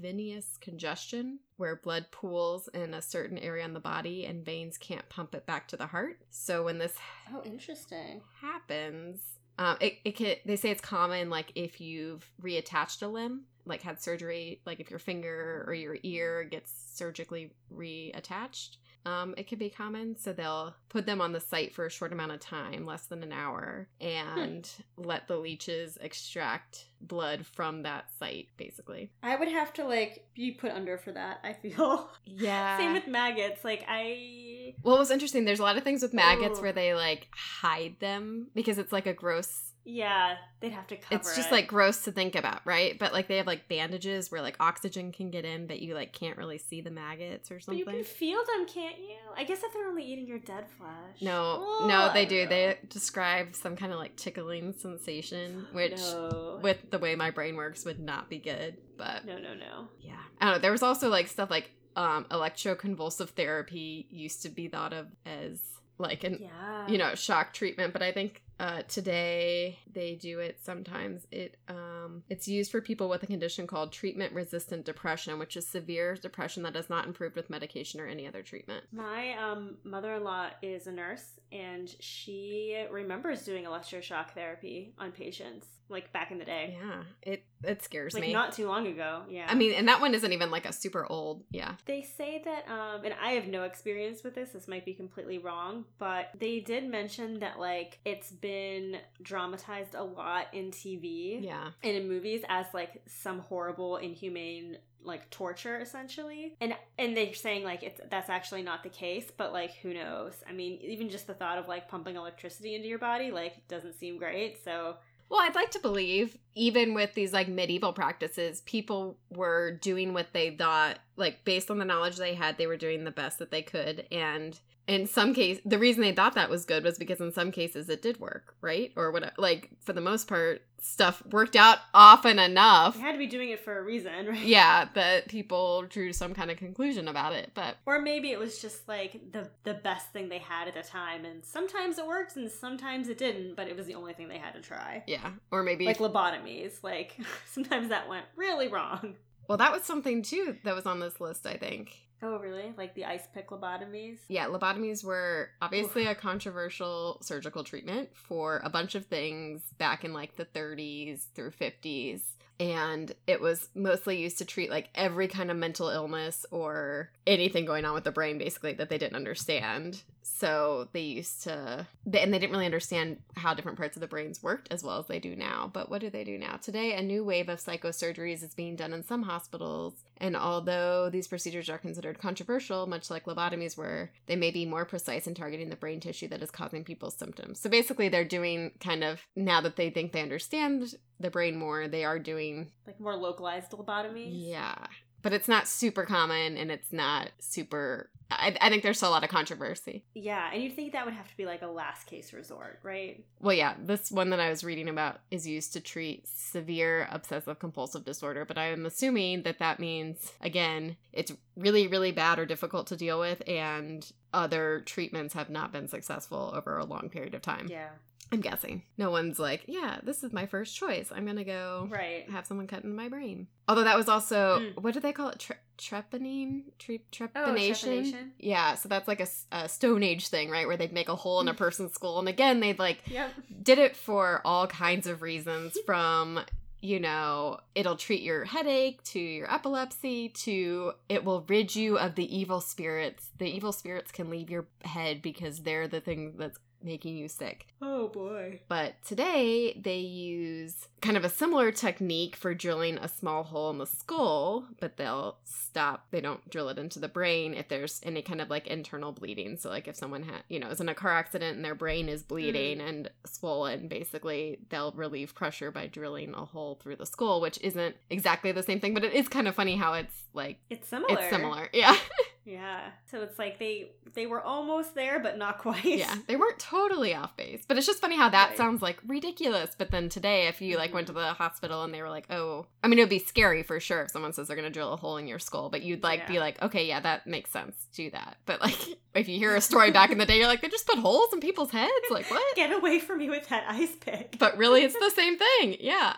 venous 0.00 0.56
congestion 0.60 1.38
where 1.56 1.76
blood 1.76 2.06
pools 2.10 2.68
in 2.74 2.92
a 2.94 3.02
certain 3.02 3.38
area 3.38 3.62
on 3.64 3.72
the 3.72 3.80
body 3.80 4.24
and 4.26 4.44
veins 4.44 4.76
can't 4.78 5.08
pump 5.08 5.34
it 5.34 5.46
back 5.46 5.68
to 5.68 5.76
the 5.76 5.86
heart 5.86 6.18
so 6.30 6.64
when 6.64 6.78
this 6.78 6.94
oh, 7.32 7.42
interesting. 7.44 8.20
happens 8.40 9.20
um 9.58 9.76
it, 9.80 9.94
it 10.04 10.16
can 10.16 10.36
they 10.44 10.56
say 10.56 10.70
it's 10.70 10.80
common 10.80 11.30
like 11.30 11.52
if 11.54 11.80
you've 11.80 12.30
reattached 12.42 13.02
a 13.02 13.06
limb 13.06 13.42
like 13.64 13.82
had 13.82 14.00
surgery 14.00 14.60
like 14.66 14.80
if 14.80 14.90
your 14.90 14.98
finger 14.98 15.64
or 15.66 15.74
your 15.74 15.96
ear 16.02 16.44
gets 16.44 16.72
surgically 16.94 17.52
reattached 17.74 18.76
um, 19.04 19.34
it 19.36 19.48
can 19.48 19.58
be 19.58 19.68
common 19.68 20.16
so 20.16 20.32
they'll 20.32 20.76
put 20.88 21.06
them 21.06 21.20
on 21.20 21.32
the 21.32 21.40
site 21.40 21.74
for 21.74 21.86
a 21.86 21.90
short 21.90 22.12
amount 22.12 22.30
of 22.30 22.38
time 22.38 22.86
less 22.86 23.06
than 23.06 23.24
an 23.24 23.32
hour 23.32 23.88
and 24.00 24.70
let 24.96 25.26
the 25.26 25.36
leeches 25.36 25.98
extract 26.00 26.86
blood 27.00 27.44
from 27.44 27.82
that 27.82 28.04
site 28.16 28.46
basically 28.56 29.10
I 29.20 29.34
would 29.34 29.48
have 29.48 29.72
to 29.74 29.84
like 29.84 30.24
be 30.34 30.52
put 30.52 30.72
under 30.72 30.98
for 30.98 31.12
that. 31.12 31.40
I 31.44 31.52
feel. 31.52 32.10
yeah 32.24 32.78
Same 32.78 32.92
with 32.92 33.06
maggots. 33.06 33.64
Like 33.64 33.84
I. 33.88 34.51
well 34.82 34.96
it 34.96 34.98
was 35.00 35.10
interesting 35.10 35.44
there's 35.44 35.60
a 35.60 35.62
lot 35.62 35.76
of 35.76 35.84
things 35.84 36.02
with 36.02 36.12
maggots 36.14 36.58
Ooh. 36.58 36.62
where 36.62 36.72
they 36.72 36.94
like 36.94 37.28
hide 37.34 37.96
them 38.00 38.48
because 38.54 38.78
it's 38.78 38.92
like 38.92 39.06
a 39.06 39.12
gross 39.14 39.72
Yeah, 39.84 40.36
they'd 40.60 40.70
have 40.72 40.86
to 40.88 40.96
cover. 40.96 41.16
it's 41.16 41.34
just 41.34 41.48
it. 41.48 41.52
like 41.52 41.66
gross 41.66 42.04
to 42.04 42.12
think 42.12 42.36
about, 42.36 42.60
right? 42.64 42.96
But 42.96 43.12
like 43.12 43.26
they 43.26 43.38
have 43.38 43.48
like 43.48 43.68
bandages 43.68 44.30
where 44.30 44.40
like 44.40 44.56
oxygen 44.60 45.10
can 45.10 45.30
get 45.32 45.44
in, 45.44 45.66
but 45.66 45.80
you 45.80 45.94
like 45.94 46.12
can't 46.12 46.36
really 46.36 46.58
see 46.58 46.80
the 46.80 46.90
maggots 46.92 47.50
or 47.50 47.58
something. 47.58 47.84
But 47.84 47.94
you 47.94 48.04
can 48.04 48.04
feel 48.04 48.38
them, 48.46 48.66
can't 48.66 48.98
you? 48.98 49.16
I 49.36 49.42
guess 49.42 49.64
if 49.64 49.72
they're 49.72 49.88
only 49.88 50.04
eating 50.04 50.28
your 50.28 50.38
dead 50.38 50.66
flesh. 50.78 51.20
no, 51.20 51.84
no, 51.88 52.12
they 52.14 52.26
do. 52.26 52.44
know. 52.44 52.48
They 52.48 52.78
describe 52.88 53.56
some 53.56 53.74
kind 53.74 53.92
of 53.92 53.98
like 53.98 54.14
tickling 54.14 54.72
sensation, 54.72 55.66
which 55.72 55.98
No. 56.00 56.60
with 56.62 56.78
the 56.92 57.00
way 57.00 57.16
my 57.16 57.30
brain 57.32 57.56
works 57.56 57.84
would 57.84 57.98
not 57.98 58.30
be 58.30 58.38
good. 58.38 58.76
But 58.96 59.24
no, 59.24 59.36
no, 59.38 59.54
no. 59.54 59.88
yeah, 60.00 60.12
I 60.40 60.44
don't 60.44 60.54
know. 60.54 60.60
There 60.60 60.70
was 60.72 60.84
also 60.84 61.08
like 61.08 61.26
stuff 61.26 61.50
like 61.50 61.72
um 61.96 62.24
electroconvulsive 62.30 63.30
therapy 63.30 64.06
used 64.10 64.42
to 64.42 64.48
be 64.48 64.68
thought 64.68 64.92
of 64.92 65.06
as 65.26 65.60
like 65.98 66.24
an 66.24 66.38
Yeah. 66.40 66.88
you 66.88 66.98
know 66.98 67.14
shock 67.14 67.52
treatment 67.52 67.92
but 67.92 68.02
i 68.02 68.12
think 68.12 68.42
uh, 68.60 68.82
today 68.88 69.78
they 69.92 70.14
do 70.14 70.38
it 70.38 70.58
sometimes 70.62 71.26
it 71.30 71.56
um, 71.68 72.22
it's 72.28 72.46
used 72.46 72.70
for 72.70 72.80
people 72.80 73.08
with 73.08 73.22
a 73.22 73.26
condition 73.26 73.66
called 73.66 73.92
treatment 73.92 74.32
resistant 74.32 74.84
depression 74.84 75.38
which 75.38 75.56
is 75.56 75.66
severe 75.66 76.14
depression 76.16 76.62
that 76.62 76.76
is 76.76 76.88
not 76.88 77.06
improved 77.06 77.34
with 77.36 77.50
medication 77.50 78.00
or 78.00 78.06
any 78.06 78.26
other 78.26 78.42
treatment 78.42 78.84
My 78.92 79.32
um, 79.34 79.76
mother-in-law 79.84 80.50
is 80.62 80.86
a 80.86 80.92
nurse, 80.92 81.40
and 81.50 81.94
she 82.00 82.84
remembers 82.90 83.42
doing 83.44 83.64
electroshock 83.64 84.30
therapy 84.30 84.94
on 84.98 85.12
patients, 85.12 85.66
like 85.88 86.12
back 86.12 86.30
in 86.30 86.38
the 86.38 86.44
day, 86.44 86.76
yeah 86.80 87.02
it 87.22 87.44
it 87.64 87.82
scares 87.82 88.14
like 88.14 88.22
me 88.22 88.32
not 88.32 88.52
too 88.52 88.66
long 88.66 88.86
ago. 88.88 89.22
Yeah. 89.28 89.46
i 89.48 89.54
mean 89.54 89.72
and 89.74 89.86
that 89.88 90.00
one 90.00 90.14
isn't 90.14 90.32
even 90.32 90.50
like 90.50 90.66
a 90.66 90.72
super 90.72 91.06
old 91.06 91.44
yeah 91.50 91.74
They 91.86 92.02
say 92.02 92.42
that, 92.44 92.68
um, 92.68 93.04
and 93.04 93.14
I 93.22 93.32
have 93.32 93.46
no 93.46 93.62
experience 93.64 94.22
with 94.24 94.34
this, 94.34 94.50
this 94.50 94.66
might 94.68 94.84
be 94.84 94.94
completely 94.94 95.38
wrong, 95.38 95.84
but 95.98 96.30
they 96.38 96.60
did 96.60 96.88
mention 96.88 97.38
that, 97.40 97.58
like, 97.58 97.98
it's 98.04 98.30
been 98.42 98.98
dramatized 99.22 99.94
a 99.94 100.02
lot 100.02 100.48
in 100.52 100.70
TV 100.70 101.42
yeah 101.42 101.70
and 101.82 101.96
in 101.96 102.08
movies 102.08 102.42
as, 102.48 102.66
like, 102.74 103.02
some 103.06 103.38
horrible, 103.38 103.96
inhumane, 103.96 104.76
like, 105.02 105.30
torture, 105.30 105.78
essentially. 105.78 106.54
And 106.60 106.74
and 106.98 107.16
they're 107.16 107.32
saying, 107.32 107.64
like, 107.64 107.82
it's 107.82 108.00
that's 108.10 108.28
actually 108.28 108.62
not 108.62 108.82
the 108.82 108.90
case, 108.90 109.30
but, 109.34 109.54
like, 109.54 109.72
who 109.76 109.94
knows? 109.94 110.34
I 110.46 110.52
mean, 110.52 110.78
even 110.82 111.08
just 111.08 111.26
the 111.26 111.34
thought 111.34 111.56
of, 111.56 111.68
like, 111.68 111.88
pumping 111.88 112.16
electricity 112.16 112.74
into 112.74 112.88
your 112.88 112.98
body, 112.98 113.30
like, 113.30 113.66
doesn't 113.68 113.98
seem 113.98 114.18
great, 114.18 114.62
so. 114.62 114.96
Well, 115.30 115.40
I'd 115.40 115.54
like 115.54 115.70
to 115.70 115.78
believe, 115.78 116.36
even 116.54 116.92
with 116.92 117.14
these 117.14 117.32
like 117.32 117.48
medieval 117.48 117.94
practices, 117.94 118.60
people 118.66 119.16
were 119.30 119.78
doing 119.80 120.12
what 120.12 120.34
they 120.34 120.50
thought 120.50 120.98
like 121.16 121.42
based 121.46 121.70
on 121.70 121.78
the 121.78 121.86
knowledge 121.86 122.16
they 122.16 122.34
had, 122.34 122.58
they 122.58 122.66
were 122.66 122.76
doing 122.76 123.04
the 123.04 123.10
best 123.10 123.38
that 123.38 123.50
they 123.50 123.62
could. 123.62 124.06
And 124.12 124.60
in 124.88 125.06
some 125.06 125.32
case, 125.32 125.60
the 125.64 125.78
reason 125.78 126.02
they 126.02 126.12
thought 126.12 126.34
that 126.34 126.50
was 126.50 126.64
good 126.64 126.82
was 126.82 126.98
because 126.98 127.20
in 127.20 127.32
some 127.32 127.52
cases 127.52 127.88
it 127.88 128.02
did 128.02 128.18
work, 128.18 128.56
right? 128.60 128.92
Or 128.96 129.12
what? 129.12 129.38
Like 129.38 129.70
for 129.80 129.92
the 129.92 130.00
most 130.00 130.26
part, 130.26 130.62
stuff 130.78 131.22
worked 131.30 131.54
out 131.54 131.78
often 131.94 132.40
enough. 132.40 132.96
They 132.96 133.00
had 133.00 133.12
to 133.12 133.18
be 133.18 133.28
doing 133.28 133.50
it 133.50 133.60
for 133.60 133.78
a 133.78 133.82
reason, 133.82 134.26
right? 134.28 134.40
Yeah, 134.40 134.88
that 134.94 135.28
people 135.28 135.82
drew 135.82 136.12
some 136.12 136.34
kind 136.34 136.50
of 136.50 136.56
conclusion 136.56 137.06
about 137.06 137.32
it. 137.32 137.52
But 137.54 137.76
or 137.86 138.00
maybe 138.00 138.32
it 138.32 138.38
was 138.38 138.60
just 138.60 138.88
like 138.88 139.32
the 139.32 139.48
the 139.62 139.74
best 139.74 140.12
thing 140.12 140.28
they 140.28 140.38
had 140.38 140.66
at 140.68 140.74
the 140.74 140.82
time, 140.82 141.24
and 141.24 141.44
sometimes 141.44 141.98
it 141.98 142.06
worked 142.06 142.36
and 142.36 142.50
sometimes 142.50 143.08
it 143.08 143.18
didn't, 143.18 143.54
but 143.54 143.68
it 143.68 143.76
was 143.76 143.86
the 143.86 143.94
only 143.94 144.14
thing 144.14 144.28
they 144.28 144.38
had 144.38 144.54
to 144.54 144.60
try. 144.60 145.04
Yeah, 145.06 145.30
or 145.52 145.62
maybe 145.62 145.86
like 145.86 145.98
lobotomies. 145.98 146.82
Like 146.82 147.16
sometimes 147.46 147.90
that 147.90 148.08
went 148.08 148.26
really 148.36 148.68
wrong. 148.68 149.14
Well, 149.48 149.58
that 149.58 149.72
was 149.72 149.82
something 149.84 150.22
too 150.22 150.56
that 150.64 150.74
was 150.74 150.86
on 150.86 150.98
this 151.00 151.20
list, 151.20 151.46
I 151.46 151.56
think. 151.56 151.96
Oh, 152.22 152.38
really? 152.38 152.72
Like 152.76 152.94
the 152.94 153.04
ice 153.04 153.26
pick 153.34 153.48
lobotomies? 153.48 154.18
Yeah, 154.28 154.46
lobotomies 154.46 155.02
were 155.02 155.50
obviously 155.60 156.06
a 156.06 156.14
controversial 156.14 157.18
surgical 157.20 157.64
treatment 157.64 158.10
for 158.14 158.60
a 158.62 158.70
bunch 158.70 158.94
of 158.94 159.06
things 159.06 159.62
back 159.78 160.04
in 160.04 160.12
like 160.12 160.36
the 160.36 160.44
30s 160.44 161.24
through 161.34 161.50
50s. 161.50 162.22
And 162.62 163.12
it 163.26 163.40
was 163.40 163.68
mostly 163.74 164.22
used 164.22 164.38
to 164.38 164.44
treat 164.44 164.70
like 164.70 164.88
every 164.94 165.26
kind 165.26 165.50
of 165.50 165.56
mental 165.56 165.88
illness 165.88 166.46
or 166.52 167.10
anything 167.26 167.64
going 167.64 167.84
on 167.84 167.92
with 167.92 168.04
the 168.04 168.12
brain, 168.12 168.38
basically, 168.38 168.72
that 168.74 168.88
they 168.88 168.98
didn't 168.98 169.16
understand. 169.16 170.00
So 170.22 170.86
they 170.92 171.00
used 171.00 171.42
to, 171.42 171.88
and 172.04 172.32
they 172.32 172.38
didn't 172.38 172.52
really 172.52 172.66
understand 172.66 173.18
how 173.34 173.54
different 173.54 173.78
parts 173.78 173.96
of 173.96 174.00
the 174.00 174.06
brains 174.06 174.44
worked 174.44 174.68
as 174.70 174.84
well 174.84 175.00
as 175.00 175.08
they 175.08 175.18
do 175.18 175.34
now. 175.34 175.70
But 175.72 175.90
what 175.90 176.00
do 176.00 176.08
they 176.08 176.22
do 176.22 176.38
now? 176.38 176.56
Today, 176.56 176.92
a 176.94 177.02
new 177.02 177.24
wave 177.24 177.48
of 177.48 177.58
psychosurgeries 177.58 178.44
is 178.44 178.54
being 178.54 178.76
done 178.76 178.92
in 178.92 179.02
some 179.02 179.24
hospitals. 179.24 179.94
And 180.18 180.36
although 180.36 181.10
these 181.10 181.26
procedures 181.26 181.68
are 181.68 181.78
considered 181.78 182.20
controversial, 182.20 182.86
much 182.86 183.10
like 183.10 183.24
lobotomies 183.24 183.76
were, 183.76 184.10
they 184.26 184.36
may 184.36 184.52
be 184.52 184.64
more 184.64 184.84
precise 184.84 185.26
in 185.26 185.34
targeting 185.34 185.68
the 185.68 185.74
brain 185.74 185.98
tissue 185.98 186.28
that 186.28 186.42
is 186.42 186.50
causing 186.52 186.84
people's 186.84 187.16
symptoms. 187.16 187.58
So 187.58 187.68
basically, 187.68 188.08
they're 188.08 188.24
doing 188.24 188.70
kind 188.78 189.02
of, 189.02 189.20
now 189.34 189.60
that 189.62 189.74
they 189.74 189.90
think 189.90 190.12
they 190.12 190.22
understand 190.22 190.94
the 191.22 191.30
brain 191.30 191.56
more, 191.56 191.88
they 191.88 192.04
are 192.04 192.18
doing 192.18 192.70
like 192.86 193.00
more 193.00 193.16
localized 193.16 193.70
lobotomies. 193.70 194.30
Yeah 194.30 194.86
but 195.22 195.32
it's 195.32 195.48
not 195.48 195.68
super 195.68 196.04
common 196.04 196.56
and 196.56 196.70
it's 196.70 196.92
not 196.92 197.30
super 197.38 198.10
I, 198.30 198.56
I, 198.62 198.70
think 198.70 198.82
there's 198.82 198.96
still 198.96 199.10
a 199.10 199.10
lot 199.10 199.24
of 199.24 199.28
controversy. 199.28 200.04
Yeah, 200.14 200.50
and 200.50 200.62
you'd 200.62 200.74
think 200.74 200.92
that 200.92 201.04
would 201.04 201.12
have 201.12 201.28
to 201.28 201.36
be 201.36 201.44
like 201.44 201.60
a 201.60 201.66
last 201.66 202.06
case 202.06 202.32
resort, 202.32 202.80
right? 202.82 203.22
Well, 203.40 203.54
yeah, 203.54 203.74
this 203.78 204.10
one 204.10 204.30
that 204.30 204.40
I 204.40 204.48
was 204.48 204.64
reading 204.64 204.88
about 204.88 205.20
is 205.30 205.46
used 205.46 205.74
to 205.74 205.80
treat 205.80 206.26
severe 206.26 207.06
obsessive 207.10 207.58
compulsive 207.58 208.06
disorder, 208.06 208.46
but 208.46 208.56
I'm 208.56 208.86
assuming 208.86 209.42
that 209.42 209.58
that 209.58 209.78
means, 209.78 210.32
again, 210.40 210.96
it's 211.12 211.32
really, 211.56 211.86
really 211.86 212.10
bad 212.10 212.38
or 212.38 212.46
difficult 212.46 212.86
to 212.86 212.96
deal 212.96 213.20
with, 213.20 213.46
and 213.46 214.10
other 214.32 214.82
treatments 214.86 215.34
have 215.34 215.50
not 215.50 215.70
been 215.70 215.88
successful 215.88 216.52
over 216.54 216.78
a 216.78 216.86
long 216.86 217.10
period 217.10 217.34
of 217.34 217.42
time. 217.42 217.66
Yeah. 217.68 217.90
I'm 218.32 218.40
guessing. 218.40 218.82
No 218.96 219.10
one's 219.10 219.38
like, 219.38 219.64
yeah, 219.66 219.98
this 220.02 220.24
is 220.24 220.32
my 220.32 220.46
first 220.46 220.74
choice. 220.74 221.12
I'm 221.14 221.26
gonna 221.26 221.44
go 221.44 221.86
right. 221.90 222.28
have 222.30 222.46
someone 222.46 222.66
cut 222.66 222.82
into 222.82 222.96
my 222.96 223.08
brain. 223.08 223.46
Although 223.68 223.84
that 223.84 223.96
was 223.96 224.08
also 224.08 224.60
mm. 224.60 224.82
what 224.82 224.94
do 224.94 225.00
they 225.00 225.12
call 225.12 225.28
it? 225.28 225.38
Tre- 225.38 225.56
trepanine, 225.78 226.62
Tre- 226.78 227.02
trepanation. 227.12 227.30
Oh, 227.34 227.52
trepanation. 227.52 228.30
Yeah, 228.38 228.74
so 228.74 228.88
that's 228.88 229.06
like 229.06 229.20
a, 229.20 229.26
a, 229.52 229.68
Stone 229.68 230.02
Age 230.02 230.28
thing, 230.28 230.48
right? 230.48 230.66
Where 230.66 230.76
they'd 230.76 230.92
make 230.92 231.08
a 231.08 231.16
hole 231.16 231.40
in 231.40 231.48
a 231.48 231.54
person's 231.64 231.92
skull, 231.92 232.18
and 232.18 232.28
again, 232.28 232.60
they'd 232.60 232.78
like 232.78 233.02
yep. 233.06 233.32
did 233.62 233.78
it 233.78 233.96
for 233.96 234.40
all 234.44 234.66
kinds 234.66 235.06
of 235.06 235.22
reasons, 235.22 235.78
from 235.86 236.40
you 236.82 236.98
know, 236.98 237.60
it'll 237.76 237.96
treat 237.96 238.22
your 238.22 238.44
headache 238.44 239.02
to 239.04 239.20
your 239.20 239.52
epilepsy 239.52 240.30
to 240.30 240.92
it 241.08 241.24
will 241.24 241.44
rid 241.48 241.76
you 241.76 241.96
of 241.96 242.16
the 242.16 242.36
evil 242.36 242.60
spirits. 242.60 243.30
The 243.38 243.46
evil 243.46 243.70
spirits 243.70 244.10
can 244.10 244.28
leave 244.28 244.50
your 244.50 244.66
head 244.84 245.22
because 245.22 245.60
they're 245.60 245.86
the 245.86 246.00
thing 246.00 246.34
that's 246.36 246.58
making 246.84 247.16
you 247.16 247.28
sick. 247.28 247.66
Oh 247.80 248.08
boy. 248.08 248.60
But 248.68 248.94
today 249.04 249.78
they 249.80 249.98
use 249.98 250.88
kind 251.00 251.16
of 251.16 251.24
a 251.24 251.28
similar 251.28 251.72
technique 251.72 252.36
for 252.36 252.54
drilling 252.54 252.96
a 252.98 253.08
small 253.08 253.42
hole 253.42 253.70
in 253.70 253.78
the 253.78 253.86
skull, 253.86 254.66
but 254.80 254.96
they'll 254.96 255.38
stop, 255.44 256.06
they 256.10 256.20
don't 256.20 256.48
drill 256.48 256.68
it 256.68 256.78
into 256.78 256.98
the 256.98 257.08
brain 257.08 257.54
if 257.54 257.68
there's 257.68 258.00
any 258.04 258.22
kind 258.22 258.40
of 258.40 258.50
like 258.50 258.66
internal 258.66 259.12
bleeding. 259.12 259.56
So, 259.56 259.68
like 259.68 259.88
if 259.88 259.96
someone 259.96 260.22
had, 260.22 260.42
you 260.48 260.58
know, 260.58 260.68
is 260.68 260.80
in 260.80 260.88
a 260.88 260.94
car 260.94 261.12
accident 261.12 261.56
and 261.56 261.64
their 261.64 261.74
brain 261.74 262.08
is 262.08 262.22
bleeding 262.22 262.78
mm. 262.78 262.88
and 262.88 263.10
swollen, 263.26 263.88
basically 263.88 264.60
they'll 264.70 264.92
relieve 264.92 265.34
pressure 265.34 265.70
by 265.70 265.86
drilling 265.86 266.34
a 266.34 266.44
hole 266.44 266.78
through 266.80 266.96
the 266.96 267.06
skull, 267.06 267.40
which 267.40 267.58
isn't 267.60 267.96
exactly 268.10 268.52
the 268.52 268.62
same 268.62 268.80
thing, 268.80 268.94
but 268.94 269.04
it 269.04 269.12
is 269.12 269.28
kind 269.28 269.48
of 269.48 269.54
funny 269.54 269.76
how 269.76 269.94
it's 269.94 270.22
like 270.32 270.58
it's 270.70 270.88
similar. 270.88 271.18
It's 271.18 271.30
similar. 271.30 271.68
Yeah. 271.72 271.96
Yeah. 272.44 272.80
So 273.10 273.22
it's 273.22 273.38
like 273.38 273.58
they 273.58 273.90
they 274.14 274.26
were 274.26 274.40
almost 274.40 274.94
there 274.94 275.20
but 275.20 275.38
not 275.38 275.58
quite. 275.58 275.84
Yeah. 275.84 276.14
They 276.26 276.36
weren't 276.36 276.58
totally 276.58 277.14
off 277.14 277.36
base. 277.36 277.64
But 277.66 277.78
it's 277.78 277.86
just 277.86 278.00
funny 278.00 278.16
how 278.16 278.28
that 278.30 278.50
right. 278.50 278.56
sounds 278.56 278.82
like 278.82 278.98
ridiculous. 279.06 279.74
But 279.76 279.90
then 279.90 280.08
today 280.08 280.48
if 280.48 280.60
you 280.60 280.76
like 280.76 280.92
went 280.92 281.06
to 281.08 281.12
mm-hmm. 281.12 281.22
the 281.22 281.32
hospital 281.34 281.82
and 281.82 281.94
they 281.94 282.02
were 282.02 282.10
like, 282.10 282.26
"Oh, 282.30 282.66
I 282.82 282.88
mean 282.88 282.98
it 282.98 283.02
would 283.02 283.08
be 283.08 283.18
scary 283.18 283.62
for 283.62 283.78
sure 283.80 284.02
if 284.02 284.10
someone 284.10 284.32
says 284.32 284.48
they're 284.48 284.56
going 284.56 284.68
to 284.68 284.72
drill 284.72 284.92
a 284.92 284.96
hole 284.96 285.16
in 285.16 285.28
your 285.28 285.38
skull, 285.38 285.70
but 285.70 285.82
you'd 285.82 286.02
like 286.02 286.20
yeah. 286.20 286.28
be 286.28 286.38
like, 286.38 286.60
"Okay, 286.62 286.86
yeah, 286.86 287.00
that 287.00 287.26
makes 287.26 287.50
sense. 287.50 287.86
Do 287.94 288.10
that." 288.10 288.36
But 288.46 288.60
like 288.60 288.78
if 289.14 289.28
you 289.28 289.38
hear 289.38 289.54
a 289.54 289.60
story 289.60 289.90
back 289.90 290.10
in 290.10 290.18
the 290.18 290.26
day 290.26 290.38
you're 290.38 290.48
like, 290.48 290.62
"They 290.62 290.68
just 290.68 290.86
put 290.86 290.98
holes 290.98 291.32
in 291.32 291.40
people's 291.40 291.70
heads." 291.70 291.92
Like, 292.10 292.30
what? 292.30 292.42
Get 292.56 292.72
away 292.72 292.98
from 292.98 293.18
me 293.18 293.30
with 293.30 293.48
that 293.48 293.64
ice 293.68 293.94
pick. 294.00 294.36
But 294.38 294.56
really 294.56 294.82
it's 294.82 294.98
the 294.98 295.10
same 295.10 295.38
thing. 295.38 295.76
Yeah. 295.80 296.16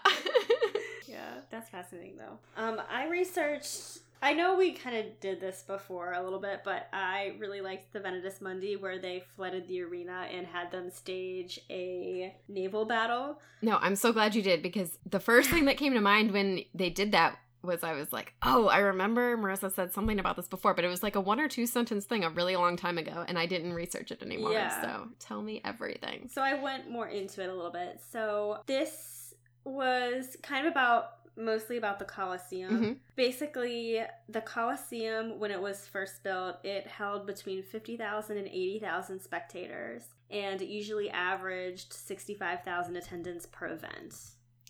yeah, 1.07 1.31
that's 1.51 1.69
fascinating 1.69 2.17
though. 2.17 2.39
Um 2.57 2.81
I 2.91 3.09
researched 3.09 3.99
I 4.25 4.33
know 4.33 4.57
we 4.57 4.73
kind 4.73 4.97
of 4.97 5.21
did 5.21 5.39
this 5.39 5.63
before 5.67 6.15
a 6.15 6.23
little 6.23 6.39
bit, 6.39 6.63
but 6.65 6.89
I 6.95 7.35
really 7.39 7.61
liked 7.61 7.93
the 7.93 8.01
Venatus 8.01 8.41
Mundi 8.41 8.75
where 8.75 8.99
they 8.99 9.23
flooded 9.37 9.69
the 9.69 9.83
arena 9.83 10.27
and 10.33 10.47
had 10.47 10.71
them 10.71 10.91
stage 10.91 11.61
a 11.69 12.35
naval 12.49 12.87
battle. 12.87 13.39
No, 13.61 13.77
I'm 13.83 13.97
so 13.97 14.15
glad 14.15 14.35
you 14.35 14.41
did 14.41 14.63
because 14.63 14.99
the 15.05 15.21
first 15.21 15.51
thing 15.51 15.67
that 15.67 15.77
came 15.77 15.93
to 15.93 16.01
mind 16.01 16.33
when 16.33 16.65
they 16.73 16.89
did 16.89 17.13
that 17.13 17.37
was 17.63 17.85
I 17.85 17.93
was 17.93 18.15
like, 18.15 18.33
oh, 18.43 18.69
I 18.69 18.79
remember 18.79 19.37
Marissa 19.37 19.71
said 19.71 19.93
something 19.93 20.19
about 20.19 20.37
this 20.37 20.49
before, 20.49 20.73
but 20.73 20.87
it 20.87 20.89
was 20.89 21.03
like 21.03 21.17
a 21.17 21.21
one 21.21 21.39
or 21.39 21.49
two 21.49 21.67
sentence 21.67 22.07
thing 22.07 22.25
a 22.25 22.31
really 22.31 22.57
long 22.57 22.79
time 22.79 22.97
ago, 22.97 23.27
and 23.29 23.39
I 23.39 23.45
didn't 23.45 23.75
research 23.75 24.11
it 24.11 24.23
anymore. 24.23 24.53
Yeah. 24.53 24.81
So 24.81 25.09
tell 25.19 25.43
me 25.43 25.61
everything. 25.67 26.31
So 26.33 26.41
I 26.41 26.55
went 26.55 26.91
more 26.91 27.09
into 27.09 27.43
it 27.43 27.51
a 27.51 27.55
little 27.55 27.73
bit. 27.73 28.01
So 28.11 28.61
this 28.65 29.35
was 29.65 30.37
kind 30.43 30.67
of 30.67 30.73
about 30.73 31.11
mostly 31.37 31.77
about 31.77 31.99
the 31.99 32.05
Colosseum. 32.05 32.75
Mm-hmm. 32.75 32.93
Basically, 33.17 34.01
the 34.29 34.41
Colosseum, 34.41 35.39
when 35.39 35.51
it 35.51 35.61
was 35.61 35.87
first 35.87 36.23
built, 36.23 36.57
it 36.65 36.87
held 36.87 37.27
between 37.27 37.63
50,000 37.63 38.37
and 38.37 38.47
80,000 38.47 39.21
spectators, 39.21 40.05
and 40.31 40.61
it 40.61 40.69
usually 40.69 41.11
averaged 41.11 41.93
65,000 41.93 42.97
attendants 42.97 43.47
per 43.47 43.67
event. 43.67 44.15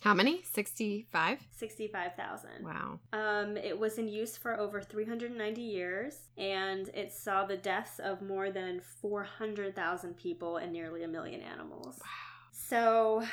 How 0.04 0.12
many? 0.12 0.42
65? 0.42 1.38
65,000. 1.50 2.50
Wow. 2.62 3.00
Um, 3.14 3.56
it 3.56 3.78
was 3.78 3.96
in 3.96 4.06
use 4.06 4.36
for 4.36 4.60
over 4.60 4.82
390 4.82 5.62
years, 5.62 6.28
and 6.36 6.88
it 6.88 7.10
saw 7.10 7.46
the 7.46 7.56
deaths 7.56 8.00
of 8.00 8.20
more 8.20 8.50
than 8.50 8.82
400,000 9.00 10.14
people 10.18 10.58
and 10.58 10.74
nearly 10.74 11.04
a 11.04 11.08
million 11.08 11.40
animals. 11.40 12.00
Wow. 12.02 12.23
So, 12.68 13.24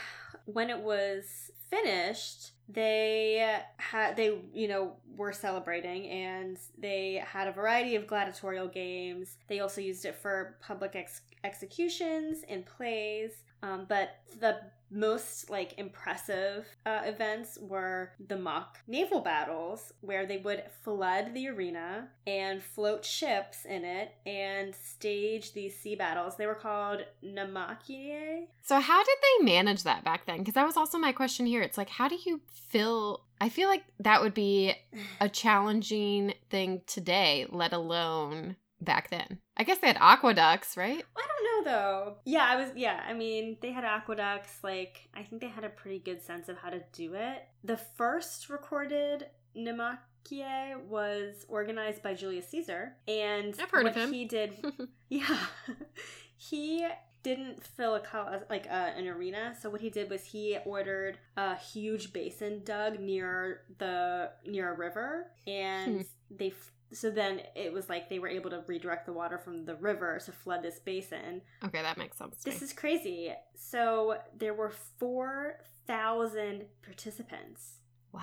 when 0.46 0.70
it 0.70 0.80
was 0.80 1.52
finished, 1.70 2.52
they 2.68 3.60
had 3.78 4.16
they 4.16 4.40
you 4.54 4.68
know 4.68 4.94
were 5.16 5.34
celebrating 5.34 6.08
and 6.08 6.58
they 6.78 7.24
had 7.26 7.48
a 7.48 7.52
variety 7.52 7.96
of 7.96 8.08
gladiatorial 8.08 8.68
games. 8.68 9.38
They 9.48 9.60
also 9.60 9.82
used 9.82 10.06
it 10.06 10.16
for 10.16 10.58
public 10.62 10.96
ex- 10.96 11.22
executions 11.44 12.44
and 12.48 12.66
plays. 12.66 13.32
Um, 13.64 13.86
but 13.88 14.18
the 14.40 14.58
most 14.92 15.50
like 15.50 15.74
impressive 15.78 16.68
uh, 16.86 17.02
events 17.06 17.58
were 17.62 18.12
the 18.28 18.38
mock 18.38 18.80
naval 18.88 19.22
battles 19.22 19.94
where 20.02 20.26
they 20.26 20.38
would 20.38 20.64
flood 20.84 21.34
the 21.34 21.48
arena 21.48 22.10
and 22.28 22.62
float 22.62 23.06
ships 23.06 23.66
in 23.66 23.86
it 23.86 24.14
and 24.26 24.76
stage 24.76 25.54
these 25.54 25.78
sea 25.78 25.96
battles. 25.96 26.36
They 26.36 26.48
were 26.48 26.56
called 26.56 27.02
naumachiae 27.24 28.48
so 28.64 28.80
how 28.80 29.04
did 29.04 29.18
they 29.22 29.46
manage 29.46 29.84
that 29.84 30.04
back 30.04 30.26
then? 30.26 30.40
Because 30.40 30.54
that 30.54 30.66
was 30.66 30.78
also 30.78 30.98
my 30.98 31.12
question 31.12 31.46
here. 31.46 31.62
It's 31.62 31.78
like 31.78 31.90
how 31.90 32.08
do 32.08 32.18
you 32.26 32.42
fill 32.52 33.26
i 33.42 33.50
feel 33.50 33.68
like 33.68 33.84
that 34.00 34.22
would 34.22 34.34
be 34.34 34.74
a 35.20 35.28
challenging 35.42 36.34
thing 36.50 36.82
today 36.86 37.46
let 37.50 37.74
alone 37.74 38.56
back 38.80 39.10
then. 39.10 39.40
I 39.58 39.64
guess 39.64 39.78
they 39.80 39.88
had 39.88 39.98
aqueducts 40.00 40.78
right? 40.78 41.04
I 41.18 41.28
though. 41.64 42.16
Yeah, 42.26 42.46
I 42.48 42.56
was. 42.56 42.70
Yeah, 42.76 43.02
I 43.08 43.14
mean, 43.14 43.58
they 43.62 43.72
had 43.72 43.84
aqueducts. 43.84 44.64
Like, 44.64 45.10
I 45.14 45.24
think 45.24 45.42
they 45.42 45.48
had 45.48 45.64
a 45.64 45.70
pretty 45.70 46.00
good 46.00 46.22
sense 46.22 46.50
of 46.50 46.58
how 46.58 46.70
to 46.70 46.82
do 46.94 47.14
it. 47.14 47.48
The 47.64 47.78
first 47.78 48.50
recorded 48.50 49.28
Naumachiae 49.56 50.82
was 50.88 51.46
organized 51.48 52.04
by 52.04 52.14
Julius 52.14 52.48
Caesar, 52.50 52.94
and 53.08 53.56
I've 53.62 53.70
heard 53.70 53.84
what 53.84 53.96
of 53.96 54.04
him. 54.04 54.14
He 54.14 54.26
did. 54.26 54.54
yeah, 55.10 55.38
he 56.38 56.86
didn't 57.24 57.64
fill 57.64 57.96
a 57.96 58.42
like 58.50 58.68
uh, 58.70 58.92
an 58.98 59.08
arena. 59.08 59.56
So 59.60 59.70
what 59.70 59.82
he 59.82 59.90
did 59.90 60.10
was 60.10 60.26
he 60.26 60.58
ordered 60.66 61.18
a 61.38 61.56
huge 61.56 62.14
basin 62.14 62.62
dug 62.64 63.00
near 63.00 63.62
the 63.78 64.32
near 64.46 64.74
a 64.74 64.78
river, 64.78 65.28
and 65.48 65.98
hmm. 65.98 66.02
they 66.30 66.54
so 66.94 67.10
then 67.10 67.42
it 67.56 67.72
was 67.72 67.90
like 67.90 68.10
they 68.10 68.20
were 68.20 68.28
able 68.28 68.50
to 68.50 68.64
redirect 68.68 69.06
the 69.06 69.14
water 69.14 69.38
from 69.38 69.66
the 69.66 69.76
river 69.76 70.20
to 70.26 70.32
flood 70.32 70.64
this 70.64 70.80
basin. 70.80 71.42
Okay, 71.64 71.82
that 71.82 71.98
makes 71.98 72.18
sense. 72.18 72.44
This 72.44 72.62
is 72.62 72.74
crazy. 72.74 73.34
So 73.56 74.18
there 74.38 74.54
were 74.54 74.72
4,000 75.00 76.66
participants. 76.82 77.78
Wow. 78.12 78.22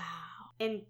And 0.61 0.83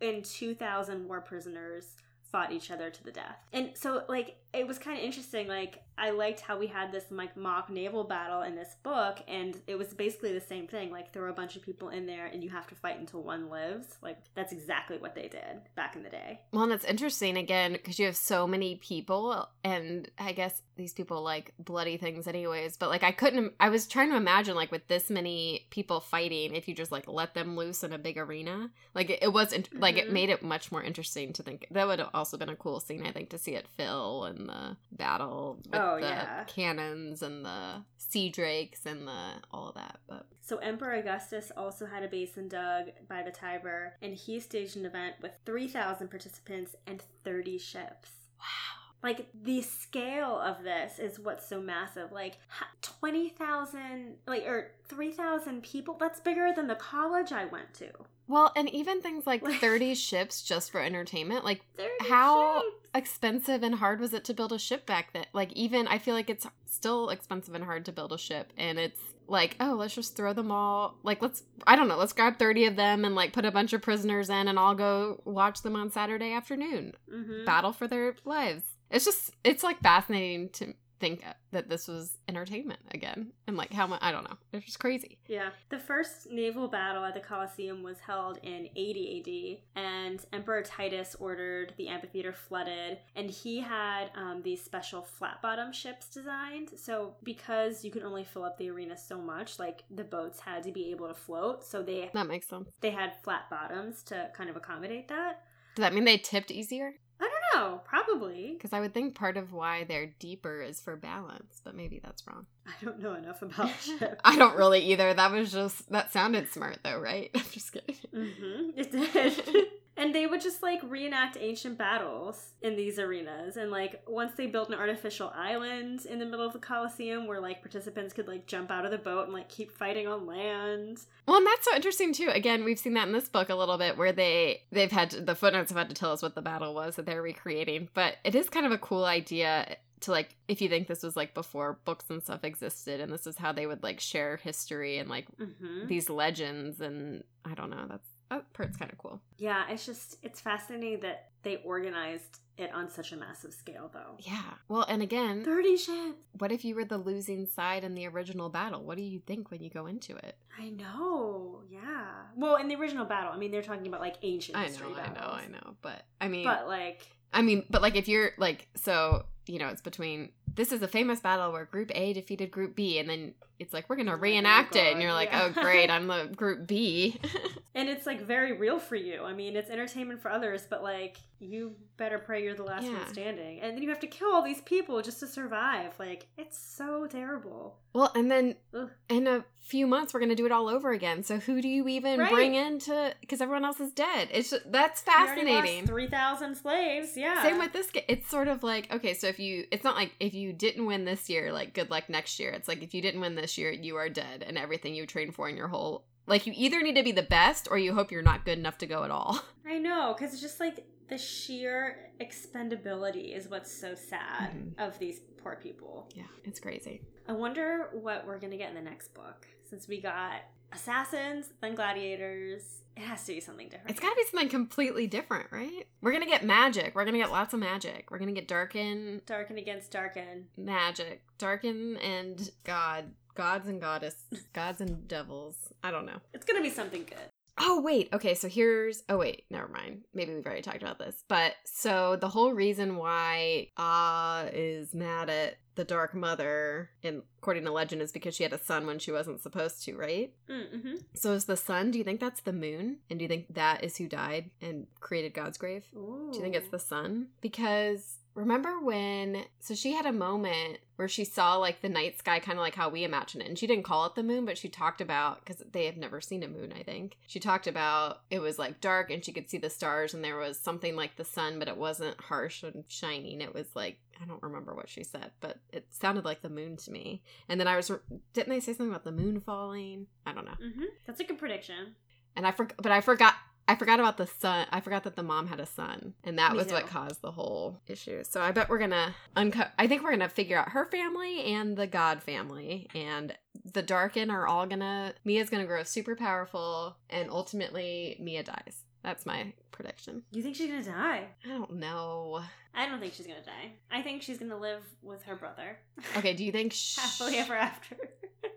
in 0.00 0.22
2,000 0.22 1.08
war 1.08 1.20
prisoners 1.20 1.96
fought 2.30 2.52
each 2.52 2.70
other 2.70 2.90
to 2.90 3.04
the 3.04 3.12
death. 3.12 3.38
And 3.52 3.70
so 3.74 4.04
like 4.08 4.36
it 4.54 4.66
was 4.66 4.78
kind 4.78 4.98
of 4.98 5.04
interesting 5.04 5.48
like 5.48 5.84
I 5.96 6.10
liked 6.10 6.40
how 6.40 6.58
we 6.58 6.66
had 6.66 6.90
this 6.90 7.04
like 7.10 7.36
mock 7.36 7.70
naval 7.70 8.04
battle 8.04 8.42
in 8.42 8.56
this 8.56 8.76
book 8.82 9.18
and 9.28 9.60
it 9.66 9.76
was 9.76 9.88
basically 9.88 10.32
the 10.32 10.40
same 10.40 10.66
thing 10.66 10.90
like 10.90 11.12
throw 11.12 11.30
a 11.30 11.32
bunch 11.32 11.56
of 11.56 11.62
people 11.62 11.90
in 11.90 12.06
there 12.06 12.26
and 12.26 12.42
you 12.42 12.50
have 12.50 12.66
to 12.68 12.74
fight 12.74 12.98
until 12.98 13.22
one 13.22 13.48
lives. 13.48 13.98
Like 14.02 14.18
that's 14.34 14.52
exactly 14.52 14.98
what 14.98 15.14
they 15.14 15.28
did 15.28 15.60
back 15.76 15.94
in 15.94 16.02
the 16.02 16.10
day. 16.10 16.40
Well, 16.52 16.64
and 16.64 16.72
it's 16.72 16.84
interesting 16.84 17.36
again 17.36 17.72
because 17.72 17.98
you 17.98 18.06
have 18.06 18.16
so 18.16 18.46
many 18.46 18.76
people 18.76 19.48
and 19.62 20.10
I 20.18 20.32
guess 20.32 20.62
these 20.76 20.92
people 20.92 21.22
like 21.22 21.52
bloody 21.58 21.96
things 21.96 22.26
anyways, 22.26 22.76
but 22.76 22.88
like 22.88 23.04
I 23.04 23.12
couldn't 23.12 23.54
I 23.60 23.68
was 23.68 23.86
trying 23.86 24.10
to 24.10 24.16
imagine 24.16 24.56
like 24.56 24.72
with 24.72 24.86
this 24.88 25.10
many 25.10 25.66
people 25.70 26.00
fighting 26.00 26.54
if 26.54 26.66
you 26.66 26.74
just 26.74 26.90
like 26.92 27.06
let 27.06 27.34
them 27.34 27.56
loose 27.56 27.84
in 27.84 27.92
a 27.92 27.98
big 27.98 28.18
arena. 28.18 28.70
Like 28.94 29.10
it, 29.10 29.20
it 29.22 29.32
was 29.32 29.52
mm-hmm. 29.52 29.78
like 29.78 29.96
it 29.96 30.06
mm-hmm. 30.06 30.14
made 30.14 30.30
it 30.30 30.42
much 30.42 30.72
more 30.72 30.82
interesting 30.82 31.32
to 31.34 31.42
think. 31.44 31.68
That 31.70 31.86
would 31.86 32.00
have 32.00 32.10
also 32.12 32.36
been 32.36 32.48
a 32.48 32.56
cool 32.56 32.80
scene 32.80 33.06
I 33.06 33.12
think 33.12 33.30
to 33.30 33.38
see 33.38 33.54
it 33.54 33.68
fill 33.76 34.24
and 34.24 34.43
the 34.46 34.76
battle 34.92 35.58
with 35.64 35.80
oh, 35.80 35.96
the 35.96 36.06
yeah. 36.06 36.44
cannons 36.44 37.22
and 37.22 37.44
the 37.44 37.84
sea 37.96 38.28
drakes 38.28 38.86
and 38.86 39.06
the 39.06 39.20
all 39.50 39.68
of 39.68 39.74
that. 39.74 39.98
But 40.08 40.26
so 40.40 40.58
Emperor 40.58 40.94
Augustus 40.94 41.50
also 41.56 41.86
had 41.86 42.02
a 42.02 42.08
basin 42.08 42.48
dug 42.48 42.90
by 43.08 43.22
the 43.22 43.30
Tiber, 43.30 43.94
and 44.02 44.14
he 44.14 44.40
staged 44.40 44.76
an 44.76 44.86
event 44.86 45.16
with 45.22 45.32
three 45.44 45.68
thousand 45.68 46.08
participants 46.08 46.74
and 46.86 47.02
thirty 47.24 47.58
ships. 47.58 48.10
Wow. 48.38 48.74
Like 49.02 49.28
the 49.34 49.60
scale 49.60 50.38
of 50.38 50.62
this 50.62 50.98
is 50.98 51.20
what's 51.20 51.46
so 51.46 51.60
massive. 51.60 52.10
Like 52.10 52.38
20,000 52.80 54.16
like 54.26 54.44
or 54.46 54.70
3,000 54.88 55.62
people. 55.62 55.96
That's 56.00 56.20
bigger 56.20 56.52
than 56.56 56.68
the 56.68 56.74
college 56.74 57.30
I 57.30 57.44
went 57.44 57.74
to. 57.74 57.90
Well, 58.26 58.52
and 58.56 58.68
even 58.70 59.00
things 59.00 59.26
like 59.26 59.46
30 59.46 59.94
ships 59.94 60.42
just 60.42 60.70
for 60.70 60.80
entertainment. 60.80 61.44
Like 61.44 61.60
how 62.00 62.60
ships. 62.60 62.76
expensive 62.94 63.62
and 63.62 63.74
hard 63.74 64.00
was 64.00 64.14
it 64.14 64.24
to 64.24 64.34
build 64.34 64.52
a 64.52 64.58
ship 64.58 64.86
back 64.86 65.12
then? 65.12 65.26
Like 65.32 65.52
even 65.52 65.86
I 65.88 65.98
feel 65.98 66.14
like 66.14 66.30
it's 66.30 66.46
still 66.66 67.10
expensive 67.10 67.54
and 67.54 67.64
hard 67.64 67.84
to 67.86 67.92
build 67.92 68.12
a 68.12 68.18
ship 68.18 68.52
and 68.56 68.78
it's 68.78 69.00
like, 69.26 69.56
oh, 69.60 69.74
let's 69.78 69.94
just 69.94 70.16
throw 70.16 70.32
them 70.32 70.50
all 70.50 70.96
like 71.02 71.22
let's 71.22 71.42
I 71.66 71.76
don't 71.76 71.88
know, 71.88 71.96
let's 71.96 72.12
grab 72.12 72.38
30 72.38 72.66
of 72.66 72.76
them 72.76 73.04
and 73.04 73.14
like 73.14 73.32
put 73.32 73.44
a 73.44 73.50
bunch 73.50 73.72
of 73.72 73.82
prisoners 73.82 74.30
in 74.30 74.48
and 74.48 74.58
I'll 74.58 74.74
go 74.74 75.20
watch 75.24 75.62
them 75.62 75.76
on 75.76 75.90
Saturday 75.90 76.32
afternoon. 76.32 76.94
Mm-hmm. 77.12 77.44
Battle 77.44 77.72
for 77.72 77.86
their 77.88 78.14
lives. 78.24 78.64
It's 78.90 79.04
just 79.04 79.32
it's 79.42 79.62
like 79.62 79.80
fascinating 79.80 80.50
to 80.50 80.74
think 81.00 81.24
that 81.52 81.68
this 81.68 81.88
was 81.88 82.18
entertainment 82.28 82.80
again. 82.92 83.32
And 83.46 83.56
like 83.56 83.72
how 83.72 83.86
much 83.86 84.00
i 84.02 84.10
don't 84.12 84.24
know. 84.24 84.36
It's 84.52 84.64
just 84.64 84.78
crazy. 84.78 85.18
Yeah. 85.28 85.50
The 85.68 85.78
first 85.78 86.30
naval 86.30 86.68
battle 86.68 87.04
at 87.04 87.14
the 87.14 87.20
colosseum 87.20 87.82
was 87.82 87.98
held 88.00 88.38
in 88.42 88.68
80 88.74 89.60
ad 89.76 89.82
and 89.84 90.24
emperor 90.32 90.62
titus 90.62 91.16
ordered 91.18 91.74
the 91.76 91.88
amphitheater 91.88 92.32
flooded 92.32 92.98
and 93.16 93.30
he 93.30 93.60
had 93.60 94.10
um, 94.16 94.42
these 94.42 94.62
special 94.62 95.02
flat 95.02 95.40
bottom 95.42 95.72
ships 95.72 96.08
designed. 96.08 96.70
So 96.76 97.14
because 97.22 97.84
you 97.84 97.90
could 97.90 98.02
only 98.02 98.24
fill 98.24 98.44
up 98.44 98.58
the 98.58 98.70
arena 98.70 98.96
so 98.96 99.18
much 99.18 99.58
like 99.58 99.82
the 99.90 100.04
boats 100.04 100.40
had 100.40 100.62
to 100.64 100.72
be 100.72 100.90
able 100.90 101.08
to 101.08 101.14
float 101.14 101.64
so 101.64 101.82
they 101.82 102.10
that 102.12 102.26
makes 102.26 102.48
sense. 102.48 102.68
they 102.80 102.90
had 102.90 103.12
flat 103.22 103.48
bottoms 103.50 104.02
to 104.04 104.30
kind 104.36 104.50
of 104.50 104.56
accommodate 104.56 105.08
that. 105.08 105.42
Does 105.74 105.82
that 105.82 105.92
mean 105.94 106.04
they 106.04 106.18
tipped 106.18 106.50
easier 106.50 106.94
I 107.20 107.28
don't 107.28 107.62
know. 107.62 107.80
Probably. 107.84 108.52
Because 108.54 108.72
I 108.72 108.80
would 108.80 108.92
think 108.94 109.14
part 109.14 109.36
of 109.36 109.52
why 109.52 109.84
they're 109.84 110.12
deeper 110.18 110.62
is 110.62 110.80
for 110.80 110.96
balance, 110.96 111.60
but 111.64 111.74
maybe 111.74 112.00
that's 112.02 112.26
wrong. 112.26 112.46
I 112.66 112.72
don't 112.84 113.00
know 113.00 113.14
enough 113.14 113.42
about 113.42 113.70
ships. 113.80 114.20
I 114.24 114.36
don't 114.36 114.56
really 114.56 114.80
either. 114.92 115.14
That 115.14 115.32
was 115.32 115.52
just, 115.52 115.90
that 115.90 116.12
sounded 116.12 116.50
smart 116.50 116.78
though, 116.82 116.98
right? 116.98 117.30
I'm 117.34 117.44
just 117.50 117.72
kidding. 117.72 117.96
Mm-hmm. 118.14 118.78
It 118.78 118.90
did. 118.92 119.66
and 119.96 120.14
they 120.14 120.26
would 120.26 120.40
just 120.40 120.62
like 120.62 120.80
reenact 120.82 121.36
ancient 121.40 121.78
battles 121.78 122.52
in 122.60 122.76
these 122.76 122.98
arenas. 122.98 123.56
And 123.56 123.70
like 123.70 124.02
once 124.06 124.32
they 124.36 124.46
built 124.46 124.68
an 124.68 124.74
artificial 124.74 125.32
island 125.34 126.04
in 126.06 126.18
the 126.18 126.26
middle 126.26 126.46
of 126.46 126.52
the 126.52 126.58
coliseum 126.58 127.26
where 127.26 127.40
like 127.40 127.62
participants 127.62 128.12
could 128.12 128.26
like 128.26 128.46
jump 128.46 128.70
out 128.70 128.84
of 128.84 128.90
the 128.90 128.98
boat 128.98 129.24
and 129.24 129.32
like 129.32 129.48
keep 129.48 129.70
fighting 129.70 130.08
on 130.08 130.26
land. 130.26 131.00
Well 131.26 131.38
and 131.38 131.46
that's 131.46 131.64
so 131.64 131.76
interesting 131.76 132.12
too. 132.12 132.28
Again 132.28 132.64
we've 132.64 132.78
seen 132.78 132.94
that 132.94 133.06
in 133.06 133.12
this 133.12 133.28
book 133.28 133.50
a 133.50 133.54
little 133.54 133.78
bit 133.78 133.96
where 133.96 134.12
they 134.12 134.62
they've 134.72 134.90
had 134.90 135.10
to, 135.10 135.20
the 135.20 135.34
footnotes 135.34 135.70
have 135.70 135.78
had 135.78 135.88
to 135.88 135.94
tell 135.94 136.12
us 136.12 136.22
what 136.22 136.34
the 136.34 136.42
battle 136.42 136.74
was 136.74 136.96
that 136.96 137.06
they're 137.06 137.22
recreating. 137.22 137.88
But 137.94 138.16
it 138.24 138.34
is 138.34 138.48
kind 138.48 138.66
of 138.66 138.72
a 138.72 138.78
cool 138.78 139.04
idea 139.04 139.76
to 140.00 140.10
like 140.10 140.36
if 140.48 140.60
you 140.60 140.68
think 140.68 140.86
this 140.86 141.02
was 141.02 141.16
like 141.16 141.34
before 141.34 141.78
books 141.84 142.04
and 142.10 142.22
stuff 142.22 142.44
existed 142.44 143.00
and 143.00 143.12
this 143.12 143.26
is 143.26 143.38
how 143.38 143.52
they 143.52 143.66
would 143.66 143.82
like 143.82 144.00
share 144.00 144.36
history 144.36 144.98
and 144.98 145.08
like 145.08 145.26
mm-hmm. 145.38 145.86
these 145.86 146.10
legends 146.10 146.80
and 146.80 147.24
i 147.44 147.54
don't 147.54 147.70
know 147.70 147.86
that's 147.88 148.08
that 148.30 148.52
part's 148.52 148.76
kind 148.76 148.92
of 148.92 148.98
cool. 148.98 149.20
Yeah, 149.38 149.64
it's 149.68 149.86
just 149.86 150.16
it's 150.22 150.40
fascinating 150.40 151.00
that 151.00 151.30
they 151.42 151.56
organized 151.64 152.40
it 152.56 152.72
on 152.72 152.88
such 152.88 153.12
a 153.12 153.16
massive 153.16 153.52
scale 153.52 153.90
though. 153.92 154.16
Yeah. 154.20 154.42
Well, 154.68 154.84
and 154.88 155.02
again, 155.02 155.44
30 155.44 155.76
ships. 155.76 156.24
What 156.38 156.52
if 156.52 156.64
you 156.64 156.74
were 156.74 156.84
the 156.84 156.98
losing 156.98 157.46
side 157.46 157.84
in 157.84 157.94
the 157.94 158.06
original 158.06 158.48
battle? 158.48 158.82
What 158.82 158.96
do 158.96 159.02
you 159.02 159.20
think 159.20 159.50
when 159.50 159.62
you 159.62 159.70
go 159.70 159.86
into 159.86 160.16
it? 160.16 160.36
I 160.58 160.70
know. 160.70 161.62
Yeah. 161.68 162.06
Well, 162.36 162.56
in 162.56 162.68
the 162.68 162.76
original 162.76 163.04
battle, 163.04 163.32
I 163.32 163.36
mean, 163.36 163.50
they're 163.50 163.62
talking 163.62 163.86
about 163.86 164.00
like 164.00 164.16
ancient 164.22 164.56
I 164.56 164.68
know. 164.68 164.94
I 164.94 165.08
know, 165.08 165.20
I 165.20 165.46
know. 165.48 165.76
But 165.82 166.04
I 166.20 166.28
mean 166.28 166.44
But 166.44 166.68
like 166.68 167.06
I 167.32 167.42
mean, 167.42 167.64
but 167.68 167.82
like 167.82 167.96
if 167.96 168.06
you're 168.08 168.30
like 168.38 168.68
so, 168.76 169.24
you 169.46 169.58
know, 169.58 169.68
it's 169.68 169.82
between 169.82 170.30
this 170.54 170.72
is 170.72 170.82
a 170.82 170.88
famous 170.88 171.20
battle 171.20 171.52
where 171.52 171.64
group 171.64 171.90
A 171.94 172.12
defeated 172.12 172.50
group 172.50 172.74
B 172.74 172.98
and 172.98 173.08
then 173.08 173.34
it's 173.58 173.72
like 173.72 173.88
we're 173.88 173.96
gonna 173.96 174.14
oh 174.14 174.18
reenact 174.18 174.76
oh 174.76 174.80
it 174.80 174.92
and 174.92 175.02
you're 175.02 175.12
like 175.12 175.30
yeah. 175.30 175.44
oh 175.44 175.62
great 175.62 175.90
i'm 175.90 176.06
the 176.06 176.30
group 176.34 176.66
b. 176.66 177.20
And 177.76 177.88
it's 177.88 178.06
like 178.06 178.20
very 178.20 178.52
real 178.52 178.78
for 178.78 178.94
you. 178.94 179.24
I 179.24 179.32
mean 179.32 179.56
it's 179.56 179.68
entertainment 179.68 180.22
for 180.22 180.30
others 180.30 180.62
but 180.68 180.84
like 180.84 181.16
you 181.40 181.74
better 181.96 182.18
pray 182.18 182.42
you're 182.44 182.54
the 182.54 182.62
last 182.62 182.84
yeah. 182.84 182.92
one 182.92 183.08
standing. 183.08 183.60
And 183.60 183.76
then 183.76 183.82
you 183.82 183.88
have 183.88 183.98
to 184.00 184.06
kill 184.06 184.28
all 184.32 184.42
these 184.42 184.60
people 184.60 185.02
just 185.02 185.18
to 185.20 185.26
survive. 185.26 185.92
Like 185.98 186.28
it's 186.38 186.56
so 186.56 187.08
terrible. 187.08 187.78
Well 187.92 188.12
and 188.14 188.30
then 188.30 188.54
Ugh. 188.72 188.90
in 189.08 189.26
a 189.26 189.44
few 189.60 189.88
months 189.88 190.14
we're 190.14 190.20
gonna 190.20 190.36
do 190.36 190.46
it 190.46 190.52
all 190.52 190.68
over 190.68 190.92
again. 190.92 191.24
So 191.24 191.38
who 191.38 191.60
do 191.60 191.66
you 191.66 191.88
even 191.88 192.20
right. 192.20 192.32
bring 192.32 192.54
in 192.54 192.78
to 192.80 193.12
because 193.20 193.40
everyone 193.40 193.64
else 193.64 193.80
is 193.80 193.92
dead. 193.92 194.28
It's 194.30 194.50
just, 194.50 194.70
that's 194.70 195.00
fascinating. 195.00 195.84
3000 195.84 196.54
slaves 196.54 197.16
yeah. 197.16 197.42
Same 197.42 197.58
with 197.58 197.72
this 197.72 197.90
it's 198.06 198.30
sort 198.30 198.46
of 198.46 198.62
like 198.62 198.92
okay 198.94 199.14
so 199.14 199.26
if 199.26 199.40
you 199.40 199.64
it's 199.72 199.82
not 199.82 199.96
like 199.96 200.12
if 200.20 200.32
you 200.32 200.43
didn't 200.52 200.86
win 200.86 201.04
this 201.04 201.28
year 201.28 201.52
like 201.52 201.74
good 201.74 201.90
luck 201.90 202.08
next 202.08 202.38
year 202.38 202.50
it's 202.50 202.68
like 202.68 202.82
if 202.82 202.94
you 202.94 203.02
didn't 203.02 203.20
win 203.20 203.34
this 203.34 203.58
year, 203.58 203.70
you 203.70 203.96
are 203.96 204.08
dead, 204.08 204.44
and 204.46 204.56
everything 204.56 204.94
you 204.94 205.06
trained 205.06 205.34
for 205.34 205.48
in 205.48 205.56
your 205.56 205.68
whole 205.68 206.04
like 206.26 206.46
you 206.46 206.54
either 206.56 206.80
need 206.82 206.96
to 206.96 207.02
be 207.02 207.12
the 207.12 207.22
best 207.22 207.68
or 207.70 207.76
you 207.76 207.94
hope 207.94 208.10
you're 208.10 208.22
not 208.22 208.44
good 208.44 208.58
enough 208.58 208.78
to 208.78 208.86
go 208.86 209.04
at 209.04 209.10
all. 209.10 209.40
I 209.66 209.78
know, 209.78 210.14
because 210.16 210.32
it's 210.32 210.40
just 210.40 210.58
like 210.58 210.86
the 211.08 211.18
sheer 211.18 212.10
expendability 212.18 213.36
is 213.36 213.48
what's 213.48 213.70
so 213.70 213.94
sad 213.94 214.52
mm-hmm. 214.52 214.80
of 214.80 214.98
these 214.98 215.20
poor 215.36 215.56
people. 215.62 216.08
Yeah, 216.14 216.24
it's 216.44 216.60
crazy. 216.60 217.02
I 217.28 217.32
wonder 217.32 217.90
what 217.92 218.26
we're 218.26 218.38
gonna 218.38 218.56
get 218.56 218.70
in 218.70 218.74
the 218.74 218.80
next 218.82 219.12
book 219.12 219.46
since 219.68 219.86
we 219.86 220.00
got 220.00 220.42
assassins, 220.74 221.46
then 221.60 221.74
gladiators. 221.74 222.62
It 222.96 223.02
has 223.02 223.24
to 223.24 223.32
be 223.32 223.40
something 223.40 223.68
different. 223.68 223.90
It's 223.90 224.00
gotta 224.00 224.14
be 224.14 224.24
something 224.30 224.48
completely 224.48 225.06
different, 225.06 225.50
right? 225.50 225.86
We're 226.00 226.12
gonna 226.12 226.26
get 226.26 226.44
magic. 226.44 226.94
We're 226.94 227.04
gonna 227.04 227.18
get 227.18 227.32
lots 227.32 227.52
of 227.52 227.60
magic. 227.60 228.10
We're 228.10 228.18
gonna 228.18 228.32
get 228.32 228.46
Darkin. 228.46 229.20
Darkin 229.26 229.58
against 229.58 229.90
Darkin. 229.90 230.46
Magic. 230.56 231.22
Darkin 231.38 231.96
and 231.96 232.50
God. 232.62 233.12
Gods 233.34 233.66
and 233.66 233.80
goddess. 233.80 234.14
Gods 234.52 234.80
and 234.80 235.08
devils. 235.08 235.56
I 235.82 235.90
don't 235.90 236.06
know. 236.06 236.20
It's 236.32 236.44
gonna 236.44 236.62
be 236.62 236.70
something 236.70 237.04
good. 237.04 237.30
Oh, 237.58 237.80
wait. 237.80 238.08
Okay, 238.12 238.34
so 238.34 238.48
here's. 238.48 239.04
Oh, 239.08 239.16
wait. 239.18 239.44
Never 239.50 239.68
mind. 239.68 240.02
Maybe 240.12 240.34
we've 240.34 240.44
already 240.44 240.62
talked 240.62 240.82
about 240.82 240.98
this. 240.98 241.22
But 241.28 241.54
so 241.64 242.16
the 242.16 242.28
whole 242.28 242.52
reason 242.52 242.96
why 242.96 243.68
Ah 243.76 244.46
is 244.52 244.94
mad 244.94 245.30
at 245.30 245.56
the 245.76 245.84
Dark 245.84 246.14
Mother, 246.14 246.90
in, 247.02 247.22
according 247.38 247.64
to 247.64 247.72
legend, 247.72 248.02
is 248.02 248.12
because 248.12 248.34
she 248.34 248.42
had 248.44 248.52
a 248.52 248.58
son 248.58 248.86
when 248.86 248.98
she 248.98 249.12
wasn't 249.12 249.40
supposed 249.40 249.84
to, 249.84 249.96
right? 249.96 250.32
Mm-hmm. 250.48 250.96
So 251.14 251.32
is 251.32 251.46
the 251.46 251.56
sun, 251.56 251.90
do 251.90 251.98
you 251.98 252.04
think 252.04 252.20
that's 252.20 252.42
the 252.42 252.52
moon? 252.52 252.98
And 253.10 253.18
do 253.18 253.24
you 253.24 253.28
think 253.28 253.54
that 253.54 253.82
is 253.82 253.96
who 253.96 254.08
died 254.08 254.50
and 254.60 254.86
created 255.00 255.34
Godsgrave? 255.34 255.82
Ooh. 255.96 256.28
Do 256.30 256.38
you 256.38 256.42
think 256.42 256.54
it's 256.54 256.68
the 256.68 256.78
sun? 256.78 257.28
Because 257.40 258.18
Remember 258.34 258.80
when 258.80 259.44
so 259.60 259.74
she 259.74 259.92
had 259.92 260.06
a 260.06 260.12
moment 260.12 260.78
where 260.96 261.08
she 261.08 261.24
saw 261.24 261.56
like 261.56 261.80
the 261.82 261.88
night 261.88 262.18
sky 262.18 262.38
kind 262.40 262.58
of 262.58 262.62
like 262.62 262.74
how 262.74 262.88
we 262.88 263.04
imagine 263.04 263.40
it. 263.40 263.48
And 263.48 263.58
she 263.58 263.66
didn't 263.66 263.84
call 263.84 264.06
it 264.06 264.14
the 264.14 264.22
moon, 264.22 264.44
but 264.44 264.58
she 264.58 264.68
talked 264.68 265.00
about 265.00 265.44
cuz 265.46 265.62
they 265.70 265.86
have 265.86 265.96
never 265.96 266.20
seen 266.20 266.42
a 266.42 266.48
moon, 266.48 266.72
I 266.72 266.82
think. 266.82 267.16
She 267.26 267.38
talked 267.40 267.66
about 267.66 268.22
it 268.30 268.40
was 268.40 268.58
like 268.58 268.80
dark 268.80 269.10
and 269.10 269.24
she 269.24 269.32
could 269.32 269.48
see 269.48 269.58
the 269.58 269.70
stars 269.70 270.14
and 270.14 270.24
there 270.24 270.36
was 270.36 270.58
something 270.58 270.96
like 270.96 271.16
the 271.16 271.24
sun, 271.24 271.58
but 271.58 271.68
it 271.68 271.76
wasn't 271.76 272.20
harsh 272.20 272.62
and 272.62 272.84
shining. 272.88 273.40
It 273.40 273.54
was 273.54 273.74
like 273.76 273.98
I 274.20 274.24
don't 274.26 274.42
remember 274.42 274.74
what 274.74 274.88
she 274.88 275.04
said, 275.04 275.32
but 275.40 275.58
it 275.72 275.86
sounded 275.90 276.24
like 276.24 276.42
the 276.42 276.48
moon 276.48 276.76
to 276.78 276.90
me. 276.90 277.22
And 277.48 277.60
then 277.60 277.68
I 277.68 277.76
was 277.76 277.90
didn't 278.32 278.48
they 278.48 278.60
say 278.60 278.72
something 278.72 278.90
about 278.90 279.04
the 279.04 279.12
moon 279.12 279.40
falling? 279.40 280.06
I 280.26 280.32
don't 280.32 280.44
know. 280.44 280.56
hmm 280.60 280.84
That's 281.06 281.20
a 281.20 281.24
good 281.24 281.38
prediction. 281.38 281.94
And 282.36 282.46
I 282.46 282.50
forgot, 282.52 282.76
but 282.82 282.90
I 282.90 283.00
forgot 283.00 283.34
I 283.66 283.76
forgot 283.76 283.98
about 283.98 284.16
the 284.16 284.26
son. 284.26 284.66
I 284.70 284.80
forgot 284.80 285.04
that 285.04 285.16
the 285.16 285.22
mom 285.22 285.46
had 285.46 285.60
a 285.60 285.66
son, 285.66 286.14
and 286.22 286.38
that 286.38 286.52
Me 286.52 286.58
was 286.58 286.70
what 286.70 286.86
caused 286.86 287.22
the 287.22 287.32
whole 287.32 287.80
issue. 287.86 288.22
So 288.24 288.40
I 288.40 288.52
bet 288.52 288.68
we're 288.68 288.78
gonna 288.78 289.14
uncover. 289.36 289.72
I 289.78 289.86
think 289.86 290.02
we're 290.02 290.10
gonna 290.10 290.28
figure 290.28 290.58
out 290.58 290.70
her 290.70 290.84
family 290.86 291.44
and 291.54 291.76
the 291.76 291.86
God 291.86 292.22
family, 292.22 292.88
and 292.94 293.34
the 293.72 293.82
Darkin 293.82 294.30
are 294.30 294.46
all 294.46 294.66
gonna. 294.66 295.14
Mia's 295.24 295.50
gonna 295.50 295.66
grow 295.66 295.82
super 295.82 296.14
powerful, 296.14 296.96
and 297.08 297.30
ultimately 297.30 298.16
Mia 298.20 298.42
dies. 298.42 298.84
That's 299.04 299.24
my 299.26 299.52
prediction. 299.70 300.22
You 300.32 300.42
think 300.42 300.56
she's 300.56 300.68
gonna 300.70 300.82
die? 300.82 301.28
I 301.44 301.48
don't 301.48 301.74
know. 301.74 302.40
I 302.74 302.86
don't 302.88 302.98
think 302.98 303.12
she's 303.14 303.26
gonna 303.26 303.44
die. 303.44 303.72
I 303.92 304.02
think 304.02 304.22
she's 304.22 304.38
gonna 304.38 304.58
live 304.58 304.82
with 305.02 305.22
her 305.24 305.36
brother. 305.36 305.78
Okay, 306.16 306.32
do 306.32 306.42
you 306.44 306.50
think 306.50 306.72
sh- 306.74 306.96
Happily 306.98 307.36
ever 307.38 307.54
after. 307.54 307.96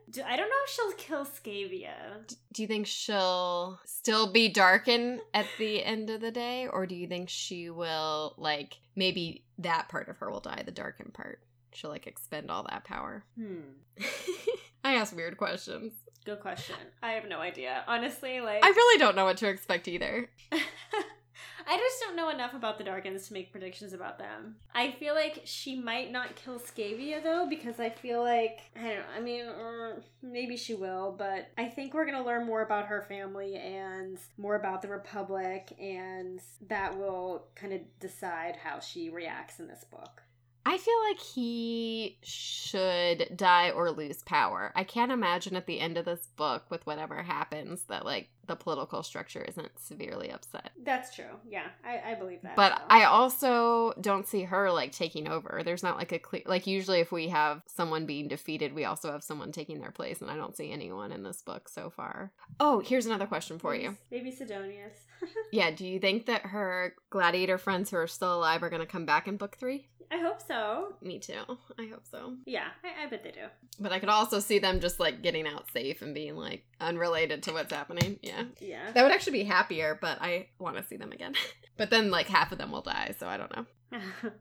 Do- 0.10 0.24
I 0.26 0.38
don't 0.38 0.50
know 0.50 0.56
if 0.64 0.70
she'll 0.72 0.92
kill 0.94 1.26
Scaeva. 1.26 2.34
Do 2.54 2.62
you 2.62 2.68
think 2.68 2.88
she'll 2.88 3.80
still 3.86 4.32
be 4.32 4.48
Darkin 4.48 5.20
at 5.34 5.46
the 5.60 5.84
end 5.84 6.10
of 6.10 6.22
the 6.22 6.32
day, 6.32 6.68
or 6.72 6.88
do 6.88 6.96
you 6.96 7.08
think 7.08 7.28
she 7.30 7.70
will 7.70 8.34
like 8.38 8.80
maybe 8.96 9.44
that 9.60 9.90
part 9.90 10.08
of 10.08 10.18
her 10.20 10.32
will 10.32 10.40
die, 10.40 10.64
the 10.66 10.72
Darkin 10.72 11.12
part? 11.14 11.42
She'll 11.74 11.90
like 11.92 12.08
expend 12.08 12.50
all 12.50 12.64
that 12.70 12.86
power. 12.86 13.26
Hmm. 13.38 13.60
I 14.84 14.94
ask 14.96 15.14
weird 15.14 15.36
questions. 15.38 15.92
Good 16.28 16.42
question. 16.42 16.76
I 17.02 17.14
have 17.14 17.30
no 17.30 17.40
idea. 17.40 17.86
Honestly, 17.88 18.42
like 18.42 18.60
I 18.62 18.68
really 18.68 19.00
don't 19.00 19.16
know 19.16 19.24
what 19.24 19.38
to 19.38 19.48
expect 19.48 19.88
either. 19.88 20.30
I 20.52 21.78
just 21.78 22.02
don't 22.02 22.18
know 22.18 22.28
enough 22.28 22.54
about 22.54 22.78
the 22.78 22.84
Darkins 22.84 23.28
to 23.28 23.34
make 23.34 23.54
predictions 23.54 23.94
about 23.94 24.20
them. 24.20 24.58
I 24.76 24.92
feel 24.92 25.16
like 25.16 25.44
she 25.46 25.80
might 25.80 26.12
not 26.12 26.36
kill 26.36 26.60
Scaeva 26.60 27.24
though, 27.24 27.48
because 27.50 27.80
I 27.80 27.92
feel 27.92 28.22
like 28.22 28.60
I 28.76 28.82
don't 28.82 28.98
know. 28.98 29.04
I 29.16 29.20
mean, 29.22 29.46
uh, 29.46 30.02
maybe 30.22 30.58
she 30.58 30.76
will, 30.76 31.16
but 31.18 31.48
I 31.58 31.70
think 31.70 31.94
we're 31.94 32.06
gonna 32.06 32.26
learn 32.26 32.46
more 32.46 32.62
about 32.62 32.88
her 32.88 33.04
family 33.04 33.56
and 33.56 34.18
more 34.38 34.56
about 34.56 34.82
the 34.82 34.90
Republic, 34.90 35.72
and 35.80 36.42
that 36.68 36.98
will 36.98 37.46
kind 37.56 37.72
of 37.72 37.80
decide 38.02 38.58
how 38.58 38.82
she 38.82 39.10
reacts 39.10 39.62
in 39.62 39.68
this 39.70 39.86
book. 39.86 40.24
I 40.68 40.78
feel 40.78 41.02
like 41.08 41.20
he 41.22 42.18
should 42.24 43.32
die 43.38 43.70
or 43.70 43.90
lose 43.90 44.22
power. 44.24 44.74
I 44.76 44.84
can't 44.84 45.14
imagine 45.14 45.56
at 45.56 45.66
the 45.66 45.80
end 45.80 45.98
of 45.98 46.04
this 46.04 46.28
book, 46.36 46.66
with 46.70 46.86
whatever 46.86 47.24
happens, 47.24 47.84
that 47.84 48.04
like 48.04 48.28
the 48.48 48.58
political 48.58 49.02
structure 49.02 49.42
isn't 49.42 49.80
severely 49.80 50.30
upset. 50.30 50.72
That's 50.84 51.16
true. 51.16 51.40
Yeah, 51.48 51.68
I, 51.86 52.12
I 52.12 52.16
believe 52.16 52.42
that. 52.42 52.58
But 52.58 52.80
so. 52.80 52.84
I 52.90 53.06
also 53.06 53.94
don't 54.02 54.28
see 54.28 54.44
her 54.44 54.70
like 54.70 54.92
taking 54.92 55.30
over. 55.30 55.62
There's 55.64 55.84
not 55.84 55.98
like 55.98 56.12
a 56.12 56.20
clear 56.20 56.44
like 56.46 56.68
usually 56.68 57.00
if 57.00 57.14
we 57.14 57.30
have 57.30 57.62
someone 57.68 58.06
being 58.06 58.28
defeated, 58.28 58.74
we 58.74 58.84
also 58.84 59.10
have 59.10 59.24
someone 59.24 59.54
taking 59.54 59.80
their 59.80 59.92
place, 59.92 60.20
and 60.20 60.30
I 60.30 60.36
don't 60.36 60.58
see 60.58 60.70
anyone 60.70 61.14
in 61.14 61.24
this 61.24 61.42
book 61.42 61.70
so 61.70 61.90
far. 61.90 62.34
Oh, 62.60 62.82
here's 62.82 63.06
another 63.06 63.26
question 63.26 63.58
for 63.58 63.74
you. 63.74 63.96
Maybe 64.12 64.32
Sidonius. 64.32 65.06
Yeah, 65.52 65.72
do 65.72 65.88
you 65.88 66.00
think 66.00 66.26
that 66.26 66.42
her 66.42 66.94
gladiator 67.10 67.58
friends 67.58 67.90
who 67.90 67.98
are 67.98 68.08
still 68.08 68.36
alive 68.36 68.64
are 68.64 68.70
gonna 68.70 68.86
come 68.86 69.06
back 69.06 69.28
in 69.30 69.38
book 69.38 69.58
three? 69.58 69.88
I 70.10 70.18
hope 70.18 70.42
so. 70.42 70.96
Me 71.02 71.20
too. 71.20 71.42
I 71.78 71.88
hope 71.88 72.06
so. 72.10 72.36
Yeah, 72.46 72.68
I, 72.84 73.06
I 73.06 73.10
bet 73.10 73.24
they 73.24 73.32
do. 73.32 73.48
But 73.80 73.92
I 73.92 74.00
could 74.00 74.10
also 74.10 74.40
see 74.40 74.60
them 74.60 74.80
just 74.80 75.00
like 75.00 75.22
getting 75.22 75.48
out 75.48 75.70
safe 75.72 76.02
and 76.02 76.14
being 76.14 76.36
like 76.36 76.64
unrelated 76.80 77.44
to 77.44 77.52
what's 77.52 77.74
happening. 77.74 78.20
Yeah. 78.22 78.46
Yeah. 78.60 78.92
That 78.92 79.04
would 79.04 79.12
actually 79.12 79.40
be 79.40 79.44
happier, 79.44 79.98
but 80.00 80.22
I 80.22 80.48
want 80.60 80.78
to 80.78 80.84
see 80.84 80.98
them 80.98 81.12
again. 81.12 81.34
but 81.78 81.90
then 81.90 82.10
like 82.10 82.28
half 82.28 82.52
of 82.52 82.58
them 82.58 82.72
will 82.72 82.82
die, 82.82 83.16
so 83.20 83.28
I 83.28 83.38
don't 83.38 83.56
know. 83.56 84.00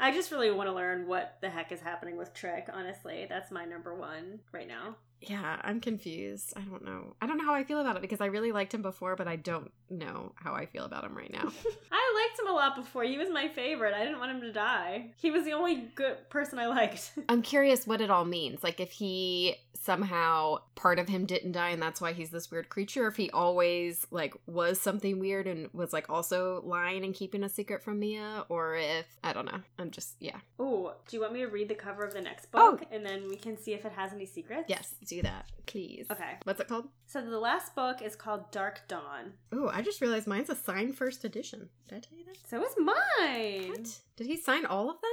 I 0.00 0.10
just 0.10 0.32
really 0.32 0.50
want 0.50 0.68
to 0.68 0.74
learn 0.74 1.06
what 1.06 1.38
the 1.40 1.50
heck 1.50 1.70
is 1.70 1.80
happening 1.80 2.16
with 2.16 2.34
Tric, 2.34 2.68
honestly. 2.72 3.26
That's 3.28 3.50
my 3.50 3.64
number 3.64 3.94
one 3.94 4.40
right 4.52 4.66
now. 4.66 4.96
Yeah, 5.28 5.60
I'm 5.62 5.80
confused. 5.80 6.52
I 6.56 6.60
don't 6.60 6.84
know. 6.84 7.14
I 7.20 7.26
don't 7.26 7.38
know 7.38 7.44
how 7.44 7.54
I 7.54 7.64
feel 7.64 7.80
about 7.80 7.96
it 7.96 8.02
because 8.02 8.20
I 8.20 8.26
really 8.26 8.52
liked 8.52 8.74
him 8.74 8.82
before, 8.82 9.16
but 9.16 9.26
I 9.28 9.36
don't 9.36 9.70
know 9.90 10.32
how 10.36 10.54
I 10.54 10.66
feel 10.66 10.84
about 10.84 11.04
him 11.04 11.16
right 11.16 11.32
now. 11.32 11.50
I 11.92 12.26
liked 12.28 12.38
him 12.40 12.46
a 12.48 12.52
lot 12.52 12.76
before. 12.76 13.04
He 13.04 13.18
was 13.18 13.28
my 13.30 13.48
favorite. 13.48 13.94
I 13.94 14.04
didn't 14.04 14.18
want 14.18 14.32
him 14.32 14.40
to 14.42 14.52
die. 14.52 15.10
He 15.16 15.30
was 15.30 15.44
the 15.44 15.52
only 15.52 15.76
good 15.94 16.28
person 16.30 16.58
I 16.58 16.66
liked. 16.66 17.12
I'm 17.28 17.42
curious 17.42 17.86
what 17.86 18.00
it 18.00 18.10
all 18.10 18.24
means. 18.24 18.62
Like 18.62 18.80
if 18.80 18.92
he 18.92 19.56
somehow 19.74 20.56
part 20.76 20.98
of 20.98 21.08
him 21.08 21.26
didn't 21.26 21.52
die 21.52 21.68
and 21.68 21.82
that's 21.82 22.00
why 22.00 22.12
he's 22.12 22.30
this 22.30 22.50
weird 22.50 22.68
creature, 22.68 23.06
if 23.06 23.16
he 23.16 23.30
always 23.30 24.06
like 24.10 24.34
was 24.46 24.80
something 24.80 25.18
weird 25.18 25.46
and 25.46 25.68
was 25.72 25.92
like 25.92 26.08
also 26.08 26.62
lying 26.64 27.04
and 27.04 27.14
keeping 27.14 27.44
a 27.44 27.48
secret 27.48 27.82
from 27.82 27.98
Mia, 28.00 28.44
or 28.48 28.76
if 28.76 29.06
I 29.22 29.32
don't 29.32 29.44
know. 29.46 29.60
I'm 29.78 29.90
just 29.90 30.14
yeah. 30.20 30.38
Oh, 30.58 30.94
do 31.08 31.16
you 31.16 31.20
want 31.20 31.34
me 31.34 31.40
to 31.40 31.46
read 31.48 31.68
the 31.68 31.74
cover 31.74 32.02
of 32.04 32.14
the 32.14 32.20
next 32.20 32.48
Oh. 32.54 32.72
book 32.72 32.86
and 32.90 33.04
then 33.04 33.28
we 33.28 33.36
can 33.36 33.56
see 33.58 33.74
if 33.74 33.84
it 33.84 33.92
has 33.92 34.12
any 34.12 34.26
secrets? 34.26 34.64
Yes, 34.68 34.94
do 35.16 35.22
that, 35.22 35.46
please. 35.66 36.06
Okay. 36.10 36.32
What's 36.44 36.60
it 36.60 36.68
called? 36.68 36.88
So 37.06 37.20
the 37.20 37.38
last 37.38 37.74
book 37.74 38.02
is 38.02 38.16
called 38.16 38.50
Dark 38.50 38.86
Dawn. 38.88 39.34
Oh, 39.52 39.70
I 39.72 39.82
just 39.82 40.00
realized 40.00 40.26
mine's 40.26 40.50
a 40.50 40.54
signed 40.54 40.96
first 40.96 41.24
edition. 41.24 41.68
Did 41.88 41.96
I 41.96 42.00
tell 42.00 42.18
you 42.18 42.24
that? 42.24 42.36
So 42.48 42.62
is 42.64 42.74
mine. 42.78 43.70
What? 43.70 43.98
Did 44.16 44.26
he 44.26 44.36
sign 44.36 44.66
all 44.66 44.90
of 44.90 44.96
them? 45.00 45.10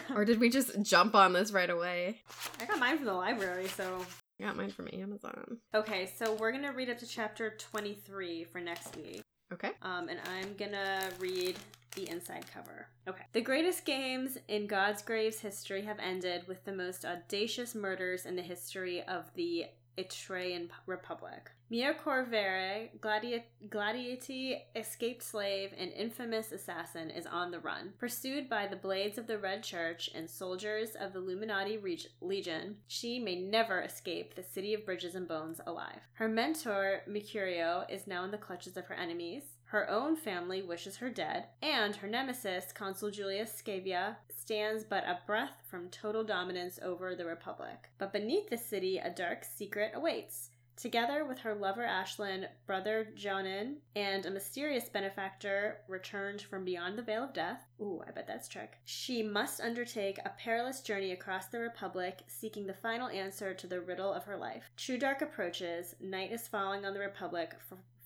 Or 0.14 0.24
did 0.24 0.40
we 0.40 0.48
just 0.48 0.80
jump 0.82 1.14
on 1.14 1.32
this 1.32 1.52
right 1.52 1.68
away? 1.68 2.22
I 2.60 2.64
got 2.64 2.78
mine 2.78 2.96
from 2.96 3.06
the 3.06 3.12
library, 3.12 3.68
so 3.68 4.04
I 4.40 4.44
got 4.44 4.56
mine 4.56 4.70
from 4.70 4.88
Amazon. 4.92 5.58
Okay, 5.74 6.10
so 6.16 6.34
we're 6.34 6.52
gonna 6.52 6.72
read 6.72 6.88
up 6.88 6.98
to 6.98 7.06
chapter 7.06 7.54
23 7.58 8.44
for 8.44 8.60
next 8.60 8.96
week. 8.96 9.22
Okay. 9.52 9.70
Um, 9.82 10.08
and 10.08 10.18
I'm 10.26 10.54
gonna 10.56 11.10
read 11.18 11.56
the 11.94 12.08
inside 12.10 12.44
cover. 12.52 12.88
Okay. 13.08 13.24
The 13.32 13.40
greatest 13.40 13.84
games 13.84 14.38
in 14.48 14.68
Godsgrave's 14.68 15.40
history 15.40 15.82
have 15.82 15.98
ended 15.98 16.46
with 16.46 16.64
the 16.64 16.72
most 16.72 17.04
audacious 17.04 17.74
murders 17.74 18.26
in 18.26 18.36
the 18.36 18.42
history 18.42 19.02
of 19.02 19.30
the 19.34 19.66
Itreyan 19.98 20.68
Republic. 20.86 21.50
Mia 21.70 21.92
Corvere, 21.92 22.90
gladi- 23.00 23.42
gladiatii, 23.68 24.60
escaped 24.74 25.22
slave, 25.22 25.74
and 25.76 25.92
infamous 25.92 26.52
assassin, 26.52 27.10
is 27.10 27.26
on 27.26 27.50
the 27.50 27.58
run. 27.58 27.92
Pursued 27.98 28.48
by 28.48 28.66
the 28.66 28.76
blades 28.76 29.18
of 29.18 29.26
the 29.26 29.36
Red 29.36 29.62
Church 29.62 30.08
and 30.14 30.30
soldiers 30.30 30.90
of 30.98 31.12
the 31.12 31.20
Luminatii 31.20 31.82
Reg- 31.82 32.06
Legion, 32.22 32.76
she 32.86 33.18
may 33.18 33.36
never 33.36 33.82
escape 33.82 34.34
the 34.34 34.42
city 34.42 34.72
of 34.72 34.86
bridges 34.86 35.14
and 35.14 35.28
bones 35.28 35.60
alive. 35.66 36.00
Her 36.14 36.28
mentor, 36.28 37.02
Mercurio, 37.06 37.84
is 37.90 38.06
now 38.06 38.24
in 38.24 38.30
the 38.30 38.38
clutches 38.38 38.76
of 38.78 38.86
her 38.86 38.94
enemies. 38.94 39.42
Her 39.68 39.88
own 39.90 40.16
family 40.16 40.62
wishes 40.62 40.96
her 40.96 41.10
dead, 41.10 41.48
and 41.60 41.94
her 41.96 42.08
nemesis, 42.08 42.72
Consul 42.72 43.10
Julius 43.10 43.52
Scaeva, 43.52 44.16
stands 44.34 44.82
but 44.82 45.04
a 45.04 45.20
breath 45.26 45.62
from 45.68 45.90
total 45.90 46.24
dominance 46.24 46.78
over 46.82 47.14
the 47.14 47.26
Republic. 47.26 47.90
But 47.98 48.14
beneath 48.14 48.48
the 48.48 48.56
city, 48.56 48.96
a 48.96 49.10
dark 49.10 49.44
secret 49.44 49.92
awaits. 49.94 50.48
Together 50.78 51.22
with 51.26 51.40
her 51.40 51.54
lover 51.54 51.84
Ashlinn, 51.84 52.46
brother 52.64 53.08
Jonnen, 53.14 53.78
and 53.94 54.24
a 54.24 54.30
mysterious 54.30 54.88
benefactor 54.88 55.80
returned 55.86 56.40
from 56.40 56.64
beyond 56.64 56.96
the 56.96 57.02
veil 57.02 57.24
of 57.24 57.34
death. 57.34 57.66
Ooh, 57.78 58.02
I 58.08 58.12
bet 58.12 58.26
that's 58.26 58.48
Tric. 58.48 58.78
She 58.86 59.22
must 59.22 59.60
undertake 59.60 60.18
a 60.18 60.32
perilous 60.38 60.80
journey 60.80 61.12
across 61.12 61.48
the 61.48 61.58
Republic, 61.58 62.22
seeking 62.26 62.66
the 62.66 62.72
final 62.72 63.08
answer 63.08 63.52
to 63.52 63.66
the 63.66 63.82
riddle 63.82 64.14
of 64.14 64.24
her 64.24 64.36
life. 64.36 64.70
True 64.78 64.96
dark 64.96 65.20
approaches. 65.20 65.94
Night 66.00 66.32
is 66.32 66.48
falling 66.48 66.86
on 66.86 66.94
the 66.94 67.00
Republic 67.00 67.54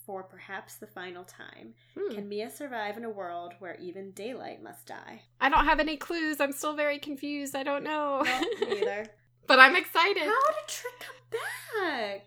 for, 0.07 0.22
perhaps 0.22 0.76
the 0.76 0.86
final 0.86 1.24
time. 1.24 1.74
Hmm. 1.98 2.14
Can 2.14 2.28
Mia 2.28 2.50
survive 2.50 2.96
in 2.96 3.05
a 3.05 3.11
world 3.11 3.55
where 3.59 3.76
even 3.76 4.12
daylight 4.12 4.62
must 4.62 4.86
die? 4.86 5.22
I 5.40 5.48
don't 5.48 5.64
have 5.64 5.80
any 5.80 5.96
clues. 5.96 6.40
I'm 6.40 6.53
still 6.53 6.74
very 6.74 6.98
confused. 6.98 7.55
I 7.57 7.62
don't 7.62 7.84
know. 7.84 8.22
No, 8.22 8.40
me 8.66 8.78
either. 8.82 9.07
but 9.46 9.59
I'm 9.59 9.76
excited. 9.76 10.22
How 10.24 10.46
did 10.53 10.68
Tric 10.68 10.92
come 11.00 11.40
back? 11.80 12.26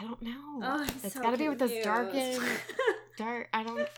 I 0.00 0.02
don't 0.04 0.22
know. 0.22 0.60
Oh, 0.62 0.86
it's 1.04 1.14
so 1.14 1.20
got 1.20 1.30
to 1.30 1.36
be 1.36 1.48
with 1.48 1.58
this 1.60 1.84
darkened 1.84 2.40
dark. 3.16 3.48
I 3.52 3.62
don't. 3.62 3.88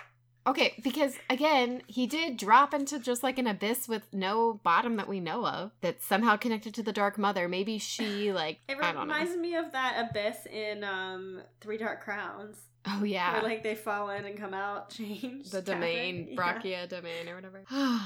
Okay, 0.47 0.75
because 0.85 1.17
again, 1.29 1.83
he 1.89 2.07
did 2.07 2.37
drop 2.37 2.73
into 2.73 3.01
just 3.01 3.25
like 3.25 3.37
an 3.39 3.49
abyss 3.49 3.89
with 3.89 4.03
no 4.13 4.61
bottom 4.63 4.97
that 4.97 5.09
we 5.09 5.19
know 5.19 5.45
of. 5.45 5.73
That's 5.81 6.05
somehow 6.07 6.37
connected 6.37 6.73
to 6.75 6.85
the 6.85 6.93
Dark 6.93 7.19
Mother. 7.19 7.49
Maybe 7.49 7.79
she 7.79 8.33
like 8.33 8.61
It 8.69 8.77
I 8.81 8.93
don't 8.93 9.09
know. 9.09 9.15
reminds 9.15 9.37
me 9.37 9.57
of 9.57 9.73
that 9.73 10.07
abyss 10.09 10.47
in 10.47 10.85
um 10.85 11.41
Three 11.61 11.79
Dark 11.79 12.01
Crowns. 12.05 12.59
Oh 12.89 13.03
yeah, 13.05 13.35
Where 13.35 13.43
like 13.43 13.63
they 13.63 13.75
fall 13.75 14.11
in 14.11 14.25
and 14.25 14.37
come 14.39 14.55
out 14.55 14.91
change 14.97 15.51
the 15.51 15.63
domain, 15.63 16.29
Yeah. 16.31 16.35
Breccia 16.37 16.87
domain 16.87 17.29
or 17.29 17.35
whatever. 17.35 17.65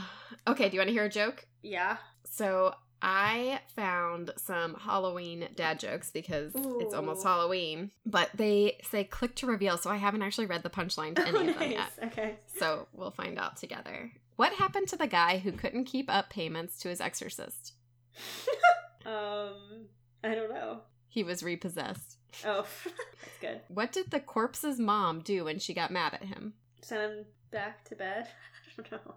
okay, 0.49 0.69
do 0.69 0.75
you 0.77 0.81
want 0.81 0.89
to 0.89 0.93
hear 0.93 1.05
a 1.05 1.09
joke? 1.11 1.47
Yeah. 1.63 1.99
So 2.25 2.75
I 3.03 3.61
found 3.77 4.31
some 4.37 4.75
Halloween 4.75 5.49
dad 5.55 5.81
jokes 5.81 6.11
because 6.11 6.53
it's 6.55 6.95
almost 6.95 7.23
Halloween, 7.23 7.91
but 8.07 8.31
they 8.35 8.79
say 8.91 9.05
click 9.05 9.35
to 9.37 9.47
reveal, 9.47 9.77
so 9.79 9.91
I 9.91 9.97
haven't 9.97 10.23
actually 10.23 10.47
read 10.47 10.63
the 10.63 10.71
punchline 10.71 11.17
to 11.17 11.23
any 11.27 11.39
Oh, 11.39 11.41
of 11.41 11.47
them 11.47 11.59
nice. 11.59 11.71
yet. 11.73 11.93
Okay. 12.05 12.37
So 12.59 12.89
we'll 12.93 13.11
find 13.11 13.39
out 13.39 13.57
together. 13.57 14.11
What 14.37 14.53
happened 14.55 14.89
to 14.89 14.97
the 14.97 15.07
guy 15.07 15.39
who 15.39 15.53
couldn't 15.53 15.85
keep 15.85 16.11
up 16.11 16.31
payments 16.31 16.79
to 16.81 16.89
his 16.89 17.01
exorcist? 17.01 17.73
um 19.07 19.87
I 20.23 20.35
don't 20.35 20.51
know. 20.51 20.81
He 21.09 21.23
was 21.25 21.43
repossessed. 21.43 22.17
Oh 22.45 22.67
that's 22.85 23.39
good. 23.41 23.61
What 23.69 23.93
did 23.93 24.11
the 24.11 24.21
corpse's 24.21 24.79
mom 24.79 25.21
do 25.21 25.45
when 25.45 25.59
she 25.59 25.75
got 25.75 25.91
mad 25.91 26.15
at 26.15 26.25
him? 26.25 26.55
Send 26.83 27.03
him 27.03 27.25
back 27.51 27.85
to 27.89 27.95
bed. 27.95 28.29
I 28.79 28.83
don't 28.83 28.93
know. 29.07 29.15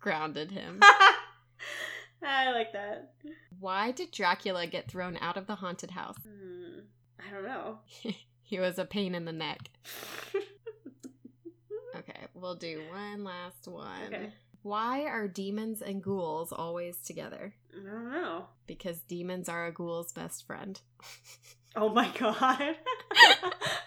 Grounded 0.00 0.50
him. 0.50 0.80
I 2.24 2.52
like 2.52 2.72
that. 2.72 3.14
Why 3.58 3.90
did 3.90 4.12
Dracula 4.12 4.66
get 4.66 4.88
thrown 4.88 5.16
out 5.20 5.36
of 5.36 5.46
the 5.46 5.56
haunted 5.56 5.90
house? 5.90 6.18
Hmm. 6.22 6.80
I 7.18 7.32
don't 7.32 7.44
know. 7.44 7.78
he 8.42 8.58
was 8.60 8.78
a 8.78 8.84
pain 8.84 9.14
in 9.14 9.24
the 9.24 9.32
neck. 9.32 9.70
Okay, 11.96 12.26
we'll 12.34 12.54
do 12.54 12.82
one 12.90 13.24
last 13.24 13.68
one. 13.68 14.06
Okay. 14.06 14.32
Why 14.62 15.02
are 15.02 15.26
demons 15.28 15.82
and 15.82 16.02
ghouls 16.02 16.52
always 16.52 16.98
together? 16.98 17.54
I 17.72 17.84
don't 17.84 18.12
know. 18.12 18.46
Because 18.66 19.00
demons 19.00 19.48
are 19.48 19.66
a 19.66 19.72
ghoul's 19.72 20.12
best 20.12 20.46
friend. 20.46 20.80
Oh 21.76 21.88
my 21.88 22.08
god. 22.18 22.76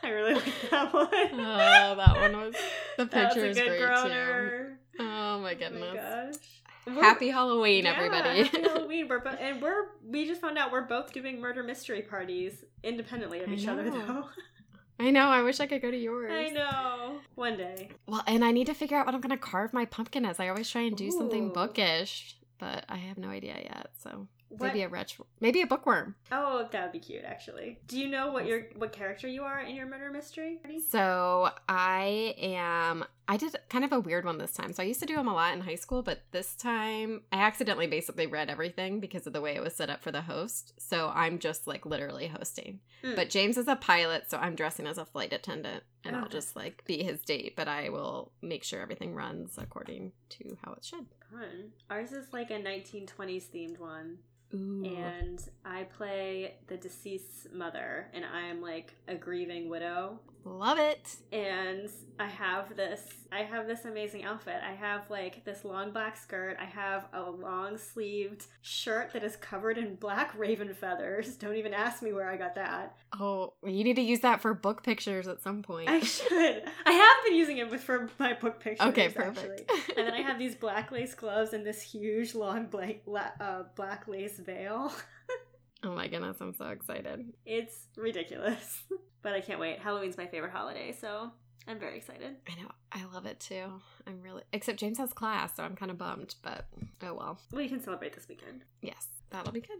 I 0.03 0.09
really 0.09 0.33
like 0.35 0.69
that 0.71 0.93
one. 0.93 1.07
Oh, 1.13 1.95
that 1.97 2.15
one 2.21 2.37
was- 2.45 2.55
the 2.97 3.05
picture 3.07 3.45
is 3.45 3.57
great, 3.57 3.79
too. 3.79 3.85
groaner. 3.85 4.79
Oh 4.99 5.03
my 5.03 5.05
Oh 5.35 5.39
my 5.41 5.53
goodness. 5.53 5.93
gosh. 6.37 6.47
We're- 6.87 7.01
Happy 7.01 7.29
Halloween, 7.29 7.85
Yeah, 7.85 7.93
everybody. 7.95 8.43
happy 8.43 8.61
Halloween. 8.67 9.07
We're 9.07 9.19
bo- 9.19 9.29
and 9.31 9.61
we're 9.61 9.87
we 10.05 10.25
just 10.27 10.41
found 10.41 10.57
out 10.57 10.71
we're 10.71 10.81
both 10.87 11.11
doing 11.13 11.39
murder 11.41 11.63
mystery 11.63 12.01
parties 12.03 12.63
independently 12.83 13.41
of 13.41 13.49
I 13.49 13.53
each 13.53 13.67
other 13.67 13.83
know. 13.85 14.05
though. 14.05 14.25
I 14.99 15.11
know, 15.11 15.25
I 15.27 15.41
wish 15.41 15.59
I 15.59 15.65
could 15.67 15.81
go 15.81 15.91
to 15.91 15.97
yours. 15.97 16.31
I 16.31 16.49
know. 16.49 17.19
One 17.35 17.57
day. 17.57 17.89
Well, 18.07 18.23
and 18.27 18.45
I 18.45 18.51
need 18.51 18.67
to 18.67 18.73
figure 18.73 18.97
out 18.97 19.05
what 19.05 19.13
I'm 19.13 19.19
going 19.21 19.31
to 19.31 19.37
carve 19.37 19.73
my 19.73 19.83
pumpkin 19.85 20.25
as. 20.25 20.39
I 20.39 20.47
always 20.47 20.69
try 20.69 20.83
and 20.83 20.95
do 20.95 21.11
something 21.11 21.49
bookish, 21.49 22.37
but 22.59 22.85
I 22.87 22.95
have 22.97 23.17
no 23.17 23.27
idea 23.27 23.55
yet. 23.61 23.87
So 24.01 24.27
What? 24.57 24.67
maybe 24.67 24.83
a 24.83 24.89
retch, 24.89 25.19
maybe 25.39 25.61
a 25.61 25.67
bookworm. 25.67 26.15
Oh, 26.31 26.67
that 26.71 26.83
would 26.83 26.91
be 26.91 26.99
cute 26.99 27.23
actually. 27.25 27.79
Do 27.87 27.99
you 27.99 28.07
know 28.07 28.31
what 28.31 28.45
your 28.45 28.67
what 28.75 28.91
character 28.91 29.27
you 29.27 29.43
are 29.43 29.59
in 29.61 29.75
your 29.75 29.85
murder 29.85 30.11
mystery? 30.11 30.59
So 30.89 31.49
I 31.67 32.35
am. 32.37 33.05
I 33.27 33.37
did 33.37 33.55
kind 33.69 33.83
of 33.83 33.91
a 33.91 33.99
weird 33.99 34.25
one 34.25 34.37
this 34.37 34.53
time. 34.53 34.73
So 34.73 34.83
I 34.83 34.85
used 34.85 34.99
to 34.99 35.05
do 35.05 35.15
them 35.15 35.27
a 35.27 35.33
lot 35.33 35.53
in 35.53 35.61
high 35.61 35.75
school, 35.75 36.03
but 36.03 36.21
this 36.31 36.55
time 36.55 37.21
I 37.31 37.37
accidentally 37.37 37.87
basically 37.87 38.27
read 38.27 38.49
everything 38.49 38.99
because 38.99 39.25
of 39.25 39.33
the 39.33 39.41
way 39.41 39.55
it 39.55 39.63
was 39.63 39.75
set 39.75 39.89
up 39.89 40.03
for 40.03 40.11
the 40.11 40.21
host. 40.21 40.73
So 40.77 41.11
I'm 41.13 41.39
just 41.39 41.67
like 41.67 41.85
literally 41.85 42.27
hosting. 42.27 42.81
Hmm. 43.03 43.15
But 43.15 43.29
James 43.29 43.57
is 43.57 43.67
a 43.67 43.75
pilot, 43.75 44.29
so 44.29 44.37
I'm 44.37 44.55
dressing 44.55 44.87
as 44.87 44.97
a 44.97 45.05
flight 45.05 45.33
attendant, 45.33 45.83
and 46.03 46.15
I'll 46.15 46.29
just 46.29 46.55
like 46.55 46.83
be 46.85 47.03
his 47.03 47.21
date. 47.21 47.55
But 47.55 47.67
I 47.67 47.89
will 47.89 48.31
make 48.41 48.63
sure 48.63 48.81
everything 48.81 49.15
runs 49.15 49.57
according 49.57 50.11
to 50.29 50.57
how 50.63 50.73
it 50.73 50.85
should. 50.85 51.05
Fun. 51.31 51.71
Ours 51.89 52.11
is 52.11 52.31
like 52.31 52.51
a 52.51 52.59
1920s 52.59 53.49
themed 53.49 53.79
one. 53.79 54.19
Ooh. 54.53 54.85
and 54.85 55.41
I 55.65 55.83
play 55.83 56.55
the 56.67 56.77
deceased 56.77 57.51
mother, 57.51 58.07
and 58.13 58.23
I 58.23 58.41
am 58.41 58.61
like 58.61 58.93
a 59.07 59.15
grieving 59.15 59.69
widow. 59.69 60.19
Love 60.47 60.77
it. 60.77 61.15
And 61.31 61.89
I 62.19 62.27
have 62.27 62.75
this, 62.77 63.01
I 63.31 63.39
have 63.39 63.65
this 63.65 63.85
amazing 63.85 64.23
outfit. 64.23 64.61
I 64.63 64.73
have 64.73 65.09
like 65.09 65.43
this 65.43 65.65
long 65.65 65.91
black 65.91 66.15
skirt. 66.15 66.55
I 66.61 66.65
have 66.65 67.07
a 67.13 67.23
long 67.23 67.79
sleeved 67.79 68.45
shirt 68.61 69.11
that 69.13 69.23
is 69.23 69.35
covered 69.35 69.79
in 69.79 69.95
black 69.95 70.33
raven 70.37 70.71
feathers. 70.75 71.35
Don't 71.35 71.55
even 71.55 71.73
ask 71.73 72.03
me 72.03 72.13
where 72.13 72.29
I 72.29 72.37
got 72.37 72.53
that. 72.55 72.95
Oh, 73.19 73.53
you 73.63 73.83
need 73.83 73.95
to 73.95 74.03
use 74.03 74.19
that 74.19 74.39
for 74.39 74.53
book 74.53 74.83
pictures 74.83 75.27
at 75.27 75.41
some 75.41 75.63
point. 75.63 75.89
I 75.89 75.99
should. 76.01 76.63
I 76.85 76.91
have 76.91 77.25
been 77.25 77.35
using 77.35 77.57
it 77.57 77.79
for 77.81 78.11
my 78.19 78.33
book 78.35 78.59
pictures. 78.59 78.87
okay, 78.89 79.07
actually. 79.07 79.23
perfect. 79.23 79.71
And 79.97 80.07
then 80.07 80.13
I 80.13 80.21
have 80.21 80.37
these 80.37 80.53
black 80.55 80.91
lace 80.91 81.15
gloves 81.15 81.53
and 81.53 81.65
this 81.65 81.81
huge 81.81 82.35
long 82.35 82.67
black, 82.67 83.01
la- 83.07 83.31
uh, 83.41 83.63
black 83.75 84.07
lace 84.07 84.37
veil. 84.37 84.93
oh 85.83 85.95
my 85.95 86.07
goodness, 86.07 86.37
I'm 86.39 86.53
so 86.53 86.67
excited. 86.67 87.33
It's 87.47 87.87
ridiculous. 87.97 88.83
But 89.25 89.33
I 89.33 89.41
can't 89.41 89.59
wait. 89.59 89.79
Halloween's 89.79 90.17
my 90.17 90.27
favorite 90.27 90.51
holiday, 90.51 90.91
so 90.91 91.31
I'm 91.67 91.79
very 91.79 91.97
excited. 91.97 92.35
I 92.47 92.61
know. 92.61 92.69
I 92.91 93.03
love 93.11 93.25
it 93.25 93.39
too. 93.39 93.81
I'm 94.05 94.21
really 94.21 94.43
except 94.53 94.77
James 94.79 94.99
has 94.99 95.13
class, 95.13 95.55
so 95.55 95.63
I'm 95.63 95.75
kind 95.75 95.89
of 95.89 95.97
bummed, 95.97 96.35
but 96.43 96.67
oh 97.01 97.15
well. 97.15 97.39
We 97.51 97.67
can 97.67 97.81
celebrate 97.81 98.13
this 98.13 98.27
weekend. 98.29 98.65
Yes, 98.83 99.07
that'll 99.31 99.51
be 99.51 99.61
good. 99.61 99.79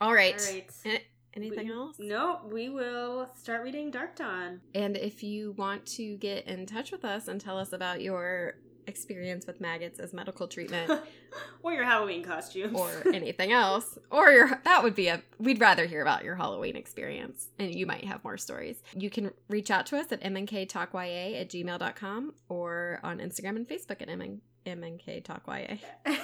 All 0.00 0.14
right. 0.14 0.40
All 0.40 0.54
right. 0.54 0.70
Eh, 0.86 0.98
Anything 1.34 1.66
We- 1.66 1.72
else? 1.74 1.96
No, 1.98 2.40
we 2.50 2.70
will 2.70 3.28
start 3.36 3.62
reading 3.62 3.90
Dark 3.90 4.16
Dawn. 4.16 4.62
And 4.74 4.96
if 4.96 5.22
you 5.22 5.52
want 5.52 5.84
to 5.98 6.16
get 6.16 6.46
in 6.46 6.64
touch 6.64 6.90
with 6.90 7.04
us 7.04 7.28
and 7.28 7.38
tell 7.38 7.58
us 7.58 7.74
about 7.74 8.00
your 8.00 8.54
experience 8.88 9.46
with 9.46 9.60
maggots 9.60 10.00
as 10.00 10.12
medical 10.12 10.48
treatment 10.48 10.90
or 11.62 11.72
your 11.72 11.84
Halloween 11.84 12.24
costume 12.24 12.74
or 12.74 12.90
anything 13.12 13.52
else, 13.52 13.98
or 14.10 14.30
your 14.30 14.60
that 14.64 14.82
would 14.82 14.94
be 14.94 15.08
a 15.08 15.22
we'd 15.38 15.60
rather 15.60 15.86
hear 15.86 16.02
about 16.02 16.24
your 16.24 16.34
Halloween 16.34 16.76
experience 16.76 17.48
and 17.58 17.74
you 17.74 17.86
might 17.86 18.04
have 18.04 18.24
more 18.24 18.36
stories. 18.36 18.82
You 18.96 19.10
can 19.10 19.30
reach 19.48 19.70
out 19.70 19.86
to 19.86 19.98
us 19.98 20.10
at 20.10 20.22
mnktalkya 20.22 21.40
at 21.40 21.48
gmail.com 21.50 22.34
or 22.48 23.00
on 23.02 23.18
Instagram 23.18 23.56
and 23.56 23.68
Facebook 23.68 24.02
at 24.02 24.08
mn, 24.08 24.40
mnktalkya. 24.66 25.78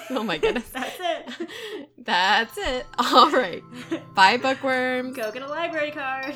Oh 0.09 0.23
my 0.23 0.37
goodness. 0.37 0.69
That's 0.73 0.97
it. 0.99 1.49
That's 1.97 2.57
it. 2.57 2.85
All 2.97 3.31
right. 3.31 3.63
Bye, 4.15 4.37
bookworms. 4.37 5.15
Go 5.15 5.31
get 5.31 5.41
a 5.41 5.47
library 5.47 5.91
card. 5.91 6.35